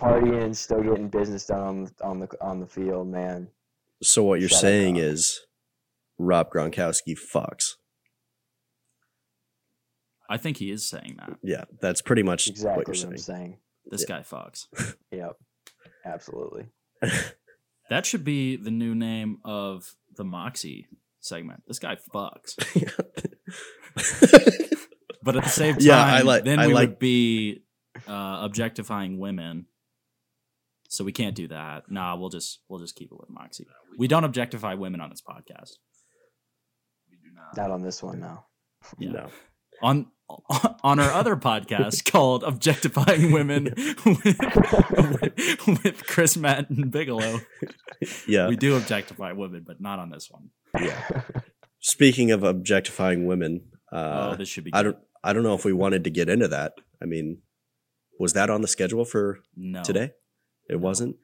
partying, 0.00 0.54
still 0.54 0.82
getting 0.82 1.08
business 1.08 1.46
done 1.46 1.60
on 1.62 1.90
on 2.02 2.20
the 2.20 2.28
on 2.40 2.60
the 2.60 2.66
field, 2.66 3.08
man. 3.08 3.48
So 4.02 4.22
what 4.24 4.40
you're 4.40 4.48
Shut 4.48 4.60
saying 4.60 4.94
Rob. 4.96 5.04
is 5.04 5.40
Rob 6.18 6.50
Gronkowski 6.52 7.16
fucks. 7.16 7.72
I 10.28 10.36
think 10.36 10.56
he 10.56 10.70
is 10.70 10.88
saying 10.88 11.16
that. 11.18 11.36
Yeah, 11.42 11.64
that's 11.80 12.00
pretty 12.02 12.22
much 12.22 12.48
Exactly 12.48 12.78
what 12.78 12.88
what, 12.88 12.96
you're 12.98 13.06
I'm 13.10 13.18
saying. 13.18 13.38
saying. 13.38 13.58
This 13.86 14.04
guy 14.04 14.20
fucks. 14.20 14.66
Yep, 15.12 15.36
absolutely. 16.04 16.66
That 17.90 18.06
should 18.06 18.24
be 18.24 18.56
the 18.56 18.70
new 18.70 18.94
name 18.94 19.40
of 19.44 19.94
the 20.16 20.24
Moxie 20.24 20.86
segment. 21.20 21.64
This 21.68 21.78
guy 21.78 21.98
fucks. 22.14 22.54
But 25.22 25.36
at 25.36 25.44
the 25.44 25.48
same 25.50 25.74
time, 25.74 25.82
Yeah, 25.84 26.02
I 26.04 26.20
like- 26.22 26.44
then 26.44 26.58
I 26.58 26.66
we 26.66 26.74
like- 26.74 26.88
would 26.90 26.98
be 26.98 27.62
uh, 28.08 28.38
objectifying 28.42 29.18
women. 29.18 29.66
So 30.88 31.02
we 31.04 31.12
can't 31.12 31.34
do 31.34 31.48
that. 31.48 31.90
Nah, 31.90 32.16
we'll 32.16 32.28
just 32.28 32.60
we'll 32.68 32.80
just 32.80 32.94
keep 32.94 33.10
it 33.10 33.18
with 33.18 33.30
Moxie. 33.30 33.66
We 33.98 34.06
don't 34.08 34.24
objectify 34.24 34.74
women 34.74 35.00
on 35.00 35.10
this 35.10 35.22
podcast. 35.22 35.72
We 37.10 37.16
do 37.16 37.34
not. 37.34 37.56
Not 37.56 37.70
on 37.72 37.82
this 37.82 38.02
one, 38.02 38.20
no. 38.20 38.44
Yeah. 38.98 39.10
No. 39.10 39.28
On 39.82 40.06
on 40.82 40.98
our 41.00 41.10
other 41.10 41.36
podcast 41.36 42.04
called 42.12 42.44
Objectifying 42.44 43.32
Women 43.32 43.64
with, 43.74 44.38
with 45.84 46.06
Chris 46.06 46.36
Matt 46.36 46.70
and 46.70 46.90
Bigelow, 46.90 47.40
Yeah. 48.26 48.48
we 48.48 48.56
do 48.56 48.76
objectify 48.76 49.32
women, 49.32 49.64
but 49.66 49.80
not 49.80 49.98
on 49.98 50.10
this 50.10 50.30
one. 50.30 50.50
Yeah. 50.80 51.22
Speaking 51.80 52.30
of 52.30 52.42
objectifying 52.42 53.26
women, 53.26 53.62
uh, 53.92 54.30
oh, 54.32 54.36
this 54.36 54.48
should 54.48 54.64
be. 54.64 54.70
I 54.72 54.82
don't 54.82 54.96
I 55.22 55.32
don't 55.32 55.42
know 55.42 55.54
if 55.54 55.64
we 55.64 55.72
wanted 55.72 56.04
to 56.04 56.10
get 56.10 56.28
into 56.28 56.48
that. 56.48 56.74
I 57.02 57.06
mean, 57.06 57.38
was 58.18 58.32
that 58.34 58.50
on 58.50 58.60
the 58.62 58.68
schedule 58.68 59.04
for 59.04 59.40
no 59.56 59.82
today? 59.82 60.12
It 60.68 60.80
wasn't. 60.80 61.16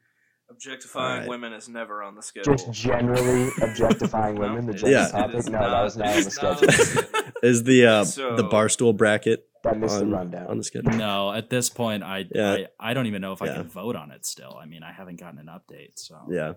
Objectifying 0.49 1.13
Alright. 1.13 1.29
women 1.29 1.53
is 1.53 1.69
never 1.69 2.03
on 2.03 2.15
the 2.15 2.21
schedule. 2.21 2.55
Just 2.55 2.71
generally 2.73 3.49
objectifying 3.61 4.35
No, 4.35 4.41
women, 4.41 4.65
the 4.65 4.73
it 4.73 4.77
general 4.77 5.01
Yeah. 5.01 5.07
topic. 5.07 5.35
is 5.37 5.49
No, 5.49 5.59
that 5.59 5.81
was 5.83 5.97
not 5.97 6.07
on 6.09 6.13
the 6.17 6.23
not 6.23 6.31
schedule. 6.33 6.71
schedule. 6.71 7.03
Is 7.43 7.63
the 7.63 7.85
uh, 7.87 8.03
the 8.03 8.47
barstool 8.51 8.95
bracket 8.95 9.45
That 9.63 9.79
missed 9.79 9.95
on, 9.95 10.09
the 10.11 10.15
rundown. 10.15 10.45
on 10.47 10.57
the 10.59 10.63
schedule? 10.63 10.91
No, 10.91 11.31
at 11.33 11.49
this 11.49 11.69
point, 11.69 12.03
I, 12.03 12.25
Yeah. 12.35 12.51
I 12.79 12.91
I 12.91 12.93
don't 12.93 13.07
even 13.07 13.21
know 13.21 13.31
if 13.33 13.41
I 13.41 13.47
can 13.47 13.67
vote 13.67 13.95
on 13.95 14.11
it 14.11 14.25
still. 14.27 14.55
I 14.61 14.65
mean, 14.67 14.83
I 14.83 14.91
haven't 14.91 15.19
gotten 15.19 15.39
an 15.39 15.47
update, 15.47 15.93
so 15.95 16.19
Yeah. 16.29 16.53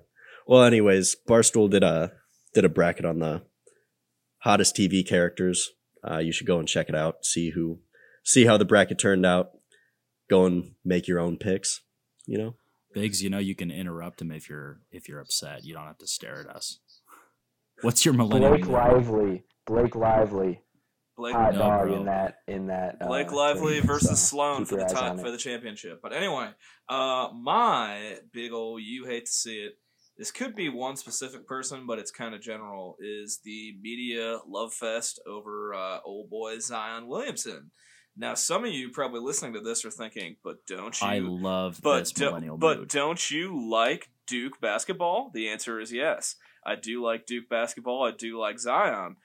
Well, 0.47 0.63
anyways, 0.65 1.17
Barstool 1.27 1.71
did 1.71 1.83
a 1.85 2.13
did 2.53 2.65
a 2.67 2.69
bracket 2.69 3.07
on 3.07 3.21
the 3.21 3.43
hottest 4.41 4.77
TV 4.77 5.07
characters. 5.07 5.71
Uh, 6.07 6.19
you 6.19 6.33
should 6.33 6.47
go 6.47 6.59
and 6.59 6.69
check 6.69 6.89
it 6.91 6.95
out. 6.95 7.25
See 7.25 7.51
who, 7.51 7.79
see 8.25 8.45
how 8.45 8.59
the 8.59 8.65
bracket 8.67 8.99
turned 8.99 9.25
out. 9.25 9.53
Go 10.29 10.47
and 10.47 10.75
make 10.85 11.07
your 11.09 11.21
own 11.21 11.37
picks. 11.37 11.81
You 12.27 12.39
know. 12.39 12.55
Biggs, 12.95 13.23
you 13.25 13.29
know 13.29 13.39
you 13.39 13.57
can 13.57 13.73
interrupt 13.73 14.23
him 14.23 14.31
if 14.31 14.49
you're 14.49 14.79
if 14.93 15.09
you're 15.09 15.21
upset. 15.21 15.65
You 15.65 15.75
don't 15.75 15.87
have 15.87 15.99
to 15.99 16.07
stare 16.07 16.41
at 16.41 16.55
us. 16.55 16.79
What's 17.83 18.05
your 18.05 18.15
millennium? 18.15 18.53
Blake 18.53 18.67
Lively. 18.69 19.45
Blake 19.67 19.97
Lively. 19.97 20.61
Blake, 21.17 21.35
hot 21.35 21.53
no, 21.55 21.59
dog 21.59 21.87
bro. 21.89 21.97
in 21.97 22.05
that 22.07 22.39
in 22.47 22.67
that. 22.69 22.99
uh, 23.01 23.07
Blake 23.07 23.33
Lively 23.33 23.61
tournament, 23.61 23.87
versus 23.87 24.21
so 24.21 24.37
Sloan 24.37 24.65
for 24.65 24.77
the 24.77 24.83
your 24.83 24.89
top 24.89 25.19
for 25.21 25.31
the 25.31 25.37
championship. 25.39 26.01
But 26.03 26.13
anyway, 26.13 26.51
uh, 26.89 27.29
my 27.35 28.19
big 28.33 28.53
ol' 28.53 28.81
you 28.81 29.07
hate 29.07 29.27
to 29.27 29.33
see 29.33 29.57
it. 29.59 29.75
This 30.17 30.31
could 30.31 30.55
be 30.55 30.69
one 30.69 30.97
specific 30.97 31.47
person, 31.47 31.87
but 31.87 31.99
it's 31.99 32.13
kind 32.13 32.35
of 32.35 32.41
general. 32.41 32.97
Is 33.01 33.41
the 33.45 33.75
media 33.81 34.39
love 34.47 34.73
fest 34.73 35.21
over 35.27 35.75
uh, 35.75 35.99
old 36.05 36.31
boy 36.31 36.59
Zion 36.61 37.09
Williamson? 37.09 37.73
Now, 38.17 38.35
some 38.35 38.65
of 38.65 38.73
you 38.73 38.91
probably 38.91 39.21
listening 39.21 39.55
to 39.55 39.61
this 39.61 39.85
are 39.85 39.91
thinking, 39.91 40.37
but 40.45 40.65
don't 40.67 41.01
you? 41.01 41.07
I 41.07 41.19
love 41.19 41.81
but 41.83 42.01
this 42.01 42.13
do- 42.13 42.27
millennial 42.27 42.57
but 42.57 42.79
mood. 42.81 42.89
don't 42.89 43.31
you 43.31 43.69
like 43.71 44.11
Duke 44.27 44.61
basketball? 44.61 45.31
The 45.35 45.49
answer 45.49 45.81
is 45.81 45.93
yes. 45.93 46.37
I 46.65 46.77
do 46.77 47.03
like 47.03 47.27
Duke 47.27 47.49
basketball. 47.49 48.05
I 48.05 48.13
do 48.13 48.39
like 48.39 48.59
Zion. 48.59 49.17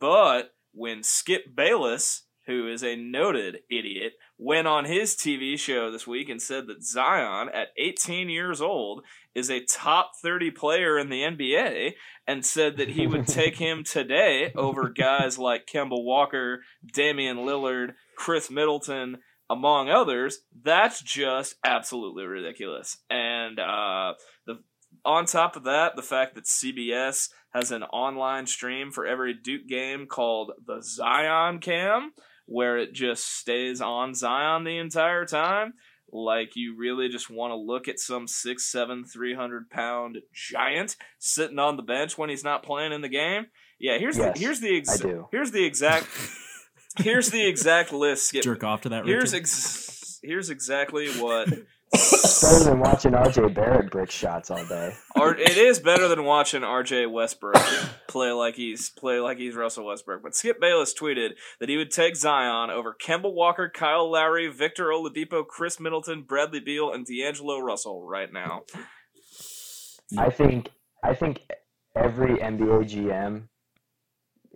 But 0.00 0.54
when 0.72 1.02
Skip 1.02 1.54
Bayless, 1.54 2.22
who 2.46 2.66
is 2.66 2.82
a 2.82 2.96
noted 2.96 3.58
idiot, 3.70 4.14
went 4.38 4.66
on 4.66 4.86
his 4.86 5.14
TV 5.14 5.58
show 5.58 5.92
this 5.92 6.06
week 6.06 6.28
and 6.28 6.40
said 6.40 6.66
that 6.66 6.82
Zion, 6.82 7.50
at 7.52 7.68
18 7.76 8.30
years 8.30 8.60
old, 8.60 9.04
is 9.34 9.50
a 9.50 9.64
top 9.64 10.12
30 10.22 10.50
player 10.52 10.98
in 10.98 11.10
the 11.10 11.22
NBA, 11.22 11.92
and 12.26 12.44
said 12.44 12.76
that 12.78 12.90
he 12.90 13.06
would 13.06 13.26
take 13.28 13.56
him 13.56 13.84
today 13.84 14.52
over 14.56 14.88
guys 14.88 15.38
like 15.38 15.66
Kemba 15.66 16.02
Walker, 16.02 16.62
Damian 16.84 17.38
Lillard, 17.38 17.92
Khris 18.18 18.50
Middleton, 18.50 19.18
among 19.48 19.88
others, 19.88 20.40
that's 20.62 21.00
just 21.00 21.54
absolutely 21.64 22.24
ridiculous. 22.24 22.98
And 23.08 23.58
uh, 23.60 24.14
the 24.46 24.58
on 25.04 25.24
top 25.26 25.54
of 25.54 25.64
that, 25.64 25.94
the 25.96 26.02
fact 26.02 26.34
that 26.34 26.44
CBS 26.44 27.28
has 27.54 27.70
an 27.70 27.84
online 27.84 28.46
stream 28.46 28.90
for 28.90 29.06
every 29.06 29.34
Duke 29.34 29.68
game 29.68 30.06
called 30.06 30.52
the 30.66 30.82
Zion 30.82 31.60
Cam, 31.60 32.12
where 32.46 32.76
it 32.78 32.92
just 32.92 33.24
stays 33.24 33.80
on 33.80 34.14
Zion 34.14 34.64
the 34.64 34.78
entire 34.78 35.24
time. 35.24 35.74
Like 36.10 36.56
you 36.56 36.74
really 36.76 37.08
just 37.08 37.30
want 37.30 37.52
to 37.52 37.56
look 37.56 37.86
at 37.86 38.00
some 38.00 38.26
six, 38.26 38.64
seven, 38.70 39.04
three 39.04 39.34
hundred 39.34 39.70
pound 39.70 40.18
giant 40.34 40.96
sitting 41.18 41.58
on 41.58 41.76
the 41.76 41.82
bench 41.82 42.18
when 42.18 42.30
he's 42.30 42.44
not 42.44 42.64
playing 42.64 42.92
in 42.92 43.02
the 43.02 43.08
game. 43.08 43.46
Yeah, 43.78 43.98
here's 43.98 44.18
Yes, 44.18 44.34
the 44.34 44.40
here's 44.40 44.60
the 44.60 44.76
ex- 44.76 45.02
here's 45.30 45.50
the 45.52 45.64
exact 45.64 46.06
here's 46.96 47.30
the 47.30 47.46
exact 47.46 47.92
list. 47.92 48.28
Skip. 48.28 48.42
Jerk 48.42 48.64
off 48.64 48.82
to 48.82 48.88
that. 48.90 49.06
Here's 49.06 49.34
ex- 49.34 50.18
here's 50.22 50.50
exactly 50.50 51.08
what 51.20 51.48
better 51.92 52.64
than 52.64 52.80
watching 52.80 53.12
RJ 53.12 53.54
Barrett 53.54 53.90
brick 53.90 54.10
shots 54.10 54.50
all 54.50 54.64
day. 54.66 54.94
R- 55.16 55.36
it 55.36 55.56
is 55.56 55.78
better 55.78 56.08
than 56.08 56.24
watching 56.24 56.62
R.J. 56.62 57.06
Westbrook 57.06 57.56
play 58.08 58.30
like 58.32 58.56
he's 58.56 58.90
play 58.90 59.20
like 59.20 59.38
he's 59.38 59.54
Russell 59.54 59.86
Westbrook. 59.86 60.22
But 60.22 60.34
Skip 60.34 60.60
Bayless 60.60 60.94
tweeted 60.94 61.30
that 61.60 61.68
he 61.68 61.76
would 61.76 61.90
take 61.90 62.16
Zion 62.16 62.70
over 62.70 62.94
Kemba 62.94 63.32
Walker, 63.32 63.70
Kyle 63.72 64.10
Lowry, 64.10 64.48
Victor 64.48 64.86
Oladipo, 64.86 65.46
Khris 65.46 65.80
Middleton, 65.80 66.22
Bradley 66.22 66.60
Beal, 66.60 66.92
and 66.92 67.06
D'Angelo 67.06 67.58
Russell 67.58 68.06
right 68.06 68.32
now. 68.32 68.62
I 70.16 70.30
think 70.30 70.70
I 71.02 71.14
think 71.14 71.40
every 71.96 72.36
NBA 72.36 72.84
GM, 72.90 73.48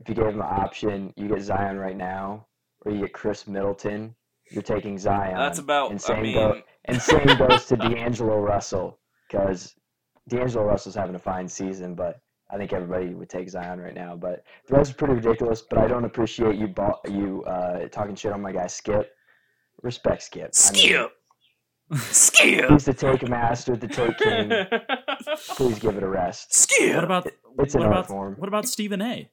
if 0.03 0.09
you 0.09 0.15
gave 0.17 0.33
him 0.33 0.39
the 0.39 0.45
option, 0.45 1.13
you 1.17 1.29
get 1.29 1.41
Zion 1.43 1.79
right 1.79 1.97
now, 1.97 2.47
or 2.85 2.93
you 2.93 3.01
get 3.01 3.13
Khris 3.13 3.47
Middleton. 3.47 4.15
You're 4.51 4.63
taking 4.63 4.99
Zion. 4.99 5.37
That's 5.37 5.61
about. 5.61 5.91
And 5.93 6.01
I 6.01 6.03
same 6.03 6.23
mean, 6.23 6.35
go, 6.35 6.61
and 6.87 7.01
same 7.01 7.27
goes 7.39 7.67
to 7.67 7.77
D'Angelo 7.77 8.39
Russell 8.39 8.99
because 9.29 9.75
D'Angelo 10.29 10.65
Russell's 10.65 10.97
having 10.97 11.15
a 11.15 11.21
fine 11.21 11.49
season, 11.49 11.95
but 11.95 12.21
I 12.51 12.57
think 12.57 12.73
everybody 12.73 13.15
would 13.15 13.31
take 13.31 13.49
Zion 13.49 13.81
right 13.81 13.95
now. 13.95 14.17
But 14.17 14.45
the 14.67 14.77
rest 14.77 14.91
is 14.91 14.97
pretty 14.97 15.15
ridiculous. 15.15 15.63
But 15.63 15.79
I 15.79 15.87
don't 15.87 16.05
appreciate 16.05 16.57
you 16.57 16.67
bought, 16.67 16.99
you 17.09 17.45
uh, 17.45 17.87
talking 17.89 18.17
shit 18.17 18.33
on 18.33 18.43
my 18.43 18.53
guy 18.53 18.67
Skip. 18.67 19.13
Respect 19.83 20.23
Skip. 20.23 20.51
I 20.69 20.73
mean, 20.73 21.09
Skip. 21.93 22.01
Skip. 22.15 22.71
he's 22.71 22.85
the 22.87 22.95
take 22.95 23.29
master, 23.29 23.77
the 23.77 23.89
take 23.89 24.17
king. 24.19 24.51
Please 25.57 25.79
give 25.79 25.97
it 25.97 26.03
a 26.03 26.09
rest. 26.09 26.55
Skip. 26.55 26.95
What 26.95 27.05
about 27.05 27.27
It's 27.59 27.75
an 27.75 27.81
what 27.81 27.89
art 27.89 27.93
about 27.99 28.09
form. 28.09 28.35
what 28.39 28.49
about 28.49 28.67
Stephen 28.67 29.03
A? 29.03 29.31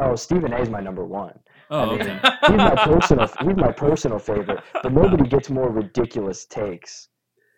Oh, 0.00 0.14
Stephen 0.14 0.52
A 0.52 0.60
is 0.60 0.68
my 0.68 0.80
number 0.80 1.04
one. 1.04 1.38
Oh, 1.70 1.80
I 1.80 1.86
mean, 1.92 2.00
okay. 2.02 2.20
he's 2.46 2.56
my 2.56 2.74
personal 2.84 3.26
he's 3.40 3.56
my 3.56 3.72
personal 3.72 4.18
favorite. 4.18 4.60
But 4.82 4.92
nobody 4.92 5.28
gets 5.28 5.48
more 5.50 5.70
ridiculous 5.70 6.44
takes 6.44 7.08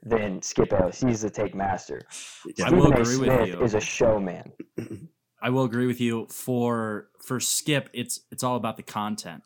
than 0.05 0.41
Skip 0.43 0.71
Bayless. 0.71 1.01
He's 1.01 1.23
the 1.23 1.31
take 1.31 1.55
master. 1.55 2.03
I 2.09 2.53
Stephen 2.53 2.79
will 2.79 2.93
A. 2.93 3.01
agree 3.01 3.17
with 3.17 3.29
Smith 3.29 3.49
you. 3.49 3.63
is 3.63 3.75
a 3.75 3.81
showman. 3.81 4.53
I 5.43 5.51
will 5.51 5.65
agree 5.65 5.87
with 5.87 6.01
you. 6.01 6.27
For 6.31 7.09
for 7.21 7.41
Skip, 7.41 7.91
it's 7.93 8.21
it's 8.31 8.45
all 8.45 8.55
about 8.57 8.77
the 8.77 8.83
content. 8.85 9.43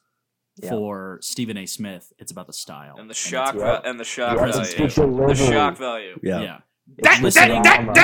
Yeah. 0.62 0.70
For 0.70 1.18
Stephen 1.22 1.56
A. 1.56 1.66
Smith, 1.66 2.12
it's 2.18 2.30
about 2.32 2.46
the 2.46 2.52
style 2.52 2.96
and 2.98 3.08
the 3.08 3.14
shock 3.14 3.54
Yeah. 3.54 3.60
va- 3.60 3.82
and 3.84 3.98
the 3.98 4.04
shock 4.04 4.36
Yeah, 4.36 4.46
value. 4.46 4.76
the. 4.88 5.26
The 5.28 5.34
shock 5.34 5.76
value. 5.78 6.18
Yeah. 6.22 6.40
yeah. 6.40 6.58
It's 6.98 7.20
listening, 7.22 7.62
drama. 7.62 7.94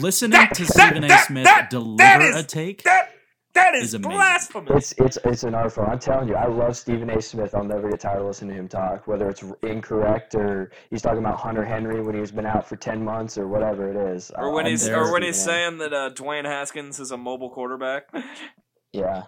listening 0.00 0.48
to 0.54 0.64
Stephen 0.66 1.04
A. 1.04 1.18
Smith 1.18 1.48
deliver 1.70 2.30
a 2.38 2.42
take 2.42 2.82
That 2.84 3.10
that 3.54 3.74
is 3.74 3.88
is 3.88 3.94
amazing. 3.94 4.12
blasphemous. 4.12 4.92
It's 4.98 5.16
it's 5.18 5.18
it's 5.24 5.42
an 5.42 5.54
art 5.54 5.72
form. 5.72 5.90
I'm 5.90 5.98
telling 5.98 6.28
you, 6.28 6.36
I 6.36 6.46
love 6.46 6.76
Stephen 6.76 7.10
A. 7.10 7.20
Smith. 7.20 7.54
I'll 7.56 7.64
never 7.64 7.90
get 7.90 7.98
tired 7.98 8.20
of 8.20 8.26
listening 8.26 8.50
to 8.54 8.60
him 8.62 8.68
talk, 8.68 9.08
whether 9.08 9.28
it's 9.28 9.42
incorrect 9.64 10.36
or 10.36 10.70
he's 10.90 11.02
talking 11.02 11.18
about 11.18 11.40
Hunter 11.40 11.64
Henry 11.64 12.00
when 12.00 12.16
he's 12.16 12.30
been 12.30 12.46
out 12.46 12.68
for 12.68 12.76
ten 12.76 13.02
months 13.02 13.36
or 13.36 13.48
whatever 13.48 13.90
it 13.90 14.14
is. 14.14 14.30
Or 14.36 14.52
when 14.52 14.66
I'm 14.66 14.70
he's 14.70 14.88
or 14.88 15.12
when 15.12 15.22
he's 15.24 15.40
Stephen 15.42 15.54
A. 15.54 15.58
saying 15.58 15.78
that 15.78 15.92
uh, 15.92 16.10
Dwayne 16.10 16.44
Haskins 16.44 17.00
is 17.00 17.10
a 17.10 17.16
mobile 17.16 17.50
quarterback. 17.50 18.04
yeah, 18.92 19.24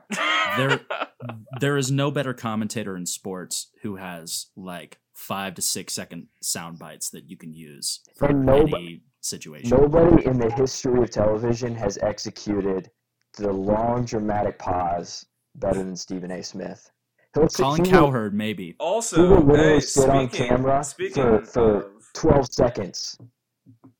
there 0.56 0.80
there 1.60 1.76
is 1.76 1.90
no 1.90 2.10
better 2.10 2.32
commentator 2.34 2.96
in 2.96 3.06
sports 3.06 3.70
who 3.82 3.96
has 3.96 4.46
like 4.56 4.98
five 5.14 5.54
to 5.54 5.62
six 5.62 5.92
second 5.92 6.26
sound 6.42 6.78
bites 6.78 7.10
that 7.10 7.28
you 7.28 7.36
can 7.36 7.52
use 7.52 8.00
for 8.16 8.28
And 8.28 8.46
nob- 8.46 8.72
any 8.74 9.02
situation. 9.20 9.70
Nobody 9.70 10.24
in 10.26 10.38
the 10.38 10.50
history 10.50 11.02
of 11.02 11.10
television 11.10 11.74
has 11.74 11.98
executed 11.98 12.90
the 13.36 13.52
long 13.52 14.04
dramatic 14.04 14.58
pause 14.58 15.26
better 15.56 15.78
than 15.78 15.96
Stephen 15.96 16.30
A. 16.30 16.42
Smith. 16.42 16.90
He'll 17.34 17.46
Colin 17.48 17.84
he 17.84 17.90
Cowherd, 17.90 18.34
maybe. 18.34 18.66
He 18.68 18.76
Also, 18.80 19.28
will 19.28 19.40
literally 19.46 19.74
hey, 19.74 19.80
sit 19.80 20.08
on 20.10 20.28
camera 20.30 20.82
speaking 20.82 21.22
for, 21.22 21.44
for 21.44 21.76
of- 21.84 21.92
12 22.14 22.52
seconds, 22.52 23.16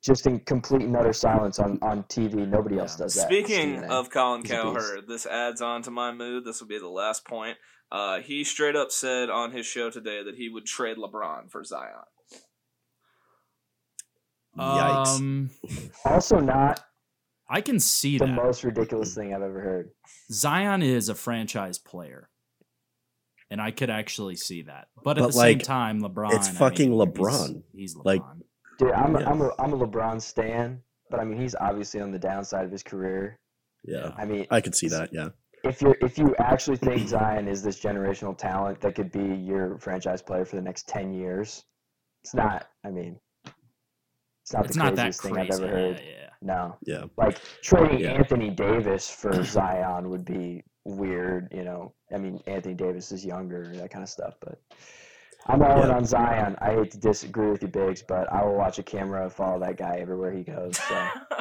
just 0.03 0.27
in 0.27 0.41
complete 0.41 0.83
and 0.83 0.97
utter 0.97 1.12
silence 1.12 1.59
on, 1.59 1.79
on 1.83 2.03
TV. 2.05 2.47
Nobody 2.49 2.79
else 2.79 2.97
does 2.97 3.14
that. 3.14 3.27
Speaking 3.27 3.77
Stephen 3.79 3.91
of 3.91 4.11
Colin 4.11 4.43
He's. 4.43 4.51
Cowherd, 4.51 5.07
this 5.09 5.27
adds 5.27 5.61
on 5.61 5.83
to 5.83 5.91
my 5.91 6.12
mood. 6.12 6.45
This 6.45 6.61
will 6.61 6.68
be 6.68 6.79
the 6.79 6.89
last 6.89 7.25
point. 7.27 7.57
Uh, 7.93 8.21
he 8.21 8.45
straight 8.45 8.77
up 8.77 8.91
said 8.93 9.31
on 9.31 9.51
his 9.53 9.66
show 9.66 9.91
today 9.91 10.23
that 10.25 10.37
he 10.37 10.49
would 10.49 10.64
trade 10.66 10.97
LeBron 10.97 11.51
for 11.51 11.64
Zion. 11.64 11.91
Yikes. 14.59 15.18
Um, 15.18 15.51
Also, 16.05 16.39
not 16.41 16.81
I 17.49 17.61
can 17.61 17.81
see 17.81 18.18
the 18.18 18.27
that. 18.27 18.35
most 18.35 18.62
ridiculous 18.64 19.14
thing 19.14 19.35
I've 19.35 19.43
ever 19.43 19.61
heard. 19.61 19.91
Zion 20.33 20.83
is 20.83 21.09
a 21.09 21.14
franchise 21.14 21.79
player. 21.79 22.29
And 23.53 23.61
I 23.61 23.73
could 23.73 23.91
actually 23.91 24.37
see 24.37 24.62
that. 24.62 24.87
But 25.03 25.18
at 25.18 25.23
But, 25.23 25.27
the 25.29 25.33
same 25.33 25.59
time, 25.59 26.01
LeBron. 26.01 26.33
it's 26.35 26.47
I 26.49 26.51
mean, 26.53 26.59
fucking 26.59 26.93
he's- 26.93 27.09
LeBron. 27.09 27.62
He's, 27.75 27.95
LeBron. 27.97 28.05
Like, 28.05 28.23
Dude, 28.81 28.93
I'm, 28.93 29.14
Yeah. 29.14 29.20
a, 29.20 29.31
I'm, 29.31 29.41
a, 29.43 29.51
I'm 29.59 29.72
a 29.74 29.78
LeBron 29.87 30.20
stan, 30.22 30.83
but 31.11 31.20
I 31.20 31.24
mean, 31.24 31.39
he's 31.39 31.55
obviously 31.55 32.01
on 32.01 32.11
the 32.11 32.18
downside 32.18 32.64
of 32.64 32.72
his 32.72 32.83
career. 32.83 33.39
Yeah. 33.85 34.12
I 34.16 34.24
mean, 34.24 34.47
I 34.51 34.61
could 34.62 34.74
see 34.74 34.89
that. 34.89 35.11
Yeah. 35.12 35.28
if 35.64 35.83
you 35.83 35.95
if 36.01 36.16
you 36.18 36.35
actually 36.39 36.78
think 36.78 37.07
Zion 37.09 37.47
is 37.47 37.62
this 37.62 37.78
generational 37.81 38.37
talent 38.37 38.81
that 38.81 38.95
could 38.95 39.12
be 39.12 39.22
your 39.35 39.76
franchise 39.78 40.22
player 40.22 40.45
for 40.47 40.57
the 40.57 40.62
next 40.62 40.89
ten 40.89 41.12
years, 41.12 41.64
it's 42.24 42.35
not. 42.35 42.68
I 42.85 42.91
mean, 42.91 43.18
it's 43.45 44.53
not 44.55 44.64
it's 44.66 44.76
the 44.76 44.83
not 44.83 44.97
that 44.97 45.03
craziest 45.03 45.22
thing 45.22 45.35
crazy. 45.35 45.53
I've 45.53 45.61
ever 45.61 45.68
heard. 45.68 45.97
Yeah, 46.03 46.11
yeah. 46.11 46.28
No, 46.43 46.76
Yeah. 46.87 47.05
like 47.18 47.39
trading 47.62 48.01
Yeah. 48.01 48.12
Anthony 48.12 48.49
Davis 48.51 49.11
for 49.11 49.43
Zion 49.57 50.09
would 50.09 50.24
be 50.24 50.62
weird. 50.87 51.49
You 51.53 51.64
know, 51.64 51.93
I 52.14 52.16
mean, 52.18 52.41
Anthony 52.47 52.74
Davis 52.74 53.12
is 53.12 53.24
younger, 53.26 53.70
that 53.76 53.91
kind 53.91 54.03
of 54.03 54.09
stuff. 54.09 54.35
But 54.41 54.59
I'm 55.47 55.62
all 55.62 55.82
in 55.82 55.88
Yeah. 55.88 55.97
on 55.97 56.05
Zion. 56.05 56.57
I 56.61 56.74
hate 56.74 56.91
to 56.93 56.99
disagree 56.99 57.51
with 57.51 57.62
you, 57.62 57.68
Biggs, 57.68 58.03
but 58.03 58.30
I 58.32 58.45
will 58.45 58.55
watch 58.57 58.78
a 58.78 58.82
camera 58.82 59.24
and 59.24 59.32
follow 59.32 59.59
that 59.61 59.76
guy 59.76 59.97
everywhere 59.99 60.32
he 60.32 60.43
goes. 60.45 60.76
So. 60.76 61.09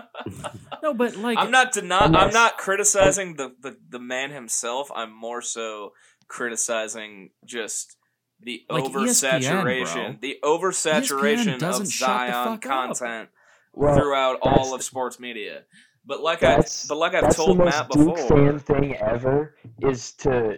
No, 0.84 0.94
but 0.94 1.16
like 1.16 1.38
I'm 1.38 1.50
not 1.52 1.72
denying. 1.72 2.14
I'm 2.16 2.34
not 2.34 2.58
criticizing 2.58 3.36
the, 3.36 3.54
the 3.62 3.78
the 3.90 4.00
man 4.00 4.32
himself. 4.32 4.92
I'm 4.94 5.14
more 5.14 5.42
so 5.42 5.94
criticizing 6.28 7.30
just 7.46 7.96
the 8.42 8.64
Like 8.70 8.84
oversaturation, 8.84 9.86
ESPN, 9.86 10.22
the 10.22 10.38
oversaturation 10.44 11.54
of 11.56 11.60
doesn't 11.60 11.90
shut 11.90 12.10
the 12.28 12.32
Zion 12.34 12.58
content 12.60 13.30
Well, 13.74 13.96
throughout 13.96 14.40
all 14.42 14.74
of 14.74 14.84
sports 14.84 15.20
media. 15.20 15.64
But 16.06 16.22
like 16.22 16.44
I 16.44 16.58
but 16.88 16.98
like 16.98 17.14
I've 17.14 17.24
that's 17.24 17.36
told 17.36 17.58
the 17.60 17.66
most 17.66 17.76
Matt 17.78 17.90
Duke 17.92 18.16
before, 18.16 18.28
fan 18.28 18.60
thing 18.60 18.96
ever 18.98 19.56
is 19.82 20.12
to 20.14 20.58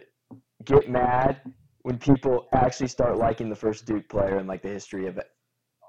get 0.65 0.89
mad 0.89 1.41
when 1.83 1.97
people 1.97 2.47
actually 2.53 2.87
start 2.87 3.17
liking 3.17 3.49
the 3.49 3.55
first 3.55 3.85
Duke 3.85 4.07
player 4.09 4.39
in 4.39 4.47
like 4.47 4.61
the 4.61 4.69
history 4.69 5.07
of 5.07 5.17
it 5.17 5.25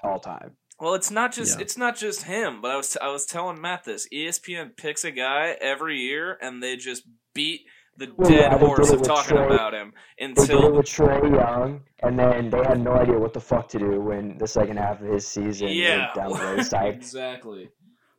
all 0.03 0.18
time. 0.18 0.57
Well, 0.80 0.95
it's 0.95 1.11
not 1.11 1.32
just 1.32 1.59
Yeah. 1.59 1.62
it's 1.62 1.76
not 1.78 1.97
just 1.97 2.24
him, 2.24 2.61
but 2.61 2.70
I 2.70 2.76
was 2.76 2.97
I 3.01 3.09
was 3.09 3.26
telling 3.26 3.61
Matt 3.61 3.84
this. 3.84 4.09
ESPN 4.12 4.76
picks 4.76 5.05
a 5.05 5.11
guy 5.11 5.57
every 5.61 5.99
year, 6.01 6.36
and 6.40 6.62
they 6.62 6.76
just 6.76 7.05
beat 7.34 7.61
the 7.97 8.11
Well, 8.16 8.28
dead 8.28 8.53
yeah, 8.53 8.59
horse 8.59 8.90
of 8.90 9.03
talking 9.03 9.36
Trae- 9.36 9.55
about 9.55 9.74
him 9.74 9.93
They 10.18 10.26
did 10.26 10.38
until 10.40 10.72
with 10.72 10.86
Trae 10.86 11.30
Young, 11.30 11.82
and 12.03 12.18
then 12.18 12.49
they 12.51 12.59
had 12.66 12.80
no 12.80 12.95
idea 12.95 13.18
what 13.18 13.34
the 13.34 13.40
fuck 13.40 13.68
to 13.68 13.78
do 13.78 14.01
when 14.01 14.38
the 14.38 14.47
second 14.47 14.78
half 14.78 15.01
of 15.03 15.09
his 15.09 15.28
season 15.28 15.68
yeah, 15.68 16.12
down 16.14 16.30
the 16.30 16.36
wayside. 16.57 16.95
exactly. 16.95 17.68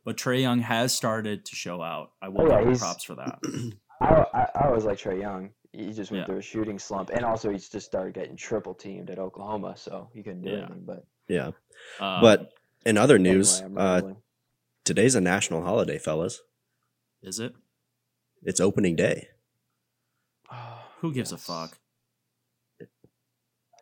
But 0.04 0.16
Trae 0.16 0.40
Young 0.42 0.60
has 0.60 0.94
started 0.94 1.44
to 1.46 1.56
show 1.56 1.82
out. 1.82 2.12
I 2.22 2.28
will 2.28 2.42
Oh, 2.42 2.60
yeah, 2.60 2.64
give 2.70 2.78
props 2.78 3.04
for 3.04 3.16
that. 3.16 3.38
I, 4.00 4.24
I, 4.32 4.46
I 4.54 4.66
always 4.68 4.84
like 4.84 4.98
Trae 4.98 5.20
Young. 5.20 5.50
He 5.74 5.92
just 5.92 6.10
went 6.10 6.22
Yeah. 6.22 6.26
through 6.26 6.38
a 6.38 6.42
shooting 6.42 6.78
slump, 6.78 7.10
and 7.10 7.24
also 7.24 7.50
he 7.50 7.58
just 7.58 7.80
started 7.86 8.14
getting 8.14 8.36
triple 8.36 8.74
teamed 8.74 9.10
at 9.10 9.18
Oklahoma, 9.18 9.74
so 9.76 10.08
he 10.14 10.22
couldn't 10.22 10.42
do 10.42 10.50
Yeah. 10.50 10.56
anything. 10.58 10.84
But 10.84 11.04
Yeah. 11.28 11.50
Uh, 11.98 12.20
but 12.20 12.52
in 12.86 12.96
other 12.96 13.18
news, 13.18 13.60
anyway, 13.60 13.82
uh, 13.82 14.02
today's 14.84 15.14
a 15.14 15.20
national 15.20 15.62
holiday, 15.62 15.98
fellas. 15.98 16.42
is 17.22 17.40
it? 17.40 17.54
It's 18.42 18.60
opening 18.60 18.94
day. 18.96 19.30
Who 21.00 21.12
gives 21.12 21.32
a 21.32 21.38
fuck? 21.38 21.78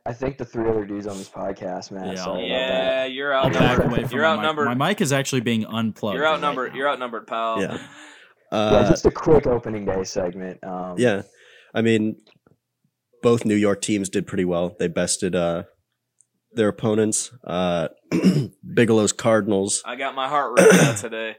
I 0.04 0.12
think 0.12 0.36
the 0.38 0.44
three 0.44 0.68
other 0.68 0.84
dudes 0.84 1.06
on 1.06 1.16
this 1.16 1.28
podcast, 1.28 1.92
man. 1.92 2.08
Yeah, 2.16 2.24
sorry 2.24 2.48
Yeah, 2.48 2.56
about 2.66 2.84
that. 3.04 3.12
you're 3.12 3.34
I'll 3.34 3.50
back 3.50 3.62
outnumbered. 3.62 3.86
away 3.92 4.02
from 4.04 4.16
You're 4.16 4.22
my 4.24 4.30
mic. 4.30 4.38
outnumbered. 4.38 4.78
My 4.78 4.88
mic 4.88 5.00
is 5.00 5.12
actually 5.12 5.40
being 5.42 5.64
unplugged. 5.64 6.16
You're 6.16 6.26
outnumbered. 6.26 6.72
now. 6.72 6.78
You're 6.78 6.88
outnumbered, 6.88 7.26
pal. 7.28 7.60
Yeah. 7.60 7.74
yeah, 7.74 7.86
Uh, 8.58 8.88
just 8.90 9.06
a 9.06 9.10
quick 9.12 9.46
opening 9.46 9.84
day 9.84 10.02
segment. 10.04 10.62
Um, 10.64 10.96
yeah. 10.98 11.22
I 11.74 11.82
mean, 11.82 12.16
both 13.22 13.44
New 13.44 13.54
York 13.54 13.80
teams 13.80 14.08
did 14.08 14.26
pretty 14.26 14.44
well. 14.44 14.74
They 14.78 14.88
bested 14.88 15.34
uh, 15.34 15.64
their 16.52 16.68
opponents. 16.68 17.30
Uh, 17.44 17.88
Bigelow's 18.64 19.12
Cardinals. 19.12 19.82
I 19.84 19.96
got 19.96 20.14
my 20.14 20.28
heart 20.28 20.58
ripped 20.58 20.74
out 20.74 20.96
today. 20.98 21.36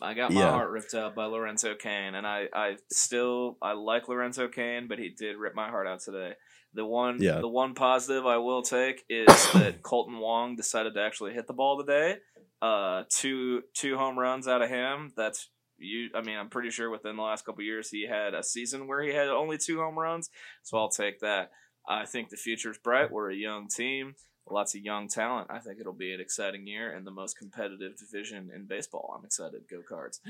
I 0.00 0.14
got 0.14 0.32
my 0.32 0.40
Yeah. 0.40 0.50
heart 0.50 0.70
ripped 0.70 0.94
out 0.94 1.14
by 1.14 1.24
Lorenzo 1.26 1.74
Cain, 1.74 2.14
and 2.14 2.26
I, 2.26 2.44
I 2.54 2.76
still 2.90 3.58
I 3.60 3.72
like 3.72 4.08
Lorenzo 4.08 4.46
Cain, 4.48 4.86
but 4.88 4.98
he 4.98 5.08
did 5.10 5.36
rip 5.36 5.54
my 5.54 5.68
heart 5.68 5.86
out 5.88 6.00
today. 6.00 6.32
The 6.74 6.84
one 6.84 7.18
Yeah. 7.20 7.40
the 7.40 7.48
one 7.48 7.74
positive 7.74 8.24
I 8.24 8.36
will 8.38 8.62
take 8.62 9.04
is 9.08 9.26
that 9.54 9.82
Kolten 9.82 10.20
Wong 10.20 10.54
decided 10.56 10.94
to 10.94 11.00
actually 11.02 11.32
hit 11.34 11.46
the 11.48 11.52
ball 11.52 11.78
today. 11.78 12.16
Uh, 12.62 13.04
two 13.10 13.62
two 13.74 13.96
home 13.96 14.18
runs 14.18 14.46
out 14.46 14.62
of 14.62 14.68
him. 14.68 15.12
That's 15.16 15.50
you. 15.78 16.08
I 16.14 16.22
mean, 16.22 16.36
I'm 16.36 16.48
pretty 16.48 16.70
sure 16.70 16.90
within 16.90 17.16
the 17.16 17.22
last 17.22 17.44
couple 17.44 17.62
years 17.62 17.90
he 17.90 18.06
had 18.06 18.34
a 18.34 18.42
season 18.42 18.86
where 18.86 19.02
he 19.02 19.10
had 19.10 19.28
only 19.28 19.58
two 19.58 19.78
home 19.78 19.98
runs. 19.98 20.30
So 20.62 20.78
I'll 20.78 20.90
take 20.90 21.20
that. 21.20 21.50
I 21.88 22.04
think 22.04 22.28
the 22.28 22.36
future's 22.36 22.78
bright. 22.78 23.10
We're 23.10 23.30
a 23.30 23.34
young 23.36 23.68
team, 23.68 24.14
lots 24.50 24.74
of 24.74 24.82
young 24.82 25.08
talent. 25.08 25.48
I 25.50 25.58
think 25.58 25.78
it'll 25.80 25.92
be 25.94 26.12
an 26.12 26.20
exciting 26.20 26.66
year 26.66 26.94
and 26.94 27.06
the 27.06 27.10
most 27.10 27.38
competitive 27.38 27.92
division 27.98 28.50
in 28.54 28.66
baseball. 28.66 29.14
I'm 29.18 29.24
excited. 29.24 29.62
Go 29.70 29.80
Cards. 29.88 30.20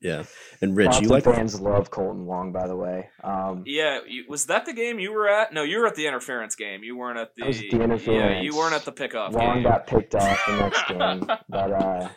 Yeah. 0.00 0.24
And 0.62 0.76
Rich, 0.76 0.86
Boston 0.86 1.04
you 1.04 1.10
like 1.10 1.24
fans 1.24 1.60
love 1.60 1.90
Kolten 1.90 2.24
Wong, 2.24 2.52
by 2.52 2.66
the 2.66 2.76
way. 2.76 3.10
Um, 3.22 3.64
Yeah, 3.66 4.00
you, 4.06 4.24
was 4.28 4.46
that 4.46 4.64
the 4.64 4.72
game 4.72 4.98
you 4.98 5.12
were 5.12 5.28
at? 5.28 5.52
No, 5.52 5.62
you 5.62 5.78
were 5.78 5.86
at 5.86 5.94
the 5.94 6.06
interference 6.06 6.54
game. 6.54 6.82
You 6.82 6.96
weren't 6.96 7.18
at 7.18 7.34
the. 7.36 7.44
I 7.44 7.46
was 7.48 7.58
at 7.62 7.70
the 7.70 8.12
Yeah, 8.12 8.40
you 8.40 8.56
weren't 8.56 8.74
at 8.74 8.84
the 8.84 8.92
pickoff 8.92 9.32
Wong 9.32 9.56
game. 9.56 9.62
got 9.64 9.86
picked 9.86 10.14
off 10.14 10.42
the 10.46 10.56
next 10.56 10.88
game. 10.88 11.38
But 11.48 11.72
uh, 11.72 12.08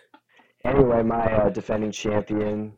anyway, 0.64 1.04
my 1.04 1.26
uh, 1.26 1.50
defending 1.50 1.92
champion, 1.92 2.74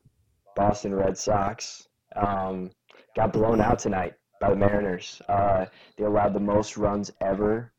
Boston 0.56 0.94
Red 0.94 1.18
Sox, 1.18 1.88
um, 2.16 2.72
got 3.16 3.34
blown 3.34 3.62
out 3.62 3.80
tonight 3.80 4.14
by 4.42 4.50
the 4.50 4.56
Mariners. 4.56 5.22
Uh, 5.28 5.66
they 5.98 6.06
allowed 6.06 6.34
the 6.34 6.40
most 6.40 6.78
runs 6.78 7.12
ever 7.22 7.72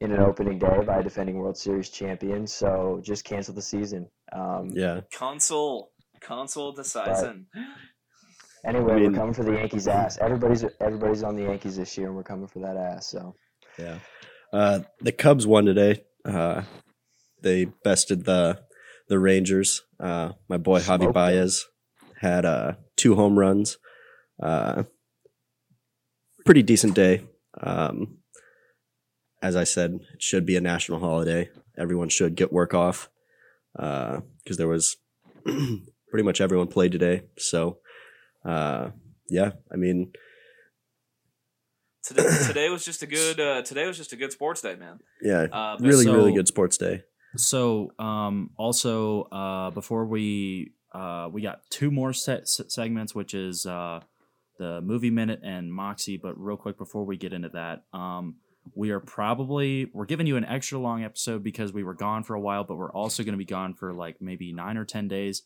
in 0.00 0.12
an 0.12 0.20
opening 0.20 0.58
day 0.58 0.80
by 0.86 0.98
a 0.98 1.02
defending 1.02 1.38
World 1.38 1.56
Series 1.56 1.88
champion, 1.88 2.46
so 2.46 3.00
just 3.02 3.24
cancel 3.24 3.54
the 3.54 3.62
season. 3.62 4.08
Um, 4.32 4.68
Yeah. 4.72 5.00
Console, 5.12 5.90
console 6.20 6.72
decisive. 6.72 7.40
Anyway, 8.64 8.92
I 8.92 8.96
mean- 8.98 9.12
we're 9.12 9.18
coming 9.18 9.32
for 9.34 9.44
the 9.44 9.52
Yankees' 9.52 9.88
ass. 9.88 10.18
Everybody's 10.18 10.64
everybody's 10.80 11.22
on 11.22 11.36
the 11.36 11.44
Yankees 11.44 11.76
this 11.76 11.96
year, 11.96 12.08
and 12.08 12.16
we're 12.16 12.24
coming 12.24 12.46
for 12.48 12.58
that 12.60 12.76
ass. 12.76 13.06
So 13.06 13.36
Yeah. 13.78 13.98
Uh, 14.52 14.80
the 15.00 15.12
Cubs 15.12 15.46
won 15.46 15.64
today. 15.66 16.04
Uh, 16.24 16.62
they 17.42 17.66
bested 17.66 18.24
the 18.24 18.58
the 19.08 19.18
Rangers. 19.18 19.82
Uh, 20.00 20.32
my 20.48 20.56
boy 20.56 20.80
Javy 20.80 20.84
Smoked 20.84 21.00
them. 21.02 21.12
Baez 21.12 21.66
had 22.20 22.44
uh, 22.44 22.72
two 22.96 23.14
home 23.14 23.38
runs. 23.38 23.78
Uh, 24.42 24.84
pretty 26.44 26.62
decent 26.62 26.94
day. 26.94 27.22
Um, 27.60 28.18
as 29.42 29.56
I 29.56 29.64
said, 29.64 30.00
it 30.14 30.22
should 30.22 30.44
be 30.46 30.56
a 30.56 30.60
national 30.60 30.98
holiday. 31.00 31.50
Everyone 31.78 32.08
should 32.08 32.34
get 32.34 32.52
work 32.52 32.74
off 32.74 33.08
because 33.74 34.56
there 34.56 34.68
was 34.68 34.96
pretty 35.44 36.22
much 36.24 36.40
everyone 36.40 36.68
played 36.68 36.92
today. 36.92 37.22
So, 37.38 37.78
uh, 38.44 38.90
yeah, 39.28 39.52
I 39.72 39.76
mean, 39.76 40.12
Today, 42.02 42.28
today 42.46 42.68
was 42.70 42.84
just 42.84 43.02
a 43.02 43.06
good. 43.06 43.40
Uh, 43.40 43.62
today 43.62 43.84
was 43.84 43.96
just 43.96 44.12
a 44.12 44.16
good 44.16 44.30
sports 44.30 44.60
day, 44.60 44.76
man. 44.76 45.00
yeah, 45.20 45.46
Uh, 45.52 45.76
really, 45.80 46.04
so- 46.04 46.14
really 46.14 46.32
good 46.32 46.46
sports 46.46 46.78
day. 46.78 47.02
So, 47.36 47.92
um, 47.98 48.50
also, 48.56 49.24
uh, 49.24 49.70
before 49.70 50.06
we 50.06 50.72
uh, 50.92 51.28
we 51.30 51.42
got 51.42 51.60
two 51.68 51.90
more 51.90 52.12
set, 52.12 52.48
segments, 52.48 53.14
which 53.14 53.34
is 53.34 53.66
uh, 53.66 54.00
the 54.58 54.80
movie 54.80 55.10
minute 55.10 55.40
and 55.42 55.72
Moxie. 55.72 56.16
But 56.16 56.40
real 56.40 56.56
quick 56.56 56.78
before 56.78 57.04
we 57.04 57.16
get 57.16 57.32
into 57.32 57.50
that, 57.50 57.84
um, 57.92 58.36
we 58.74 58.90
are 58.90 59.00
probably 59.00 59.90
we're 59.92 60.06
giving 60.06 60.26
you 60.26 60.36
an 60.36 60.44
extra 60.44 60.78
long 60.78 61.04
episode 61.04 61.42
because 61.42 61.72
we 61.72 61.84
were 61.84 61.94
gone 61.94 62.22
for 62.22 62.34
a 62.34 62.40
while, 62.40 62.64
but 62.64 62.76
we're 62.76 62.92
also 62.92 63.22
going 63.22 63.34
to 63.34 63.38
be 63.38 63.44
gone 63.44 63.74
for 63.74 63.92
like 63.92 64.20
maybe 64.20 64.52
nine 64.52 64.76
or 64.76 64.84
ten 64.84 65.08
days 65.08 65.42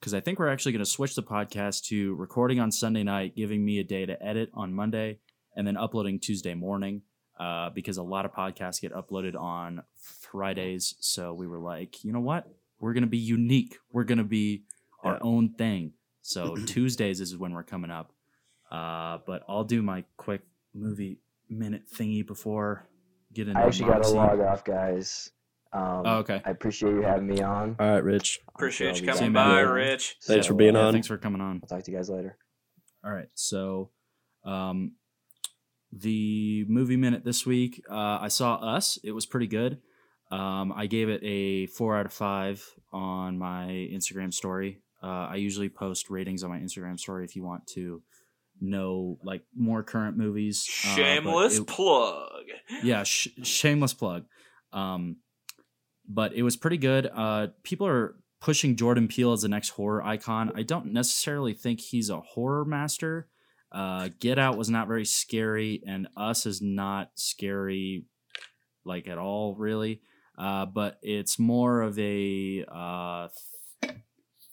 because 0.00 0.14
I 0.14 0.20
think 0.20 0.38
we're 0.38 0.48
actually 0.48 0.72
going 0.72 0.84
to 0.84 0.90
switch 0.90 1.14
the 1.14 1.22
podcast 1.22 1.84
to 1.86 2.14
recording 2.14 2.60
on 2.60 2.72
Sunday 2.72 3.02
night, 3.02 3.36
giving 3.36 3.64
me 3.64 3.78
a 3.78 3.84
day 3.84 4.06
to 4.06 4.22
edit 4.22 4.50
on 4.54 4.72
Monday, 4.72 5.18
and 5.56 5.66
then 5.66 5.76
uploading 5.76 6.20
Tuesday 6.20 6.54
morning. 6.54 7.02
Uh, 7.38 7.70
because 7.70 7.96
a 7.96 8.02
lot 8.02 8.26
of 8.26 8.34
podcasts 8.34 8.82
get 8.82 8.92
uploaded 8.92 9.34
on 9.34 9.82
Fridays. 10.30 10.94
So 11.00 11.34
we 11.34 11.46
were 11.46 11.58
like, 11.58 12.04
you 12.04 12.12
know 12.12 12.20
what? 12.20 12.46
We're 12.78 12.92
gonna 12.94 13.06
be 13.06 13.18
unique. 13.18 13.76
We're 13.92 14.04
gonna 14.04 14.24
be 14.24 14.64
our 15.02 15.14
Yeah. 15.14 15.18
own 15.22 15.50
thing. 15.54 15.92
So 16.22 16.56
Tuesdays 16.66 17.20
is 17.20 17.36
when 17.36 17.52
we're 17.52 17.62
coming 17.64 17.90
up. 17.90 18.12
Uh, 18.70 19.18
but 19.26 19.42
I'll 19.48 19.64
do 19.64 19.82
my 19.82 20.04
quick 20.16 20.42
movie 20.74 21.18
minute 21.48 21.82
thingy 21.92 22.24
before 22.24 22.86
get 23.32 23.48
into 23.48 23.60
I 23.60 23.66
actually 23.66 23.86
got 23.90 24.02
to 24.04 24.14
Moxie. 24.14 24.16
log 24.16 24.40
off, 24.40 24.64
guys. 24.64 25.30
Um, 25.72 26.02
Oh, 26.04 26.16
okay. 26.18 26.40
I 26.44 26.50
appreciate 26.50 26.90
you 26.90 27.02
having 27.02 27.26
me 27.26 27.40
on. 27.42 27.76
All 27.78 27.90
right, 27.90 28.02
Rich. 28.04 28.40
Appreciate 28.54 29.00
you 29.00 29.06
coming 29.06 29.32
by, 29.32 29.56
later. 29.56 29.72
Rich. 29.72 30.16
Thanks 30.22 30.46
So, 30.46 30.52
for 30.52 30.56
being 30.56 30.74
Yeah, 30.74 30.86
on. 30.86 30.92
thanks 30.92 31.06
for 31.08 31.16
coming 31.18 31.40
on. 31.40 31.60
I'll 31.62 31.68
talk 31.68 31.84
to 31.84 31.90
you 31.90 31.96
guys 31.96 32.08
later. 32.10 32.36
All 33.04 33.12
right. 33.12 33.28
So, 33.34 33.90
um, 34.44 34.92
the 35.92 36.64
movie 36.68 36.96
minute 36.96 37.24
this 37.24 37.44
week, 37.46 37.82
uh, 37.90 38.18
I 38.20 38.28
saw 38.28 38.54
Us. 38.56 38.98
It 39.02 39.12
was 39.12 39.26
pretty 39.26 39.46
good. 39.48 39.80
Um, 40.30 40.72
I 40.74 40.86
gave 40.86 41.08
it 41.08 41.20
a 41.24 41.66
four 41.66 41.96
out 41.96 42.06
of 42.06 42.12
five 42.12 42.64
on 42.92 43.38
my 43.38 43.66
Instagram 43.92 44.32
story. 44.32 44.80
Uh, 45.02 45.26
I 45.30 45.36
usually 45.36 45.68
post 45.68 46.10
ratings 46.10 46.44
on 46.44 46.50
my 46.50 46.58
Instagram 46.58 46.98
story 46.98 47.24
if 47.24 47.34
you 47.34 47.42
want 47.42 47.66
to 47.68 48.02
know 48.60 49.18
like 49.24 49.42
more 49.56 49.82
current 49.82 50.16
movies. 50.16 50.68
Uh, 50.84 50.94
Shameless 50.94 51.58
it- 51.58 51.66
plug. 51.66 52.44
yeah, 52.82 53.02
sh- 53.04 53.28
shameless 53.42 53.94
plug. 53.94 54.26
Um, 54.72 55.16
but 56.08 56.32
it 56.34 56.42
was 56.42 56.56
pretty 56.56 56.76
good. 56.76 57.08
Uh, 57.12 57.48
people 57.62 57.86
are 57.86 58.16
pushing 58.40 58.76
Jordan 58.76 59.08
Peele 59.08 59.32
as 59.32 59.42
the 59.42 59.48
next 59.48 59.70
horror 59.70 60.02
icon. 60.04 60.52
I 60.54 60.62
don't 60.62 60.92
necessarily 60.92 61.54
think 61.54 61.80
he's 61.80 62.10
a 62.10 62.20
horror 62.20 62.64
master. 62.64 63.28
Uh, 63.72 64.08
Get 64.18 64.38
Out 64.38 64.58
was 64.58 64.68
not 64.68 64.88
very 64.88 65.04
scary, 65.04 65.82
and 65.86 66.08
Us 66.16 66.44
is 66.46 66.60
not 66.60 67.10
scary, 67.14 68.04
like 68.84 69.06
at 69.08 69.18
all, 69.18 69.54
really. 69.56 70.00
Uh, 70.40 70.64
but 70.64 70.98
it's 71.02 71.38
more 71.38 71.82
of 71.82 71.98
a 71.98 72.64
uh, 72.66 73.28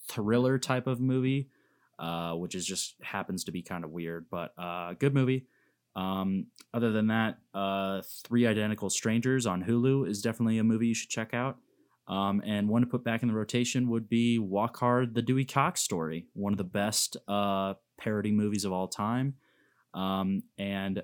thriller 0.09 0.59
type 0.59 0.85
of 0.85 0.99
movie, 0.99 1.49
uh, 1.97 2.33
which 2.33 2.55
is 2.55 2.65
just 2.65 2.95
happens 3.01 3.45
to 3.45 3.53
be 3.53 3.61
kind 3.61 3.85
of 3.85 3.91
weird, 3.91 4.25
but 4.29 4.53
uh, 4.57 4.93
good 4.99 5.13
movie. 5.13 5.45
Um, 5.95 6.47
other 6.73 6.91
than 6.91 7.07
that, 7.07 7.39
uh, 7.53 8.01
Three 8.23 8.45
Identical 8.45 8.89
Strangers 8.89 9.45
on 9.47 9.63
Hulu 9.63 10.09
is 10.09 10.21
definitely 10.21 10.57
a 10.57 10.63
movie 10.63 10.88
you 10.88 10.93
should 10.93 11.09
check 11.09 11.33
out. 11.33 11.57
Um, 12.09 12.41
and 12.45 12.67
one 12.67 12.81
to 12.81 12.88
put 12.88 13.05
back 13.05 13.21
in 13.21 13.29
the 13.29 13.33
rotation 13.33 13.88
would 13.89 14.09
be 14.09 14.39
Walk 14.39 14.77
Hard, 14.77 15.15
the 15.15 15.21
Dewey 15.21 15.45
Cox 15.45 15.81
story, 15.81 16.27
one 16.33 16.53
of 16.53 16.57
the 16.57 16.63
best 16.65 17.15
uh, 17.29 17.75
parody 17.97 18.31
movies 18.31 18.65
of 18.65 18.73
all 18.73 18.89
time. 18.89 19.35
Um, 19.93 20.43
and 20.57 21.01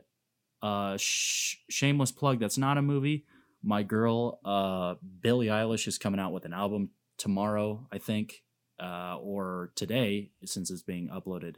uh, 0.61 0.97
sh- 0.97 1.55
shameless 1.69 2.11
plug, 2.11 2.39
that's 2.39 2.57
not 2.57 2.77
a 2.77 2.81
movie. 2.81 3.25
My 3.63 3.83
girl, 3.83 4.39
uh, 4.43 4.95
Billie 5.21 5.47
Eilish, 5.47 5.87
is 5.87 5.97
coming 5.97 6.19
out 6.19 6.33
with 6.33 6.45
an 6.45 6.53
album 6.53 6.89
tomorrow, 7.17 7.87
I 7.91 7.97
think, 7.97 8.43
uh, 8.79 9.17
or 9.19 9.71
today, 9.75 10.31
since 10.45 10.69
it's 10.69 10.81
being 10.81 11.07
uploaded 11.07 11.55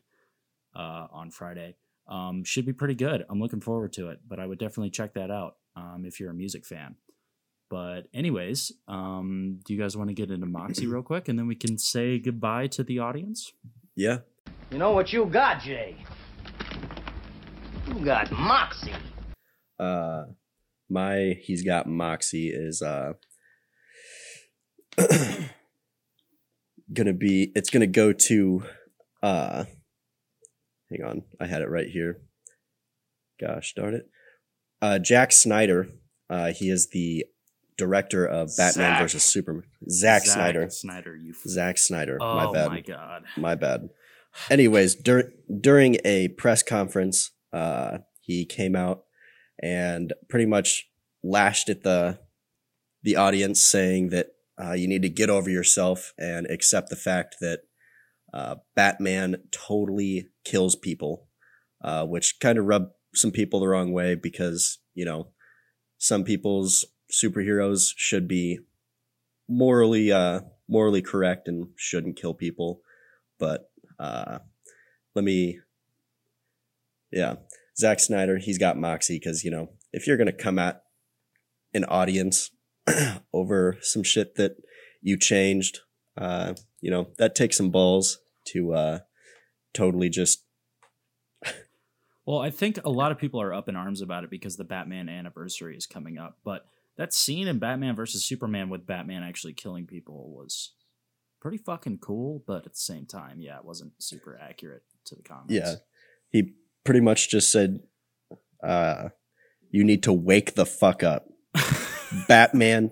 uh, 0.76 1.08
on 1.12 1.32
Friday. 1.32 1.76
Um, 2.08 2.44
should 2.44 2.66
be 2.66 2.74
pretty 2.74 2.94
good. 2.94 3.26
I'm 3.30 3.40
looking 3.40 3.62
forward 3.62 3.94
to 3.94 4.10
it, 4.10 4.20
but 4.28 4.40
I 4.40 4.46
would 4.46 4.60
definitely 4.60 4.92
check 4.92 5.16
that 5.16 5.32
out 5.32 5.56
um, 5.76 6.04
if 6.06 6.20
you're 6.20 6.30
a 6.30 6.36
music 6.36 6.66
fan. 6.66 6.96
But 7.70 8.08
anyways, 8.14 8.72
um, 8.88 9.60
do 9.66 9.74
you 9.74 9.80
guys 9.80 9.98
want 9.98 10.10
to 10.10 10.14
get 10.14 10.30
into 10.30 10.46
Moxie 10.46 10.86
real 10.86 11.02
quick, 11.02 11.28
and 11.28 11.40
then 11.40 11.48
we 11.48 11.56
can 11.56 11.80
say 11.80 12.20
goodbye 12.20 12.68
to 12.68 12.84
the 12.84 13.00
audience? 13.00 13.54
Yeah. 13.96 14.20
You 14.70 14.78
know 14.78 14.92
what 14.92 15.12
you 15.12 15.26
got, 15.26 15.62
Jay? 15.62 15.96
You 17.88 18.06
got 18.06 18.32
moxie. 18.32 18.92
Uh, 19.80 20.26
my 20.90 21.36
he's 21.42 21.64
got 21.64 21.88
moxie 21.88 22.50
is 22.50 22.82
uh 22.82 23.14
gonna 26.94 27.14
be 27.14 27.52
it's 27.56 27.70
gonna 27.70 27.88
go 27.88 28.14
to 28.14 28.64
uh 29.24 29.66
hang 30.90 31.04
on 31.04 31.24
i 31.40 31.46
had 31.48 31.62
it 31.62 31.70
right 31.70 31.88
here 31.90 32.22
gosh 33.40 33.74
darn 33.76 33.94
it 33.96 34.08
uh 34.82 35.00
jack 35.00 35.32
snyder 35.32 35.90
uh 36.30 36.52
he 36.54 36.70
is 36.70 36.90
the 36.92 37.26
director 37.78 38.26
of 38.26 38.50
batman 38.56 38.92
Zack. 38.94 39.02
versus 39.02 39.24
superman 39.24 39.64
Zack, 39.90 40.24
snyder 40.24 40.70
Snyder, 40.70 41.16
you. 41.16 41.34
Zack 41.48 41.78
snyder 41.78 42.18
Oh 42.22 42.36
my 42.36 42.52
bad 42.52 42.70
my 42.70 42.82
god. 42.82 43.24
my 43.38 43.56
bad. 43.56 43.90
Anyways, 44.50 44.96
dur- 44.96 45.32
during 45.62 45.98
a 46.04 46.28
press 46.30 46.62
conference, 46.62 47.32
uh, 47.54 48.00
he 48.20 48.46
came 48.46 48.76
out 48.76 49.05
and 49.62 50.14
pretty 50.30 50.46
much 50.46 50.90
lashed 51.24 51.70
at 51.70 51.84
the 51.84 52.20
the 53.04 53.16
audience, 53.16 53.62
saying 53.62 54.10
that 54.10 54.28
uh, 54.62 54.74
you 54.74 54.88
need 54.88 55.04
to 55.04 55.10
get 55.10 55.30
over 55.30 55.50
yourself 55.50 56.14
and 56.18 56.48
accept 56.48 56.90
the 56.90 56.96
fact 56.96 57.36
that 57.40 57.60
uh, 58.34 58.56
Batman 58.76 59.38
totally 59.52 60.30
kills 60.44 60.76
people, 60.76 61.28
uh, 61.84 62.06
which 62.06 62.40
kind 62.40 62.58
of 62.58 62.66
rubbed 62.66 62.92
some 63.14 63.32
people 63.32 63.60
the 63.60 63.68
wrong 63.68 63.94
way 63.94 64.16
because 64.16 64.80
you 64.94 65.06
know 65.06 65.30
some 65.98 66.24
people's 66.24 66.86
superheroes 67.12 67.92
should 67.96 68.28
be 68.28 68.60
morally 69.48 70.12
uh, 70.12 70.42
morally 70.68 71.02
correct 71.02 71.48
and 71.48 71.68
shouldn't 71.76 72.18
kill 72.18 72.34
people, 72.34 72.82
but 73.40 73.70
uh, 74.00 74.40
let 75.14 75.24
me, 75.24 75.60
yeah, 77.12 77.36
Zack 77.78 78.00
Snyder, 78.00 78.38
he's 78.38 78.58
got 78.58 78.78
moxie 78.78 79.20
because 79.20 79.44
you 79.44 79.52
know 79.52 79.70
if 79.92 80.08
you're 80.08 80.18
gonna 80.18 80.32
come 80.32 80.60
at 80.60 80.84
an 81.74 81.86
audience 81.86 82.52
over 83.34 83.78
some 83.82 84.04
shit 84.04 84.36
that 84.36 84.56
you 85.02 85.18
changed, 85.18 85.80
uh, 86.18 86.54
you 86.82 86.92
know 86.92 87.10
that 87.18 87.36
takes 87.36 87.58
some 87.58 87.70
balls 87.70 88.20
to 88.46 88.74
uh, 88.74 89.00
totally 89.74 90.10
just 90.10 90.44
Well, 92.26 92.40
I 92.40 92.50
think 92.50 92.80
a 92.84 92.90
lot 92.90 93.12
of 93.12 93.20
people 93.20 93.40
are 93.40 93.54
up 93.54 93.70
in 93.70 93.76
arms 93.76 94.02
about 94.02 94.24
it 94.24 94.32
because 94.32 94.58
the 94.58 94.64
Batman 94.64 95.10
anniversary 95.10 95.78
is 95.78 95.86
coming 95.86 96.18
up. 96.18 96.40
But 96.44 96.66
that 96.98 97.14
scene 97.14 97.48
in 97.48 97.60
Batman 97.60 97.96
versus 97.96 98.26
Superman 98.26 98.70
with 98.70 98.88
Batman 98.88 99.22
actually 99.22 99.54
killing 99.54 99.86
people 99.86 100.32
was 100.32 100.74
pretty 101.40 101.58
fucking 101.58 102.00
cool. 102.00 102.44
But 102.48 102.66
at 102.66 102.74
the 102.74 102.80
same 102.80 103.06
time, 103.06 103.40
yeah, 103.40 103.58
it 103.58 103.66
wasn't 103.66 103.94
super 104.00 104.40
accurate 104.42 104.84
to 105.06 105.16
the 105.16 105.22
comics. 105.22 105.54
yeah, 105.54 105.76
he 106.30 106.54
pretty 106.86 107.02
much 107.02 107.30
just 107.30 107.52
said, 107.52 107.80
uh, 108.64 109.10
"You 109.70 109.84
need 109.84 110.04
to 110.04 110.14
wake 110.14 110.54
the 110.56 110.66
fuck 110.66 111.04
up." 111.04 111.28
Batman, 112.28 112.92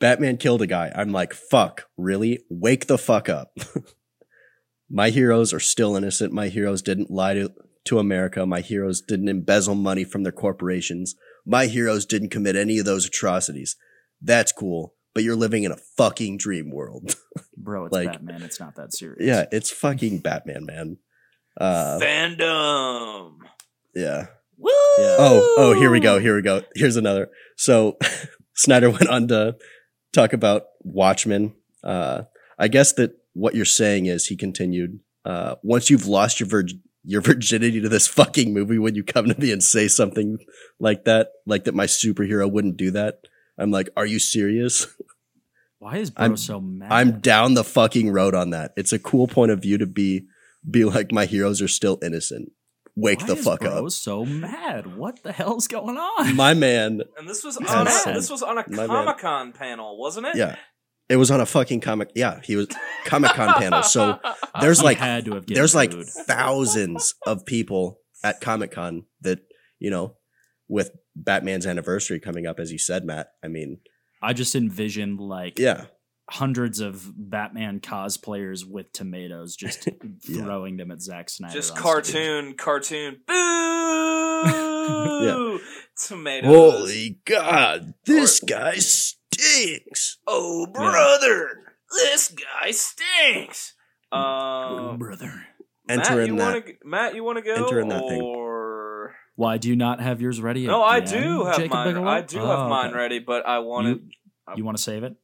Batman 0.00 0.36
killed 0.36 0.60
a 0.62 0.66
guy. 0.66 0.92
I'm 0.94 1.12
like, 1.12 1.32
fuck, 1.32 1.86
really? 1.96 2.40
Wake 2.50 2.86
the 2.86 2.98
fuck 2.98 3.28
up. 3.28 3.56
My 4.90 5.10
heroes 5.10 5.52
are 5.54 5.60
still 5.60 5.96
innocent. 5.96 6.32
My 6.32 6.48
heroes 6.48 6.82
didn't 6.82 7.10
lie 7.10 7.34
to, 7.34 7.52
to 7.86 7.98
America. 7.98 8.44
My 8.44 8.60
heroes 8.60 9.00
didn't 9.00 9.28
embezzle 9.28 9.74
money 9.74 10.04
from 10.04 10.22
their 10.22 10.32
corporations. 10.32 11.14
My 11.46 11.66
heroes 11.66 12.04
didn't 12.04 12.30
commit 12.30 12.56
any 12.56 12.78
of 12.78 12.84
those 12.84 13.06
atrocities. 13.06 13.76
That's 14.20 14.52
cool, 14.52 14.94
but 15.14 15.22
you're 15.24 15.36
living 15.36 15.64
in 15.64 15.72
a 15.72 15.76
fucking 15.96 16.36
dream 16.38 16.70
world. 16.70 17.16
Bro, 17.56 17.86
it's 17.86 17.92
Like- 17.92 18.12
Batman. 18.12 18.42
It's 18.42 18.60
not 18.60 18.76
that 18.76 18.92
serious. 18.92 19.24
yeah, 19.24 19.46
it's 19.50 19.70
fucking 19.70 20.18
Batman, 20.20 20.66
man. 20.66 20.98
Uh, 21.56 21.98
Fandom. 22.00 23.36
yeah. 23.94 24.26
Woo! 24.56 24.70
Oh, 24.72 25.54
oh, 25.58 25.74
here 25.74 25.90
we 25.90 26.00
go. 26.00 26.18
Here 26.18 26.34
we 26.36 26.42
go. 26.42 26.62
Here's 26.74 26.96
another. 26.96 27.28
So 27.56 27.98
Snyder 28.54 28.88
went 28.90 29.08
on 29.08 29.28
to 29.28 29.56
talk 30.12 30.32
about 30.32 30.62
Watchmen. 30.82 31.54
Uh, 31.82 32.22
I 32.58 32.68
guess 32.68 32.92
that 32.94 33.12
what 33.34 33.54
you're 33.54 33.64
saying 33.64 34.06
is 34.06 34.26
he 34.26 34.36
continued, 34.36 35.00
uh, 35.24 35.56
once 35.62 35.90
you've 35.90 36.06
lost 36.06 36.40
your 36.40 36.48
virg- 36.48 36.78
your 37.04 37.20
virginity 37.20 37.80
to 37.80 37.88
this 37.88 38.06
fucking 38.08 38.54
movie, 38.54 38.78
when 38.78 38.94
you 38.94 39.02
come 39.04 39.26
to 39.26 39.38
me 39.40 39.52
and 39.52 39.62
say 39.62 39.88
something 39.88 40.38
like 40.78 41.04
that, 41.04 41.28
like 41.46 41.64
that 41.64 41.74
my 41.74 41.86
superhero 41.86 42.50
wouldn't 42.50 42.76
do 42.76 42.90
that, 42.92 43.20
I'm 43.58 43.70
like, 43.70 43.90
are 43.96 44.06
you 44.06 44.18
serious? 44.18 44.86
Why 45.78 45.98
is 45.98 46.10
Bro 46.10 46.24
I'm- 46.24 46.36
so 46.36 46.60
mad? 46.60 46.90
I'm 46.90 47.20
down 47.20 47.54
the 47.54 47.64
fucking 47.64 48.10
road 48.10 48.34
on 48.34 48.50
that. 48.50 48.72
It's 48.76 48.92
a 48.92 48.98
cool 48.98 49.26
point 49.26 49.50
of 49.50 49.60
view 49.60 49.76
to 49.78 49.86
be, 49.86 50.26
be 50.68 50.84
like, 50.84 51.12
my 51.12 51.26
heroes 51.26 51.60
are 51.62 51.68
still 51.68 51.98
innocent. 52.02 52.52
Wake 52.96 53.20
Why 53.22 53.26
the 53.26 53.36
is 53.36 53.44
fuck 53.44 53.60
Bro 53.60 53.70
up. 53.70 53.76
I 53.78 53.80
was 53.80 53.96
so 53.96 54.24
mad? 54.24 54.96
What 54.96 55.22
the 55.22 55.32
hell's 55.32 55.66
going 55.66 55.96
on? 55.96 56.36
My 56.36 56.54
man 56.54 57.02
And 57.18 57.28
this 57.28 57.42
was 57.42 57.56
on 57.56 57.64
a, 57.88 58.12
this 58.12 58.30
was 58.30 58.42
on 58.42 58.58
a 58.58 58.64
Comic 58.64 59.18
Con 59.18 59.52
panel, 59.52 59.98
wasn't 59.98 60.26
it? 60.26 60.36
Yeah. 60.36 60.56
It 61.08 61.16
was 61.16 61.30
on 61.30 61.40
a 61.40 61.46
fucking 61.46 61.80
comic. 61.80 62.12
Yeah, 62.14 62.40
he 62.42 62.56
was 62.56 62.68
Comic 63.04 63.32
Con 63.32 63.52
panel. 63.58 63.82
So 63.82 64.18
there's 64.60 64.78
He 64.78 64.84
like 64.84 64.98
had 64.98 65.26
to 65.26 65.34
have 65.34 65.44
given 65.44 65.60
there's 65.60 65.74
like 65.74 65.92
thousands 65.92 67.14
of 67.26 67.44
people 67.44 68.00
at 68.22 68.40
Comic 68.40 68.70
Con 68.70 69.04
that 69.20 69.40
you 69.78 69.90
know 69.90 70.14
with 70.68 70.92
Batman's 71.14 71.66
anniversary 71.66 72.20
coming 72.20 72.46
up, 72.46 72.58
as 72.58 72.72
you 72.72 72.78
said, 72.78 73.04
Matt. 73.04 73.28
I 73.42 73.48
mean, 73.48 73.80
I 74.22 74.32
just 74.32 74.54
envisioned 74.54 75.20
like 75.20 75.58
yeah, 75.58 75.86
hundreds 76.30 76.80
of 76.80 77.10
Batman 77.16 77.80
cosplayers 77.80 78.64
with 78.68 78.92
tomatoes 78.92 79.56
just 79.56 79.88
Yeah. 80.28 80.42
throwing 80.42 80.76
them 80.78 80.90
at 80.90 81.02
Zack 81.02 81.28
Snyder. 81.28 81.52
Just 81.54 81.72
on 81.72 81.76
stage. 81.76 81.82
cartoon, 81.84 82.54
cartoon. 82.54 83.16
Boo! 83.26 85.60
Tomatoes. 86.06 86.48
holy 86.50 87.18
god, 87.24 87.94
this 88.04 88.40
guy 88.40 88.74
stinks. 88.76 90.18
Oh, 90.26 90.66
brother, 90.66 91.60
this 91.90 92.28
guy 92.28 92.72
stinks. 92.72 93.74
Um, 94.10 94.98
brother. 94.98 95.46
Enter 95.88 96.16
Matt, 96.16 96.20
in 96.20 96.26
you 96.26 96.36
that. 96.38 96.52
Wanna, 96.52 96.64
Matt, 96.84 97.14
you 97.14 97.24
want 97.24 97.38
to 97.38 97.44
go? 97.44 97.54
Enter 97.54 97.80
in 97.80 97.88
that 97.88 98.02
thing. 98.08 99.10
Why 99.36 99.58
do 99.58 99.68
you 99.68 99.76
not 99.76 100.00
have 100.00 100.20
yours 100.20 100.40
ready? 100.40 100.66
no, 100.66 100.82
I 100.82 100.98
again, 100.98 101.22
do 101.22 101.44
have 101.44 101.56
Jacob 101.56 101.72
mine. 101.72 101.86
Bigelow? 101.88 102.08
I 102.08 102.20
do 102.22 102.40
Oh, 102.40 102.46
have 102.46 102.68
mine 102.70 102.90
okay. 102.90 102.98
ready, 102.98 103.18
but 103.18 103.46
I 103.46 103.58
wanted. 103.60 104.08
You 104.56 104.64
want 104.64 104.76
to 104.76 104.82
save 104.82 105.02
it? 105.04 105.14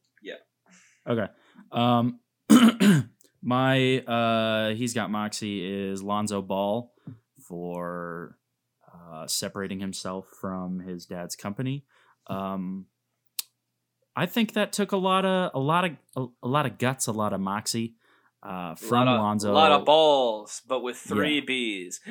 Yeah. 1.15 1.23
Okay. 1.23 1.31
Um, 1.71 2.19
my 3.41 3.99
uh, 3.99 4.73
he's 4.75 4.93
got 4.93 5.09
Moxie 5.09 5.65
is 5.65 6.01
Lonzo 6.03 6.41
Ball 6.41 6.91
for 7.47 8.37
uh, 8.93 9.27
separating 9.27 9.79
himself 9.79 10.27
from 10.39 10.79
his 10.79 11.05
dad's 11.05 11.35
company. 11.35 11.85
Um, 12.27 12.85
I 14.15 14.25
think 14.25 14.53
that 14.53 14.73
took 14.73 14.91
a 14.91 14.97
lot 14.97 15.25
of 15.25 15.51
a 15.53 15.59
lot 15.59 15.85
of 15.85 15.91
a, 16.15 16.25
a 16.43 16.47
lot 16.47 16.65
of 16.65 16.77
guts, 16.77 17.07
a 17.07 17.11
lot 17.11 17.33
of 17.33 17.39
moxie 17.39 17.95
uh, 18.43 18.75
from 18.75 19.05
lot 19.05 19.15
of, 19.15 19.21
Lonzo. 19.21 19.51
A 19.51 19.53
lot 19.53 19.71
of 19.71 19.85
balls, 19.85 20.61
but 20.67 20.81
with 20.81 20.97
three 20.97 21.41
B's. 21.41 22.01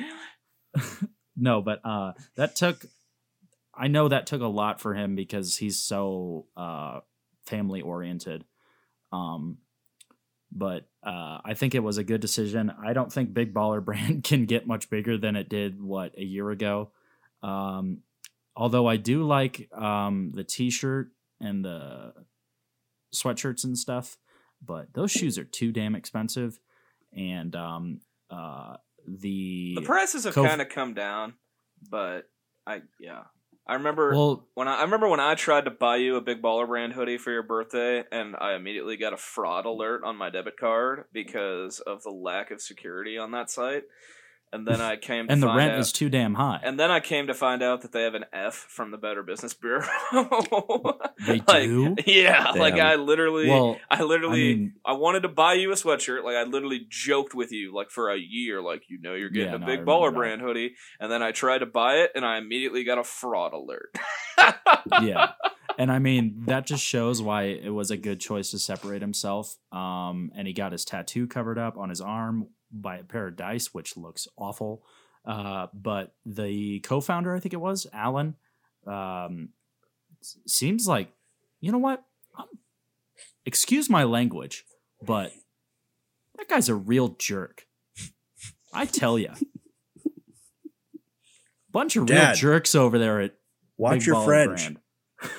no, 1.35 1.61
but 1.61 1.81
uh, 1.83 2.13
that 2.35 2.55
took. 2.55 2.85
I 3.73 3.87
know 3.87 4.09
that 4.09 4.27
took 4.27 4.41
a 4.41 4.47
lot 4.47 4.81
for 4.81 4.93
him 4.93 5.15
because 5.15 5.55
he's 5.57 5.79
so 5.79 6.47
uh, 6.57 6.99
family 7.45 7.81
oriented. 7.81 8.45
Um, 9.11 9.57
but 10.51 10.87
uh, 11.03 11.39
I 11.43 11.53
think 11.53 11.75
it 11.75 11.79
was 11.79 11.97
a 11.97 12.03
good 12.03 12.21
decision. 12.21 12.71
I 12.85 12.93
don't 12.93 13.11
think 13.11 13.33
Big 13.33 13.53
Baller 13.53 13.83
Brand 13.85 14.23
can 14.23 14.45
get 14.45 14.67
much 14.67 14.89
bigger 14.89 15.17
than 15.17 15.35
it 15.35 15.49
did 15.49 15.81
what 15.81 16.17
a 16.17 16.23
year 16.23 16.49
ago. 16.51 16.91
Um, 17.41 17.99
although 18.55 18.87
I 18.87 18.97
do 18.97 19.23
like 19.23 19.69
um, 19.73 20.31
the 20.33 20.43
T-shirt 20.43 21.11
and 21.39 21.63
the 21.63 22.13
sweatshirts 23.13 23.63
and 23.63 23.77
stuff, 23.77 24.17
but 24.63 24.93
those 24.93 25.11
shoes 25.11 25.37
are 25.37 25.43
too 25.43 25.71
damn 25.71 25.95
expensive. 25.95 26.59
And 27.15 27.55
um, 27.55 28.01
uh, 28.29 28.75
the 29.07 29.73
The 29.75 29.81
prices 29.81 30.25
have 30.25 30.35
Kof- 30.35 30.47
kind 30.47 30.61
of 30.61 30.69
come 30.69 30.93
down, 30.93 31.33
but 31.89 32.29
I 32.67 32.81
yeah. 32.99 33.23
I 33.67 33.75
remember 33.75 34.11
well, 34.11 34.47
when 34.55 34.67
I, 34.67 34.79
I 34.79 34.81
remember 34.83 35.07
when 35.07 35.19
I 35.19 35.35
tried 35.35 35.65
to 35.65 35.71
buy 35.71 35.97
you 35.97 36.15
a 36.15 36.21
Big 36.21 36.41
Baller 36.41 36.67
Brand 36.67 36.93
hoodie 36.93 37.17
for 37.17 37.31
your 37.31 37.43
birthday, 37.43 38.03
and 38.11 38.35
I 38.39 38.53
immediately 38.53 38.97
got 38.97 39.13
a 39.13 39.17
fraud 39.17 39.65
alert 39.65 40.03
on 40.03 40.17
my 40.17 40.29
debit 40.29 40.57
card 40.57 41.05
because 41.13 41.79
of 41.79 42.03
the 42.03 42.09
lack 42.09 42.51
of 42.51 42.61
security 42.61 43.17
on 43.17 43.31
that 43.31 43.49
site. 43.49 43.83
And 44.53 44.67
then 44.67 44.81
I 44.81 44.97
came 44.97 45.27
to 45.27 45.33
and 45.33 45.41
the 45.41 45.47
find 45.47 45.57
rent 45.57 45.71
out, 45.73 45.79
is 45.79 45.91
too 45.91 46.09
damn 46.09 46.33
high. 46.33 46.59
and 46.63 46.79
then 46.79 46.91
I 46.91 46.99
came 46.99 47.27
to 47.27 47.33
find 47.33 47.63
out 47.63 47.81
that 47.83 47.91
they 47.93 48.03
have 48.03 48.15
an 48.15 48.25
F 48.33 48.53
from 48.69 48.91
the 48.91 48.97
Better 48.97 49.23
Business 49.23 49.53
Bureau. 49.53 49.87
They 51.25 51.39
Like, 51.47 51.63
do? 51.63 51.95
Yeah, 52.05 52.51
like. 52.51 52.73
I 52.75 52.95
literally, 52.95 53.47
Well, 53.47 53.77
I 53.89 54.01
literally, 54.03 54.51
I 54.51 54.55
mean- 54.55 54.73
I 54.85 54.93
wanted 54.93 55.21
to 55.21 55.29
buy 55.29 55.53
you 55.53 55.71
a 55.71 55.75
sweatshirt. 55.75 56.23
Like 56.23 56.35
I 56.35 56.43
literally 56.43 56.85
joked 56.89 57.35
with 57.35 57.51
you, 57.51 57.73
like 57.73 57.91
for 57.91 58.09
a 58.09 58.17
year, 58.17 58.61
like 58.61 58.83
you 58.89 58.99
know 58.99 59.13
you're 59.13 59.29
getting 59.29 59.49
Yeah, 59.51 59.55
a 59.55 59.59
no, 59.59 59.65
Big 59.67 59.85
Baller 59.85 60.09
that. 60.09 60.15
Brand 60.15 60.41
hoodie, 60.41 60.73
and 60.99 61.11
then 61.11 61.21
I 61.21 61.31
tried 61.31 61.59
to 61.59 61.65
buy 61.67 61.97
it, 61.97 62.11
and 62.15 62.25
I 62.25 62.37
immediately 62.37 62.83
got 62.83 62.97
a 62.97 63.03
fraud 63.03 63.53
alert. 63.53 63.95
yeah. 65.01 65.31
And 65.77 65.91
I 65.91 65.99
mean, 65.99 66.43
that 66.47 66.65
just 66.65 66.83
shows 66.83 67.21
why 67.21 67.43
it 67.43 67.69
was 67.69 67.91
a 67.91 67.97
good 67.97 68.19
choice 68.19 68.51
to 68.51 68.59
separate 68.59 69.01
himself. 69.01 69.55
Um, 69.71 70.31
and 70.35 70.47
he 70.47 70.53
got 70.53 70.71
his 70.73 70.83
tattoo 70.85 71.27
covered 71.27 71.57
up 71.57 71.77
on 71.77 71.89
his 71.89 72.01
arm 72.01 72.47
by 72.71 72.97
a 72.97 73.03
pair 73.03 73.27
of 73.27 73.35
dice, 73.35 73.73
which 73.73 73.97
looks 73.97 74.27
awful. 74.37 74.83
Uh, 75.25 75.67
but 75.73 76.15
the 76.25 76.79
co-founder, 76.79 77.35
I 77.35 77.39
think 77.39 77.53
it 77.53 77.61
was 77.61 77.85
Alan, 77.93 78.35
um, 78.87 79.49
seems 80.47 80.87
like 80.87 81.11
you 81.59 81.71
know 81.71 81.77
what? 81.77 82.03
Um, 82.37 82.47
excuse 83.45 83.89
my 83.89 84.03
language, 84.03 84.65
but 85.01 85.31
that 86.37 86.47
guy's 86.47 86.69
a 86.69 86.75
real 86.75 87.09
jerk. 87.09 87.67
I 88.73 88.85
tell 88.85 89.19
you, 89.19 89.31
bunch 91.71 91.95
of 91.95 92.09
real 92.09 92.33
jerks 92.33 92.73
over 92.73 92.97
there 92.97 93.21
at 93.21 93.35
watch 93.77 93.99
Big 93.99 94.07
your 94.07 94.15
Baller 94.15 94.25
French. 94.25 94.77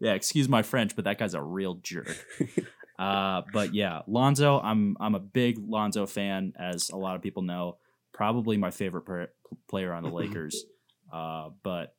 Yeah, 0.00 0.12
excuse 0.12 0.48
my 0.48 0.62
French, 0.62 0.94
but 0.94 1.06
that 1.06 1.18
guy's 1.18 1.34
a 1.34 1.42
real 1.42 1.74
jerk. 1.74 2.24
uh, 2.98 3.42
but 3.52 3.74
yeah, 3.74 4.02
Lonzo, 4.06 4.60
I'm 4.60 4.96
I'm 5.00 5.14
a 5.14 5.20
big 5.20 5.58
Lonzo 5.58 6.06
fan, 6.06 6.52
as 6.58 6.90
a 6.90 6.96
lot 6.96 7.16
of 7.16 7.22
people 7.22 7.42
know. 7.42 7.78
Probably 8.12 8.56
my 8.56 8.70
favorite 8.70 9.02
per- 9.02 9.30
player 9.68 9.92
on 9.92 10.02
the 10.02 10.10
Lakers. 10.12 10.64
Uh, 11.12 11.50
but 11.62 11.94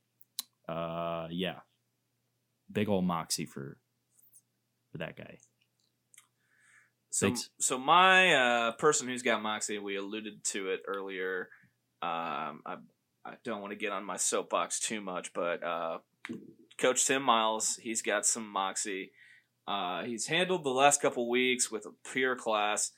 uh, 0.68 1.28
yeah, 1.32 1.60
big 2.72 2.89
old 2.89 3.06
moxie 3.06 3.45
for 3.45 3.78
for 4.91 4.97
that 5.00 5.16
guy. 5.16 5.38
So, 7.12 7.28
Thanks. 7.28 7.50
so 7.60 7.78
my 7.78 8.34
uh, 8.34 8.72
person 8.74 9.08
who's 9.08 9.24
got 9.24 9.41
Moxie, 9.41 9.80
we 9.80 9.95
alluded 9.95 10.43
to 10.45 10.70
it 10.70 10.82
earlier. 10.88 11.50
Um, 12.02 12.62
I, 12.66 12.76
I 13.26 13.34
don't 13.43 13.62
want 13.62 13.72
to 13.72 13.80
get 13.80 13.91
on 13.91 14.06
my 14.06 14.18
soapbox 14.18 14.80
too 14.80 15.02
much, 15.02 15.34
but 15.34 15.64
uh, 15.64 15.97
Coach 16.78 17.06
Tim 17.08 17.24
Miles, 17.24 17.78
he's 17.82 18.04
got 18.04 18.28
some 18.28 18.47
Moxie. 18.47 19.12
Uh, 19.70 20.03
he's 20.03 20.26
handled 20.26 20.63
the 20.63 20.72
last 20.72 20.99
couple 20.99 21.30
weeks 21.30 21.70
with 21.70 21.86
a 21.86 21.91
pure 22.11 22.36
class. 22.36 22.91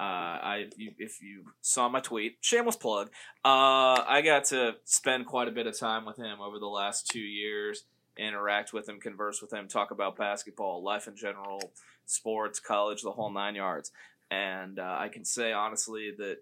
Uh, 0.00 0.02
I, 0.02 0.66
if 0.78 1.20
you 1.20 1.44
saw 1.60 1.90
my 1.90 2.00
tweet, 2.00 2.38
shameless 2.40 2.76
plug. 2.76 3.08
Uh, 3.44 4.00
I 4.08 4.22
got 4.24 4.44
to 4.44 4.76
spend 4.84 5.26
quite 5.26 5.48
a 5.48 5.50
bit 5.50 5.66
of 5.66 5.78
time 5.78 6.06
with 6.06 6.16
him 6.16 6.40
over 6.40 6.58
the 6.58 6.66
last 6.66 7.06
two 7.06 7.20
years, 7.20 7.84
interact 8.16 8.72
with 8.72 8.88
him, 8.88 8.98
converse 9.00 9.42
with 9.42 9.52
him, 9.52 9.68
talk 9.68 9.90
about 9.90 10.16
basketball, 10.16 10.82
life 10.82 11.06
in 11.06 11.14
general, 11.14 11.60
sports, 12.06 12.58
college, 12.58 13.02
the 13.02 13.12
whole 13.12 13.30
nine 13.30 13.54
yards. 13.54 13.92
And 14.30 14.78
uh, 14.78 14.96
I 14.98 15.08
can 15.08 15.26
say 15.26 15.52
honestly 15.52 16.10
that 16.16 16.38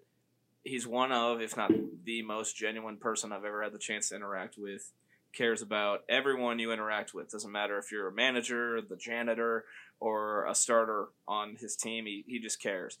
he's 0.63 0.87
one 0.87 1.11
of, 1.11 1.41
if 1.41 1.57
not 1.57 1.73
the 2.05 2.21
most 2.21 2.55
genuine 2.55 2.95
person 2.95 3.33
I've 3.33 3.43
ever 3.43 3.61
had 3.61 3.73
the 3.73 3.79
chance 3.79 4.09
to 4.09 4.15
interact 4.15 4.57
with. 4.57 4.93
Cares 5.33 5.61
about 5.61 6.03
everyone 6.07 6.59
you 6.59 6.71
interact 6.71 7.13
with. 7.13 7.31
Doesn't 7.31 7.51
matter 7.51 7.77
if 7.77 7.91
you're 7.91 8.07
a 8.07 8.13
manager, 8.13 8.81
the 8.81 8.95
janitor, 8.95 9.65
or 9.99 10.45
a 10.45 10.53
starter 10.53 11.07
on 11.27 11.55
his 11.55 11.75
team. 11.75 12.05
He, 12.05 12.23
he 12.27 12.39
just 12.39 12.61
cares. 12.61 12.97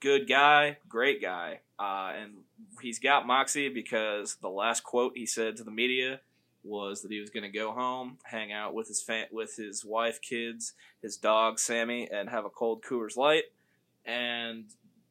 Good 0.00 0.26
guy, 0.26 0.78
great 0.88 1.20
guy. 1.20 1.60
Uh, 1.78 2.12
and 2.16 2.32
he's 2.80 2.98
got 2.98 3.26
moxie 3.26 3.68
because 3.68 4.36
the 4.36 4.48
last 4.48 4.82
quote 4.82 5.12
he 5.14 5.26
said 5.26 5.56
to 5.56 5.64
the 5.64 5.70
media 5.70 6.20
was 6.62 7.02
that 7.02 7.10
he 7.10 7.20
was 7.20 7.30
going 7.30 7.42
to 7.42 7.50
go 7.50 7.72
home, 7.72 8.16
hang 8.24 8.50
out 8.50 8.72
with 8.72 8.88
his 8.88 9.02
fa- 9.02 9.28
with 9.30 9.56
his 9.56 9.84
wife, 9.84 10.20
kids, 10.22 10.72
his 11.02 11.16
dog 11.16 11.58
Sammy, 11.58 12.08
and 12.10 12.30
have 12.30 12.46
a 12.46 12.50
cold 12.50 12.82
Coors 12.82 13.16
Light. 13.16 13.44
And 14.06 14.64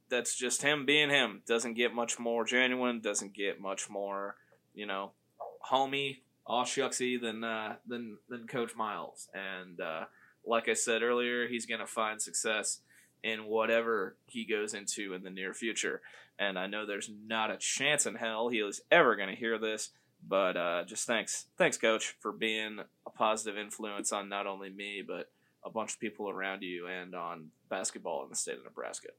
that's 0.09 0.35
just 0.35 0.63
him 0.63 0.85
being 0.85 1.09
him. 1.09 1.41
Doesn't 1.47 1.75
get 1.75 1.93
much 1.93 2.19
more 2.19 2.43
genuine. 2.45 2.99
Doesn't 2.99 3.33
get 3.33 3.61
much 3.61 3.89
more, 3.89 4.35
you 4.73 4.85
know, 4.85 5.11
homey, 5.37 6.21
all 6.45 6.65
shucksy 6.65 7.19
than 7.19 7.43
uh, 7.43 7.75
than 7.87 8.17
than 8.29 8.47
Coach 8.47 8.75
Miles. 8.75 9.29
And 9.33 9.79
uh, 9.79 10.05
like 10.45 10.69
I 10.69 10.73
said 10.73 11.03
earlier, 11.03 11.47
he's 11.47 11.65
going 11.65 11.79
to 11.79 11.87
find 11.87 12.21
success 12.21 12.79
in 13.23 13.45
whatever 13.45 14.17
he 14.27 14.45
goes 14.45 14.73
into 14.73 15.13
in 15.13 15.23
the 15.23 15.29
near 15.29 15.53
future. 15.53 16.01
And 16.37 16.59
I 16.59 16.67
know 16.67 16.85
there's 16.85 17.09
not 17.25 17.51
a 17.51 17.57
chance 17.57 18.05
in 18.05 18.15
hell 18.15 18.49
he 18.49 18.57
is 18.57 18.81
ever 18.91 19.15
going 19.15 19.29
to 19.29 19.35
hear 19.35 19.57
this. 19.57 19.89
But 20.25 20.55
uh, 20.57 20.83
just 20.85 21.05
thanks, 21.05 21.47
thanks, 21.57 21.77
Coach, 21.77 22.15
for 22.19 22.31
being 22.31 22.79
a 23.05 23.09
positive 23.09 23.57
influence 23.57 24.11
on 24.11 24.29
not 24.29 24.47
only 24.47 24.69
me 24.69 25.03
but 25.05 25.29
a 25.65 25.69
bunch 25.69 25.93
of 25.93 25.99
people 25.99 26.29
around 26.29 26.61
you 26.61 26.87
and 26.87 27.15
on 27.15 27.49
basketball 27.69 28.23
in 28.23 28.29
the 28.29 28.35
state 28.35 28.57
of 28.57 28.63
Nebraska. 28.63 29.09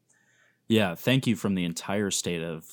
Yeah, 0.67 0.95
thank 0.95 1.27
you 1.27 1.37
from 1.37 1.55
the 1.55 1.65
entire 1.65 2.11
state 2.11 2.43
of 2.43 2.67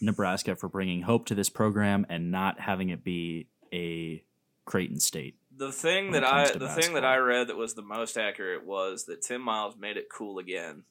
Nebraska 0.00 0.56
for 0.56 0.68
bringing 0.68 1.02
hope 1.02 1.26
to 1.26 1.34
this 1.34 1.48
program 1.48 2.06
and 2.08 2.30
not 2.30 2.60
having 2.60 2.90
it 2.90 3.04
be 3.04 3.48
a 3.72 4.24
Creighton 4.64 5.00
state. 5.00 5.36
The 5.56 5.72
thing 5.72 6.12
that 6.12 6.24
I 6.24 6.50
the 6.52 6.68
thing 6.68 6.94
that 6.94 7.04
I 7.04 7.16
read 7.16 7.48
that 7.48 7.56
was 7.56 7.74
the 7.74 7.82
most 7.82 8.16
accurate 8.16 8.64
was 8.64 9.04
that 9.04 9.22
Tim 9.22 9.40
Miles 9.40 9.76
made 9.76 9.96
it 9.96 10.08
cool 10.10 10.38
again 10.38 10.84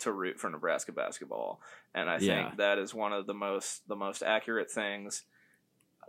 to 0.00 0.12
root 0.12 0.38
for 0.38 0.50
Nebraska 0.50 0.92
basketball, 0.92 1.60
and 1.94 2.08
I 2.10 2.18
Yeah. 2.18 2.44
think 2.48 2.58
that 2.58 2.78
is 2.78 2.94
one 2.94 3.12
of 3.12 3.26
the 3.26 3.34
most 3.34 3.88
the 3.88 3.96
most 3.96 4.22
accurate 4.22 4.70
things 4.70 5.24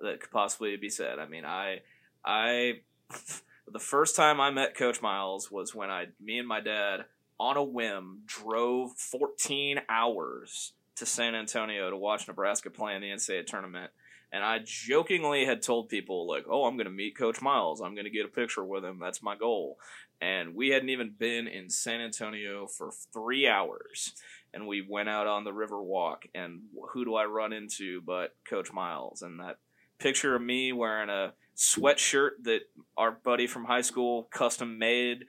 that 0.02 0.20
could 0.20 0.32
possibly 0.32 0.76
be 0.78 0.89
said. 0.89 1.20
I 1.20 1.26
mean, 1.26 1.46
I 1.46 1.82
I 2.24 2.82
the 3.68 3.80
first 3.80 4.16
time 4.16 4.39
I 4.39 4.52
met 4.52 4.76
Coach 4.76 5.02
Miles 5.02 5.50
was 5.50 5.74
when 5.74 5.89
I 5.89 6.08
me 6.20 6.38
and 6.38 6.48
my 6.48 6.60
dad 6.60 7.06
on 7.39 7.58
a 7.58 7.64
whim 7.64 8.22
drove 8.26 8.98
14 8.98 9.82
hours 9.89 10.74
to 10.98 11.06
San 11.06 11.36
Antonio 11.36 11.89
to 11.89 11.98
watch 11.98 12.28
Nebraska 12.28 12.70
play 12.70 12.96
in 12.96 13.02
the 13.02 13.10
NCAA 13.10 13.46
tournament. 13.46 13.91
And 14.32 14.43
I 14.43 14.60
jokingly 14.64 15.46
had 15.46 15.62
told 15.62 15.89
people, 15.89 16.28
like, 16.28 16.46
oh, 16.50 16.66
I'm 16.66 16.76
going 16.76 16.86
to 16.86 16.91
meet 16.91 17.18
Coach 17.18 17.41
Miles. 17.41 17.82
I'm 17.82 17.93
going 17.93 18.06
to 18.06 18.12
get 18.12 18.26
a 18.26 18.30
picture 18.30 18.66
with 18.66 18.84
him. 18.84 19.00
That's 19.00 19.24
my 19.24 19.36
goal. 19.36 19.78
And 20.22 20.56
we 20.56 20.70
hadn't 20.70 20.89
even 20.89 21.14
been 21.18 21.48
in 21.48 21.70
San 21.70 22.02
Antonio 22.02 22.68
for 22.68 22.91
three 23.14 23.48
hours. 23.48 24.14
And 24.54 24.68
we 24.68 24.86
went 24.88 25.10
out 25.10 25.28
on 25.28 25.43
the 25.43 25.54
river 25.54 25.82
walk. 25.82 26.26
And 26.34 26.62
who 26.91 27.06
do 27.06 27.16
I 27.16 27.26
run 27.26 27.54
into 27.54 28.02
but 28.02 28.36
Coach 28.50 28.74
Miles? 28.74 29.22
And 29.22 29.39
that 29.39 29.58
picture 30.00 30.36
of 30.36 30.41
me 30.41 30.74
wearing 30.74 31.10
a 31.10 31.34
sweatshirt 31.56 32.32
that 32.43 32.62
our 32.98 33.12
buddy 33.12 33.48
from 33.48 33.66
high 33.66 33.82
school 33.82 34.28
custom 34.32 34.78
made. 34.78 35.26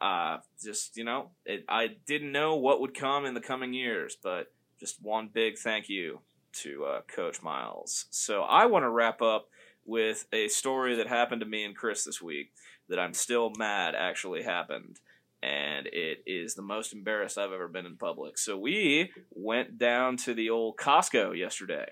Uh, 0.00 0.38
just, 0.62 0.96
you 0.96 1.04
know, 1.04 1.30
it, 1.46 1.64
I 1.68 1.96
didn't 2.06 2.32
know 2.32 2.56
what 2.56 2.80
would 2.80 2.94
come 2.94 3.24
in 3.24 3.34
the 3.34 3.40
coming 3.40 3.72
years, 3.72 4.16
but 4.22 4.52
just 4.78 5.02
one 5.02 5.30
big 5.32 5.58
thank 5.58 5.88
you 5.88 6.20
to 6.52 6.84
uh, 6.84 7.00
Coach 7.02 7.42
Miles. 7.42 8.06
So 8.10 8.42
I 8.42 8.66
want 8.66 8.84
to 8.84 8.90
wrap 8.90 9.20
up 9.22 9.48
with 9.84 10.26
a 10.32 10.48
story 10.48 10.96
that 10.96 11.06
happened 11.06 11.40
to 11.40 11.46
me 11.46 11.64
and 11.64 11.76
Chris 11.76 12.04
this 12.04 12.20
week 12.20 12.52
that 12.88 12.98
I'm 12.98 13.14
still 13.14 13.52
mad 13.56 13.94
actually 13.94 14.42
happened. 14.42 15.00
And 15.42 15.86
it 15.86 16.22
is 16.26 16.54
the 16.54 16.62
most 16.62 16.92
embarrassed 16.92 17.38
I've 17.38 17.52
ever 17.52 17.68
been 17.68 17.86
in 17.86 17.96
public. 17.96 18.38
So 18.38 18.58
we 18.58 19.12
went 19.30 19.78
down 19.78 20.16
to 20.18 20.34
the 20.34 20.50
old 20.50 20.76
Costco 20.76 21.36
yesterday 21.38 21.86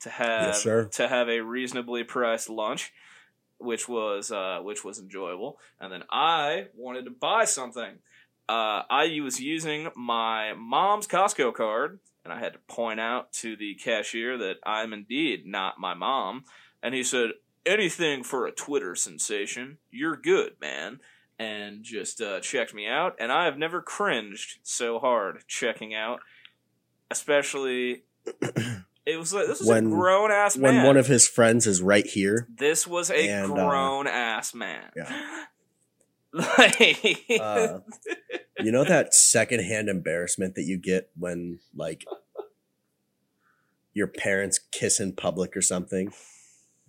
to 0.00 0.10
have 0.10 0.60
Yes, 0.64 0.96
to 0.96 1.08
have 1.08 1.28
a 1.28 1.40
reasonably 1.40 2.04
priced 2.04 2.50
lunch, 2.50 2.92
which 3.58 3.88
was 3.88 4.30
uh, 4.30 4.58
which 4.62 4.84
was 4.84 4.98
enjoyable. 4.98 5.58
And 5.80 5.92
then 5.92 6.02
I 6.10 6.66
wanted 6.76 7.04
to 7.06 7.10
buy 7.10 7.44
something. 7.44 7.98
Uh, 8.48 8.82
I 8.90 9.18
was 9.22 9.40
using 9.40 9.88
my 9.96 10.52
mom's 10.54 11.06
Costco 11.06 11.54
card, 11.54 11.98
and 12.24 12.32
I 12.32 12.38
had 12.38 12.52
to 12.54 12.58
point 12.68 13.00
out 13.00 13.32
to 13.34 13.56
the 13.56 13.74
cashier 13.74 14.36
that 14.38 14.56
I'm 14.66 14.92
indeed 14.92 15.46
not 15.46 15.78
my 15.80 15.94
mom. 15.94 16.44
And 16.82 16.94
he 16.94 17.02
said, 17.02 17.30
"Anything 17.64 18.22
for 18.22 18.46
a 18.46 18.52
Twitter 18.52 18.94
sensation, 18.94 19.78
you're 19.90 20.16
good, 20.16 20.54
man." 20.60 21.00
And 21.38 21.82
just 21.82 22.20
uh, 22.20 22.40
checked 22.40 22.74
me 22.74 22.86
out, 22.86 23.16
and 23.18 23.32
I 23.32 23.46
have 23.46 23.58
never 23.58 23.80
cringed 23.82 24.58
so 24.62 24.98
hard 25.00 25.42
checking 25.48 25.94
out, 25.94 26.20
especially. 27.10 28.02
It 29.06 29.18
was 29.18 29.34
like 29.34 29.46
this 29.48 29.60
was 29.60 29.68
When- 29.68 29.88
a 29.88 29.90
grown 29.90 30.30
ass 30.30 30.56
man. 30.56 30.76
when 30.76 30.86
one 30.86 30.96
of 30.96 31.06
his 31.08 31.28
friends 31.28 31.66
is 31.66 31.82
right 31.82 32.06
here. 32.06 32.48
This 32.48 32.86
was 32.86 33.10
a 33.10 33.28
And, 33.28 33.52
uh, 33.52 33.54
grown 33.54 34.06
ass 34.06 34.54
man. 34.54 34.84
yeah. 34.96 35.44
like, 36.34 37.24
Uh, 37.40 37.78
you 38.60 38.70
know 38.72 38.84
that 38.84 39.14
secondhand 39.14 39.88
embarrassment 39.88 40.54
that 40.56 40.64
you 40.64 40.76
get 40.76 41.10
when 41.16 41.60
like 41.74 42.04
your 43.92 44.06
parents 44.08 44.58
kiss 44.72 44.98
in 45.00 45.12
public 45.14 45.56
or 45.56 45.62
something. 45.62 46.12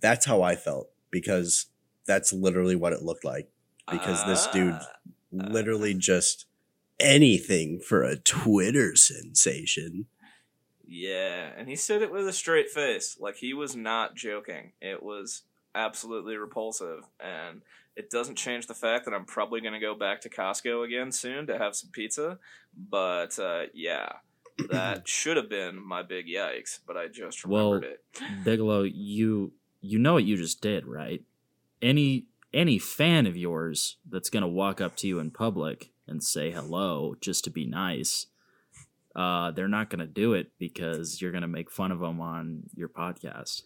That's 0.00 0.26
how 0.26 0.42
I 0.42 0.56
felt 0.56 0.90
because 1.10 1.66
that's 2.06 2.32
literally 2.32 2.76
what 2.76 2.92
it 2.92 3.02
looked 3.02 3.24
like. 3.24 3.48
Because 3.90 4.24
this 4.26 4.46
dude 4.48 4.74
Ah. 4.74 4.88
literally 5.32 5.94
just 5.94 6.46
anything 6.98 7.78
for 7.80 8.02
a 8.02 8.16
Twitter 8.16 8.96
sensation. 8.96 10.06
yeah, 10.88 11.50
and 11.56 11.68
he 11.68 11.76
said 11.76 12.02
it 12.02 12.10
with 12.12 12.26
a 12.28 12.32
straight 12.32 12.70
face, 12.70 13.16
like 13.20 13.36
he 13.36 13.52
was 13.54 13.74
not 13.76 14.14
joking. 14.16 14.72
It 14.80 15.02
was 15.02 15.42
absolutely 15.76 16.36
repulsive, 16.36 17.04
and 17.20 17.62
it 17.94 18.10
doesn't 18.10 18.36
change 18.36 18.66
the 18.66 18.74
fact 18.74 19.04
that 19.04 19.14
I'm 19.14 19.24
probably 19.24 19.60
going 19.60 19.74
to 19.74 19.80
go 19.80 19.94
back 19.94 20.22
to 20.22 20.28
Costco 20.28 20.84
again 20.84 21.12
soon 21.12 21.46
to 21.46 21.58
have 21.58 21.76
some 21.76 21.90
pizza. 21.90 22.38
But 22.76 23.38
uh, 23.38 23.64
yeah, 23.74 24.12
that 24.70 25.06
should 25.06 25.36
have 25.36 25.48
been 25.48 25.80
my 25.84 26.02
big 26.02 26.26
yikes, 26.26 26.80
but 26.86 26.96
I 26.96 27.08
just 27.08 27.46
Well, 27.46 27.74
remembered 27.74 27.92
it. 27.92 28.44
Bigelow, 28.44 28.82
you 28.82 29.52
you 29.80 29.98
know 29.98 30.14
what 30.14 30.24
you 30.24 30.36
just 30.36 30.60
did, 30.60 30.86
right? 30.86 31.22
Any 31.80 32.24
any 32.52 32.78
fan 32.78 33.26
of 33.26 33.36
yours 33.36 33.96
that's 34.08 34.30
gonna 34.30 34.48
walk 34.48 34.80
up 34.80 34.96
to 34.96 35.06
you 35.06 35.18
in 35.18 35.30
public 35.30 35.90
and 36.08 36.22
say 36.22 36.50
hello 36.50 37.16
just 37.20 37.44
to 37.44 37.50
be 37.50 37.66
nice, 37.66 38.26
uh, 39.14 39.50
they're 39.50 39.66
not 39.68 39.90
going 39.90 39.98
to 39.98 40.06
do 40.06 40.34
it 40.34 40.52
because 40.58 41.20
you're 41.20 41.32
going 41.32 41.42
to 41.42 41.48
make 41.48 41.70
fun 41.70 41.90
of 41.90 42.00
them 42.00 42.20
on 42.20 42.64
your 42.74 42.88
podcast. 42.88 43.62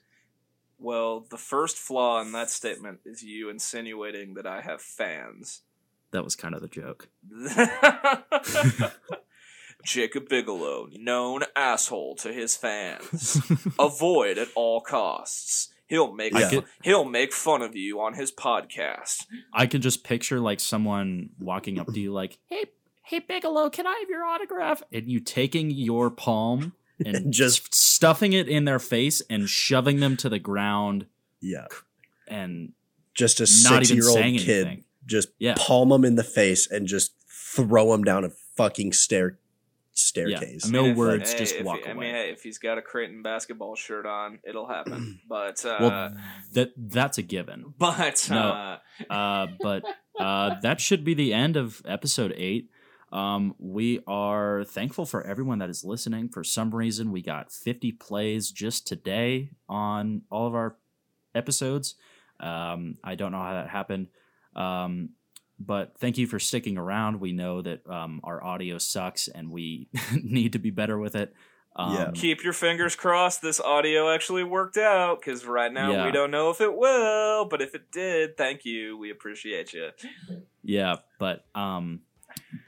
Well, 0.83 1.27
the 1.31 1.37
first 1.37 1.77
flaw 1.77 2.21
in 2.23 2.33
that 2.33 2.51
statement 2.51 3.01
is 3.05 3.23
you 3.23 3.51
insinuating 3.51 4.35
that 4.35 4.47
I 4.47 4.63
have 4.63 4.81
fans. 4.81 5.61
That 6.11 6.25
was 6.25 6.35
kind 6.35 6.55
of 6.55 6.63
the 6.63 6.69
joke. 6.69 7.09
Jacob 9.85 10.29
Bigelow, 10.29 10.89
known 10.93 11.43
asshole 11.57 12.15
to 12.17 12.33
his 12.33 12.57
fans. 12.57 13.41
Avoid 13.79 14.39
at 14.39 14.49
all 14.55 14.81
costs. 14.81 15.73
He'll 15.87 16.13
make 16.13 16.33
Yeah. 16.33 16.61
he'll 16.83 17.05
make 17.05 17.33
fun 17.33 17.63
of 17.63 17.75
you 17.75 18.01
on 18.01 18.15
his 18.15 18.31
podcast. 18.31 19.27
I 19.53 19.67
could 19.67 19.83
just 19.83 20.05
picture 20.05 20.39
like 20.39 20.61
someone 20.61 21.31
walking 21.39 21.79
up 21.79 21.89
to 21.93 21.99
you 22.01 22.13
like, 22.13 22.39
"Hey, 22.47 22.67
hey 23.03 23.19
Bigelow, 23.19 23.71
can 23.71 23.87
I 23.87 23.97
have 24.01 24.09
your 24.09 24.25
autograph?" 24.25 24.83
And 24.93 25.11
you 25.11 25.19
taking 25.19 25.71
your 25.71 26.11
palm 26.11 26.75
and 27.05 27.33
just 27.33 27.75
stuffing 27.75 28.33
it 28.33 28.49
in 28.49 28.65
their 28.65 28.79
face 28.79 29.23
and 29.31 29.49
shoving 29.49 30.01
them 30.01 30.17
to 30.19 30.29
the 30.29 30.39
ground 30.39 31.07
Yeah. 31.41 31.67
and 32.29 32.73
Just 33.15 33.41
a 33.41 33.45
Not 33.69 33.83
even 33.83 33.85
six 33.85 33.91
year 33.91 34.09
old 34.09 34.19
kid 34.19 34.67
anything. 34.67 34.85
just 35.07 35.29
Yeah. 35.39 35.55
palm 35.59 35.89
them 35.91 36.05
in 36.05 36.15
the 36.15 36.25
face 36.25 36.71
and 36.71 36.87
just 36.87 37.13
throw 37.29 37.91
them 37.93 38.05
down 38.05 38.25
a 38.25 38.31
fucking 38.57 38.93
stair 38.93 39.39
staircase. 39.93 40.67
No 40.67 40.81
And 40.85 40.93
if- 40.93 40.97
words, 40.97 41.33
hey, 41.33 41.39
just 41.39 41.55
if 41.57 41.65
walk 41.67 41.81
he- 41.81 41.87
I 41.87 41.91
away. 41.91 42.07
mean, 42.07 42.15
hey, 42.15 42.31
if 42.31 42.43
he's 42.43 42.59
got 42.59 42.79
a 42.79 42.83
Creighton 42.83 43.23
basketball 43.23 43.75
shirt 43.75 44.07
on, 44.07 44.39
it'll 44.49 44.69
happen. 44.69 45.21
But 45.29 45.65
uh, 45.65 45.77
well, 45.81 46.17
that 46.53 46.73
that's 46.77 47.19
a 47.19 47.23
given. 47.23 47.75
but 47.79 48.27
No, 48.31 48.37
uh, 49.11 49.13
uh, 49.13 49.47
but 49.61 49.85
uh, 50.19 50.55
that 50.63 50.81
should 50.81 51.05
be 51.05 51.15
the 51.15 51.35
end 51.35 51.57
of 51.57 51.83
episode 51.85 52.33
eight. 52.37 52.71
Um, 53.13 53.55
we 53.59 54.01
are 54.07 54.65
thankful 54.65 55.05
for 55.05 55.23
everyone 55.27 55.59
that 55.59 55.71
is 55.71 55.85
listening. 55.85 56.29
For 56.29 56.45
some 56.45 56.75
reason, 56.75 57.11
we 57.11 57.23
got 57.23 57.51
50 57.53 57.93
plays 57.93 58.51
just 58.53 58.87
today 58.87 59.51
on 59.69 60.23
all 60.31 60.47
of 60.47 60.55
our 60.55 60.77
episodes. 61.35 61.97
Um, 62.39 62.97
I 63.03 63.17
don't 63.17 63.33
know 63.33 63.43
how 63.43 63.55
that 63.55 63.69
happened. 63.69 64.09
Um, 64.55 65.11
but 65.59 65.99
thank 65.99 66.17
you 66.19 66.27
for 66.27 66.39
sticking 66.39 66.79
around. 66.79 67.21
We 67.21 67.33
know 67.33 67.61
that 67.63 67.87
um, 67.89 68.21
our 68.25 68.43
audio 68.43 68.79
sucks 68.79 69.29
and 69.29 69.51
we 69.51 69.89
need 70.23 70.53
to 70.55 70.59
be 70.59 70.71
better 70.71 70.99
with 70.99 71.15
it. 71.17 71.35
Um, 71.77 72.13
keep 72.15 72.43
your 72.43 72.53
fingers 72.53 72.97
crossed. 72.97 73.43
This 73.43 73.61
audio 73.61 74.13
actually 74.13 74.43
worked 74.43 74.77
out 74.77 75.21
because 75.21 75.45
right 75.45 75.73
now 75.73 75.93
Yeah. 75.93 76.05
we 76.07 76.11
don't 76.13 76.31
know 76.31 76.51
if 76.51 76.61
it 76.61 76.75
will. 76.77 77.45
But 77.45 77.63
if 77.63 77.75
it 77.75 77.91
did, 77.93 78.37
thank 78.37 78.65
you. 78.65 78.99
We 78.99 79.11
appreciate 79.11 79.73
you. 79.73 79.91
Yeah, 80.63 80.97
but 81.19 81.45
um 81.55 82.01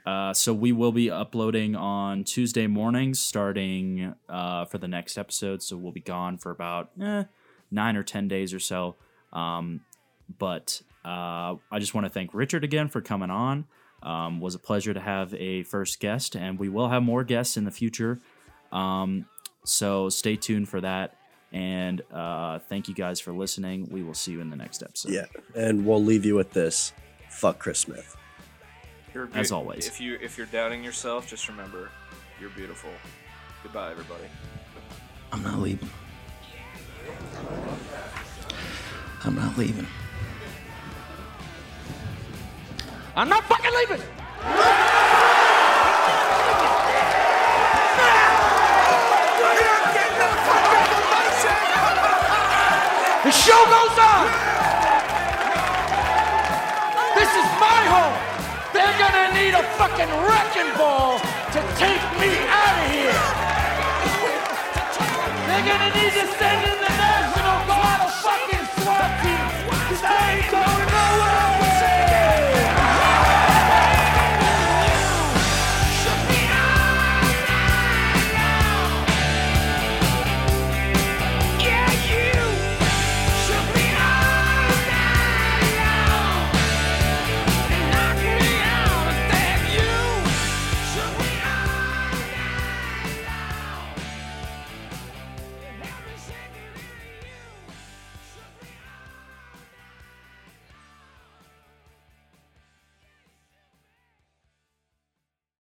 uh 0.07 0.33
so 0.33 0.53
we 0.53 0.73
will 0.73 0.93
be 0.93 1.11
uploading 1.11 1.77
on 1.77 2.25
Tuesday 2.25 2.67
mornings 2.67 3.21
starting 3.21 4.15
uh 4.29 4.65
for 4.65 4.79
the 4.79 4.89
next 4.89 5.17
episode, 5.17 5.63
so 5.63 5.77
we'll 5.77 5.93
be 5.93 6.01
gone 6.01 6.39
for 6.39 6.51
about 6.51 6.91
eh, 7.01 7.25
9 7.71 7.97
or 7.97 8.03
10 8.03 8.29
days 8.29 8.53
or 8.53 8.59
so. 8.61 8.97
Um 9.33 9.81
but 10.39 10.83
uh 11.05 11.55
I 11.71 11.79
just 11.79 11.95
want 11.95 12.05
to 12.07 12.11
thank 12.11 12.35
Richard 12.35 12.65
again 12.65 12.89
for 12.89 13.01
coming 13.01 13.31
on. 13.31 13.67
Um 14.03 14.41
was 14.41 14.55
a 14.55 14.59
pleasure 14.59 14.93
to 14.93 15.01
have 15.01 15.33
a 15.35 15.63
first 15.65 16.01
guest 16.01 16.35
and 16.35 16.59
we 16.59 16.69
will 16.69 16.89
have 16.89 17.03
more 17.03 17.23
guests 17.25 17.57
in 17.57 17.65
the 17.65 17.71
future. 17.71 18.21
Um 18.73 19.27
so 19.65 20.09
stay 20.09 20.35
tuned 20.37 20.69
for 20.69 20.81
that 20.81 21.17
and 21.53 22.03
uh 22.13 22.59
thank 22.69 22.89
you 22.89 22.95
guys 22.95 23.21
for 23.21 23.33
listening. 23.33 23.89
We 23.91 24.03
will 24.03 24.15
see 24.15 24.33
you 24.33 24.41
in 24.41 24.51
the 24.51 24.57
next 24.57 24.83
episode. 24.83 25.13
Yeah. 25.13 25.27
And 25.55 25.87
we'll 25.87 26.03
leave 26.03 26.25
you 26.25 26.35
with 26.35 26.51
this. 26.53 26.93
Fuck 27.31 27.59
Chris 27.59 27.81
Smith. 27.81 28.17
You're 29.15 29.29
As 29.35 29.53
always. 29.53 29.87
If 29.87 30.01
you 30.01 30.19
if 30.23 30.39
you're 30.39 30.47
doubting 30.47 30.83
yourself, 30.83 31.29
just 31.29 31.49
remember, 31.49 31.91
you're 32.41 32.51
beautiful. 32.51 32.91
Goodbye, 33.63 33.91
everybody. 33.91 34.25
I'm 35.33 35.43
not 35.43 35.59
leaving. 35.59 35.91
I'm 39.25 39.35
not 39.35 39.57
leaving. 39.59 39.87
I'm 43.15 43.29
not 43.29 43.45
fucking 43.45 43.73
leaving. 43.75 44.01
The 53.25 53.31
show 53.31 53.65
goes 53.67 53.99
on. 53.99 54.52
They're 58.93 59.09
gonna 59.09 59.33
need 59.33 59.55
a 59.55 59.63
fucking 59.81 60.13
wrecking 60.29 60.69
ball 60.77 61.17
to 61.19 61.61
take 61.81 62.05
me 62.21 62.29
out 62.45 62.77
of 62.77 62.93
here. 62.93 63.09
They're 65.49 65.65
gonna 65.65 65.89
need 65.97 66.13
to 66.13 66.29
send 66.37 66.61
in 66.69 66.77
the 66.77 66.93
National 67.01 67.22